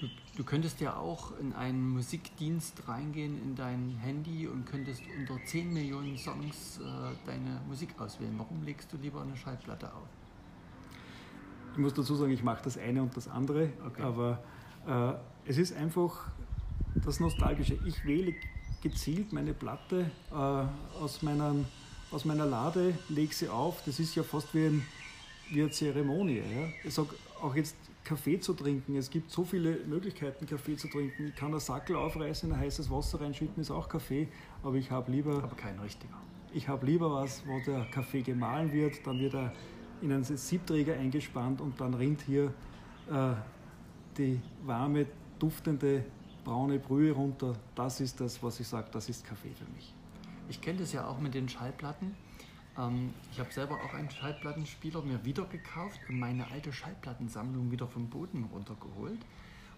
Du, 0.00 0.06
du, 0.36 0.44
könntest 0.44 0.80
ja 0.80 0.96
auch 0.96 1.36
in 1.40 1.52
einen 1.54 1.90
Musikdienst 1.90 2.86
reingehen 2.86 3.42
in 3.42 3.56
dein 3.56 3.96
Handy 4.00 4.46
und 4.46 4.64
könntest 4.64 5.02
unter 5.18 5.44
10 5.44 5.72
Millionen 5.72 6.16
Songs 6.16 6.78
äh, 6.78 6.82
deine 7.26 7.60
Musik 7.66 7.88
auswählen. 7.98 8.34
Warum 8.38 8.62
legst 8.62 8.92
du 8.92 8.96
lieber 8.96 9.22
eine 9.22 9.36
Schallplatte 9.36 9.92
auf? 9.92 10.06
Ich 11.72 11.78
muss 11.78 11.94
dazu 11.94 12.14
sagen, 12.14 12.30
ich 12.30 12.44
mache 12.44 12.62
das 12.62 12.78
eine 12.78 13.02
und 13.02 13.16
das 13.16 13.26
andere, 13.26 13.72
okay. 13.84 14.02
aber 14.02 14.44
äh, 14.86 15.50
es 15.50 15.58
ist 15.58 15.76
einfach 15.76 16.30
das 16.94 17.18
Nostalgische. 17.18 17.76
Ich 17.84 18.04
wähle 18.04 18.34
gezielt 18.82 19.32
meine 19.32 19.54
Platte 19.54 20.10
äh, 20.30 20.34
aus, 21.02 21.22
meinen, 21.22 21.66
aus 22.10 22.24
meiner 22.24 22.46
Lade, 22.46 22.94
lege 23.08 23.34
sie 23.34 23.48
auf. 23.48 23.82
Das 23.84 23.98
ist 24.00 24.14
ja 24.14 24.22
fast 24.22 24.54
wie, 24.54 24.66
ein, 24.66 24.86
wie 25.50 25.62
eine 25.62 25.70
Zeremonie. 25.70 26.38
Ja? 26.38 26.68
Ich 26.84 26.94
sage 26.94 27.10
auch 27.42 27.54
jetzt 27.54 27.76
Kaffee 28.04 28.40
zu 28.40 28.54
trinken. 28.54 28.96
Es 28.96 29.10
gibt 29.10 29.30
so 29.30 29.44
viele 29.44 29.80
Möglichkeiten, 29.86 30.46
Kaffee 30.46 30.76
zu 30.76 30.88
trinken. 30.88 31.28
Ich 31.28 31.36
kann 31.36 31.50
einen 31.50 31.60
Sackel 31.60 31.96
aufreißen, 31.96 32.50
ein 32.50 32.58
heißes 32.58 32.90
Wasser 32.90 33.20
reinschütten, 33.20 33.60
ist 33.60 33.70
auch 33.70 33.88
Kaffee, 33.88 34.28
aber 34.62 34.76
ich 34.76 34.90
habe 34.90 35.12
lieber. 35.12 35.42
Aber 35.42 35.56
kein 35.56 35.78
richtiger. 35.78 36.14
Ich 36.54 36.68
habe 36.68 36.86
lieber 36.86 37.12
was, 37.12 37.46
wo 37.46 37.60
der 37.60 37.84
Kaffee 37.90 38.22
gemahlen 38.22 38.72
wird, 38.72 39.06
dann 39.06 39.18
wird 39.18 39.34
er 39.34 39.52
in 40.00 40.12
einen 40.12 40.24
Siebträger 40.24 40.94
eingespannt 40.94 41.60
und 41.60 41.78
dann 41.80 41.92
rinnt 41.92 42.22
hier 42.22 42.54
äh, 43.10 43.34
die 44.16 44.40
warme, 44.64 45.06
duftende 45.38 46.04
braune 46.48 46.78
Brühe 46.78 47.12
runter. 47.12 47.52
Das 47.74 48.00
ist 48.00 48.20
das, 48.20 48.42
was 48.42 48.58
ich 48.58 48.66
sage, 48.66 48.88
das 48.90 49.10
ist 49.10 49.22
Kaffee 49.26 49.50
für 49.50 49.70
mich. 49.72 49.92
Ich 50.48 50.62
kenne 50.62 50.78
das 50.78 50.92
ja 50.94 51.06
auch 51.06 51.18
mit 51.18 51.34
den 51.34 51.46
Schallplatten. 51.46 52.14
Ähm, 52.78 53.12
ich 53.30 53.38
habe 53.38 53.52
selber 53.52 53.74
auch 53.74 53.92
einen 53.92 54.10
Schallplattenspieler 54.10 55.02
mir 55.02 55.22
wieder 55.26 55.44
gekauft 55.44 56.00
und 56.08 56.18
meine 56.18 56.50
alte 56.50 56.72
Schallplattensammlung 56.72 57.70
wieder 57.70 57.86
vom 57.86 58.08
Boden 58.08 58.48
runtergeholt. 58.50 59.20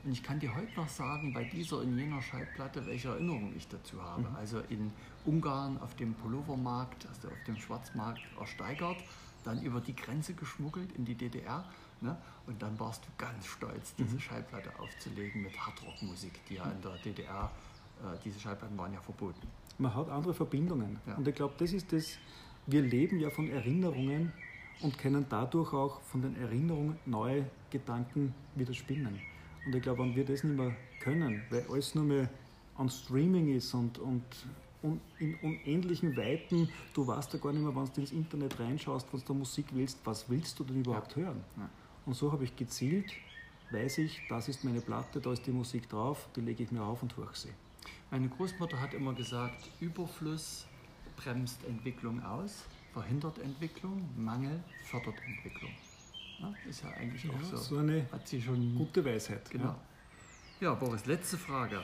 Und 0.04 0.12
ich 0.12 0.22
kann 0.22 0.38
dir 0.38 0.54
heute 0.54 0.72
noch 0.76 0.88
sagen, 0.88 1.34
bei 1.34 1.42
dieser 1.42 1.78
und 1.78 1.98
jener 1.98 2.22
Schallplatte, 2.22 2.86
welche 2.86 3.08
Erinnerung 3.08 3.52
ich 3.56 3.66
dazu 3.66 4.00
habe. 4.00 4.22
Mhm. 4.22 4.36
Also 4.36 4.60
in 4.68 4.92
Ungarn 5.26 5.76
auf 5.78 5.96
dem 5.96 6.14
Pullovermarkt, 6.14 7.08
also 7.08 7.28
auf 7.28 7.44
dem 7.48 7.56
Schwarzmarkt 7.56 8.20
ersteigert, 8.38 8.96
dann 9.42 9.60
über 9.62 9.80
die 9.80 9.96
Grenze 9.96 10.34
geschmuggelt 10.34 10.92
in 10.92 11.04
die 11.04 11.16
DDR. 11.16 11.64
Ne? 12.00 12.16
Und 12.46 12.60
dann 12.62 12.78
warst 12.80 13.04
du 13.04 13.08
ganz 13.18 13.46
stolz, 13.46 13.94
diese 13.94 14.14
mhm. 14.14 14.20
Schallplatte 14.20 14.70
aufzulegen 14.78 15.42
mit 15.42 15.56
Hardrockmusik, 15.58 16.32
die 16.48 16.54
ja 16.54 16.64
in 16.64 16.80
der 16.82 16.96
DDR, 17.04 17.50
äh, 18.00 18.16
diese 18.24 18.40
Schallplatten 18.40 18.76
waren 18.78 18.92
ja 18.92 19.00
verboten. 19.00 19.46
Man 19.78 19.94
hat 19.94 20.08
andere 20.08 20.34
Verbindungen. 20.34 20.98
Ja. 21.06 21.14
Und 21.14 21.28
ich 21.28 21.34
glaube, 21.34 21.54
das 21.58 21.72
ist 21.72 21.92
das, 21.92 22.18
wir 22.66 22.82
leben 22.82 23.20
ja 23.20 23.30
von 23.30 23.48
Erinnerungen 23.50 24.32
und 24.80 24.98
können 24.98 25.26
dadurch 25.28 25.72
auch 25.72 26.00
von 26.02 26.22
den 26.22 26.36
Erinnerungen 26.36 26.98
neue 27.06 27.46
Gedanken 27.70 28.34
wieder 28.54 28.74
spinnen. 28.74 29.20
Und 29.66 29.74
ich 29.74 29.82
glaube, 29.82 30.02
wenn 30.02 30.16
wir 30.16 30.24
das 30.24 30.42
nicht 30.42 30.56
mehr 30.56 30.74
können, 31.00 31.42
weil 31.50 31.64
alles 31.70 31.94
nur 31.94 32.04
mehr 32.04 32.28
an 32.76 32.88
Streaming 32.88 33.54
ist 33.54 33.74
und, 33.74 33.98
und, 33.98 34.24
und 34.82 35.00
in 35.18 35.34
unendlichen 35.42 36.16
Weiten, 36.16 36.68
du 36.94 37.06
weißt 37.06 37.34
ja 37.34 37.38
gar 37.38 37.52
nicht 37.52 37.62
mehr, 37.62 37.74
wenn 37.74 37.84
du 37.84 38.00
ins 38.00 38.12
Internet 38.12 38.58
reinschaust, 38.58 39.06
wenn 39.12 39.22
du 39.24 39.34
Musik 39.34 39.66
willst, 39.72 39.98
was 40.04 40.28
willst 40.28 40.58
du 40.58 40.64
denn 40.64 40.80
überhaupt 40.80 41.14
ja. 41.16 41.24
hören? 41.24 41.44
Ja. 41.56 41.68
Und 42.06 42.14
so 42.14 42.32
habe 42.32 42.44
ich 42.44 42.56
gezielt, 42.56 43.12
weiß 43.70 43.98
ich, 43.98 44.20
das 44.28 44.48
ist 44.48 44.64
meine 44.64 44.80
Platte, 44.80 45.20
da 45.20 45.32
ist 45.32 45.46
die 45.46 45.52
Musik 45.52 45.88
drauf, 45.88 46.28
die 46.34 46.40
lege 46.40 46.64
ich 46.64 46.72
mir 46.72 46.82
auf 46.82 47.02
und 47.02 47.16
höre 47.16 47.34
sie. 47.34 47.52
Meine 48.10 48.28
Großmutter 48.28 48.80
hat 48.80 48.94
immer 48.94 49.14
gesagt, 49.14 49.70
Überfluss 49.80 50.66
bremst 51.16 51.64
Entwicklung 51.64 52.22
aus, 52.24 52.64
verhindert 52.92 53.38
Entwicklung, 53.38 54.08
Mangel 54.16 54.62
fördert 54.84 55.14
Entwicklung. 55.24 55.70
Ja, 56.40 56.54
ist 56.68 56.82
ja 56.82 56.90
eigentlich 56.90 57.24
ja, 57.24 57.30
auch 57.30 57.42
so. 57.42 57.56
So 57.56 57.78
eine 57.78 58.06
hat 58.10 58.26
sie 58.26 58.40
schon 58.40 58.74
gute 58.74 59.04
Weisheit. 59.04 59.50
Genau. 59.50 59.64
Ja. 59.64 59.80
Ja, 60.60 60.74
Boris, 60.74 61.06
letzte 61.06 61.38
Frage. 61.38 61.82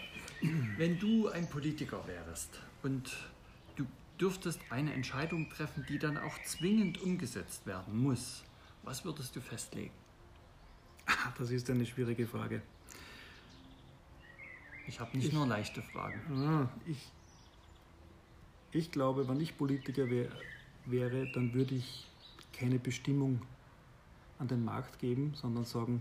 Wenn 0.77 0.99
du 0.99 1.29
ein 1.29 1.49
Politiker 1.49 2.07
wärst 2.07 2.61
und 2.83 3.11
du 3.77 3.87
dürftest 4.21 4.61
eine 4.69 4.93
Entscheidung 4.93 5.49
treffen, 5.49 5.87
die 5.89 5.99
dann 5.99 6.19
auch 6.19 6.43
zwingend 6.43 7.01
umgesetzt 7.01 7.67
werden 7.67 7.97
muss, 7.97 8.45
was 8.83 9.03
würdest 9.05 9.35
du 9.35 9.41
festlegen? 9.41 9.95
Das 11.39 11.51
ist 11.51 11.69
eine 11.71 11.85
schwierige 11.85 12.27
Frage. 12.27 12.63
Ich 14.89 15.01
habe 15.01 15.17
nicht 15.17 15.29
ich, 15.29 15.33
nur 15.33 15.47
leichte 15.47 15.83
Fragen. 15.83 16.21
Ah, 16.31 16.69
ich, 16.87 17.11
ich 18.73 18.91
glaube, 18.91 19.29
wenn 19.29 19.41
ich 19.41 19.57
Politiker 19.57 20.09
wär, 20.09 20.29
wäre, 20.87 21.31
dann 21.33 21.53
würde 21.53 21.75
ich 21.75 22.07
keine 22.53 22.79
Bestimmung 22.79 23.41
an 24.39 24.49
den 24.49 24.65
Markt 24.65 24.99
geben, 24.99 25.33
sondern 25.35 25.65
sagen, 25.65 26.01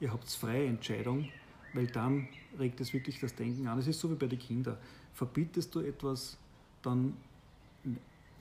ihr 0.00 0.12
habt 0.12 0.28
freie 0.28 0.66
Entscheidung, 0.66 1.28
weil 1.72 1.86
dann 1.86 2.28
regt 2.58 2.80
es 2.80 2.92
wirklich 2.92 3.18
das 3.20 3.34
Denken 3.34 3.66
an. 3.66 3.78
Es 3.78 3.86
ist 3.86 4.00
so 4.00 4.10
wie 4.10 4.16
bei 4.16 4.26
den 4.26 4.38
Kindern. 4.38 4.76
Verbietest 5.14 5.74
du 5.74 5.80
etwas, 5.80 6.36
dann 6.82 7.16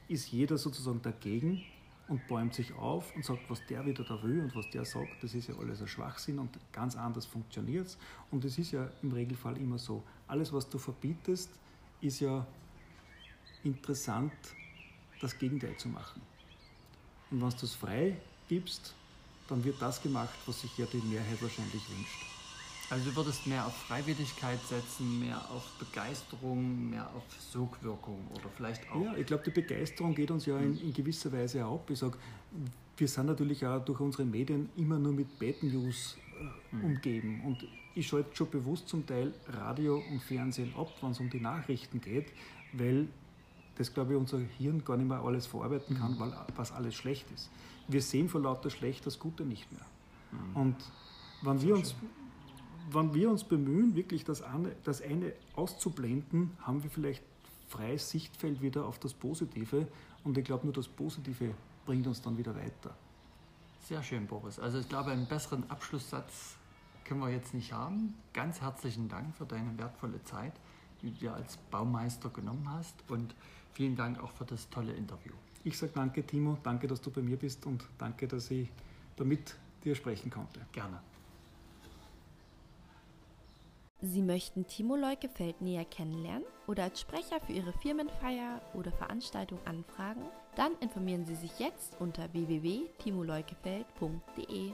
ist 0.08 0.32
jeder 0.32 0.58
sozusagen 0.58 1.02
dagegen 1.02 1.64
und 2.08 2.26
bäumt 2.28 2.54
sich 2.54 2.74
auf 2.74 3.14
und 3.16 3.26
sagt, 3.26 3.50
was 3.50 3.66
der 3.66 3.86
wieder 3.86 4.04
da 4.04 4.22
will 4.24 4.40
und 4.40 4.56
was 4.56 4.70
der 4.70 4.86
sagt, 4.86 5.22
das 5.22 5.34
ist 5.34 5.50
ja 5.50 5.56
alles 5.58 5.82
ein 5.82 5.88
Schwachsinn 5.88 6.40
und 6.40 6.50
ganz 6.72 6.96
anders 6.96 7.26
funktioniert 7.26 7.88
es. 7.88 7.98
Und 8.32 8.46
es 8.46 8.58
ist 8.58 8.72
ja 8.72 8.90
im 9.02 9.12
Regelfall 9.12 9.58
immer 9.58 9.78
so, 9.78 10.04
alles, 10.28 10.54
was 10.54 10.70
du 10.70 10.78
verbietest, 10.78 11.50
ist 12.02 12.20
ja 12.22 12.46
interessant, 13.64 14.32
das 15.20 15.38
Gegenteil 15.38 15.76
zu 15.78 15.90
machen. 15.90 16.22
Und 17.32 17.42
wenn 17.42 17.50
du 17.50 17.66
es 17.66 17.76
frei 17.76 18.18
gibst, 18.48 18.94
dann 19.48 19.64
wird 19.64 19.82
das 19.82 20.02
gemacht, 20.02 20.36
was 20.46 20.62
sich 20.62 20.78
ja 20.78 20.86
die 20.86 20.98
Mehrheit 20.98 21.42
wahrscheinlich 21.42 21.82
wünscht. 21.90 22.37
Also 22.90 23.10
du 23.10 23.16
würdest 23.18 23.46
mehr 23.48 23.66
auf 23.66 23.76
Freiwilligkeit 23.76 24.60
setzen, 24.66 25.20
mehr 25.20 25.38
auf 25.52 25.64
Begeisterung, 25.78 26.90
mehr 26.90 27.10
auf 27.14 27.24
Sogwirkung 27.38 28.20
oder 28.34 28.50
vielleicht 28.56 28.90
auch. 28.92 29.04
Ja, 29.04 29.16
ich 29.18 29.26
glaube, 29.26 29.44
die 29.44 29.52
Begeisterung 29.52 30.16
geht 30.16 30.32
uns 30.32 30.46
ja 30.46 30.58
in, 30.58 30.80
in 30.80 30.94
gewisser 30.94 31.32
Weise 31.34 31.66
ab. 31.66 31.90
Ich 31.90 32.00
sage, 32.00 32.18
wir 32.96 33.08
sind 33.08 33.26
natürlich 33.26 33.66
auch 33.66 33.84
durch 33.84 34.00
unsere 34.00 34.24
Medien 34.24 34.70
immer 34.78 34.98
nur 34.98 35.12
mit 35.12 35.38
Bad 35.38 35.64
News 35.64 36.18
äh, 36.40 36.76
mhm. 36.76 36.84
umgeben. 36.86 37.42
Und 37.46 37.68
ich 37.94 38.08
schalte 38.08 38.34
schon 38.36 38.50
bewusst 38.50 38.88
zum 38.88 39.06
Teil 39.06 39.34
Radio 39.48 40.02
und 40.10 40.22
Fernsehen 40.22 40.74
ab, 40.78 40.94
wenn 41.02 41.12
es 41.12 41.20
um 41.20 41.30
die 41.30 41.42
Nachrichten 41.42 42.00
geht, 42.00 42.32
weil 42.72 43.08
das, 43.76 43.94
glaube 43.94 44.14
ich, 44.14 44.20
unser 44.20 44.40
Hirn 44.40 44.84
gar 44.86 44.96
nicht 44.96 45.10
mehr 45.10 45.20
alles 45.20 45.46
verarbeiten 45.46 45.98
kann, 45.98 46.14
mhm. 46.14 46.20
weil 46.20 46.34
was 46.56 46.72
alles 46.72 46.96
schlecht 46.96 47.30
ist. 47.36 47.50
Wir 47.90 48.02
sehen 48.02 48.30
vor 48.30 48.42
lauter 48.42 48.70
Schlecht 48.70 49.06
das 49.06 49.20
Gute 49.20 49.44
nicht 49.44 49.70
mehr. 49.72 49.86
Mhm. 50.32 50.56
Und 50.56 50.76
wenn 51.42 51.62
wir 51.62 51.76
uns 51.76 51.94
wenn 52.90 53.14
wir 53.14 53.30
uns 53.30 53.44
bemühen, 53.44 53.96
wirklich 53.96 54.24
das 54.24 54.42
eine, 54.42 54.76
das 54.84 55.02
eine 55.02 55.34
auszublenden, 55.56 56.52
haben 56.62 56.84
wir 56.84 56.90
vielleicht 56.90 57.24
freies 57.68 58.10
Sichtfeld 58.10 58.62
wieder 58.62 58.86
auf 58.86 59.00
das 59.00 59.14
Positive. 59.14 59.88
Und 60.24 60.38
ich 60.38 60.46
glaube, 60.46 60.66
nur 60.66 60.74
das 60.74 60.88
Positive 60.88 61.54
bringt 61.86 62.08
uns 62.08 62.22
dann 62.22 62.38
wieder 62.38 62.56
weiter. 62.56 62.96
Sehr 63.82 64.04
schön, 64.04 64.28
Boris. 64.28 64.60
Also 64.60 64.80
ich 64.80 64.90
glaube, 64.90 65.12
einen 65.12 65.28
besseren 65.28 65.70
Abschlusssatz 65.70 66.56
können 67.06 67.22
wir 67.22 67.30
jetzt 67.30 67.54
nicht 67.54 67.72
haben. 67.72 68.16
Ganz 68.34 68.62
herzlichen 68.62 69.08
Dank 69.08 69.36
für 69.36 69.46
deine 69.46 69.78
wertvolle 69.78 70.22
Zeit, 70.24 70.54
die 71.02 71.12
du 71.12 71.20
dir 71.20 71.34
als 71.34 71.58
Baumeister 71.72 72.30
genommen 72.30 72.70
hast. 72.70 72.96
Und 73.10 73.36
vielen 73.74 73.96
Dank 73.96 74.22
auch 74.22 74.32
für 74.32 74.46
das 74.46 74.70
tolle 74.70 74.94
Interview. 74.94 75.34
Ich 75.64 75.78
sage 75.78 75.92
danke, 75.96 76.26
Timo. 76.26 76.58
Danke, 76.64 76.88
dass 76.88 77.02
du 77.02 77.12
bei 77.12 77.22
mir 77.22 77.38
bist 77.38 77.66
und 77.66 77.86
danke, 77.98 78.28
dass 78.28 78.52
ich 78.52 78.70
damit 79.16 79.56
dir 79.84 79.96
sprechen 79.96 80.30
konnte. 80.30 80.62
Gerne. 80.72 81.00
Sie 84.02 84.22
möchten 84.22 84.68
Timo 84.68 84.96
Leukefeld 84.96 85.60
näher 85.60 85.86
kennenlernen 85.86 86.46
oder 86.68 86.84
als 86.84 87.02
Sprecher 87.02 87.42
für 87.42 87.54
Ihre 87.54 87.74
Firmenfeier 87.74 88.62
oder 88.76 88.92
Veranstaltung 88.92 89.58
anfragen? 89.66 90.22
Dann 90.56 90.74
informieren 90.82 91.26
Sie 91.26 91.34
sich 91.34 91.58
jetzt 91.58 92.00
unter 92.00 92.32
www.timoleukefeld.de. 92.32 94.74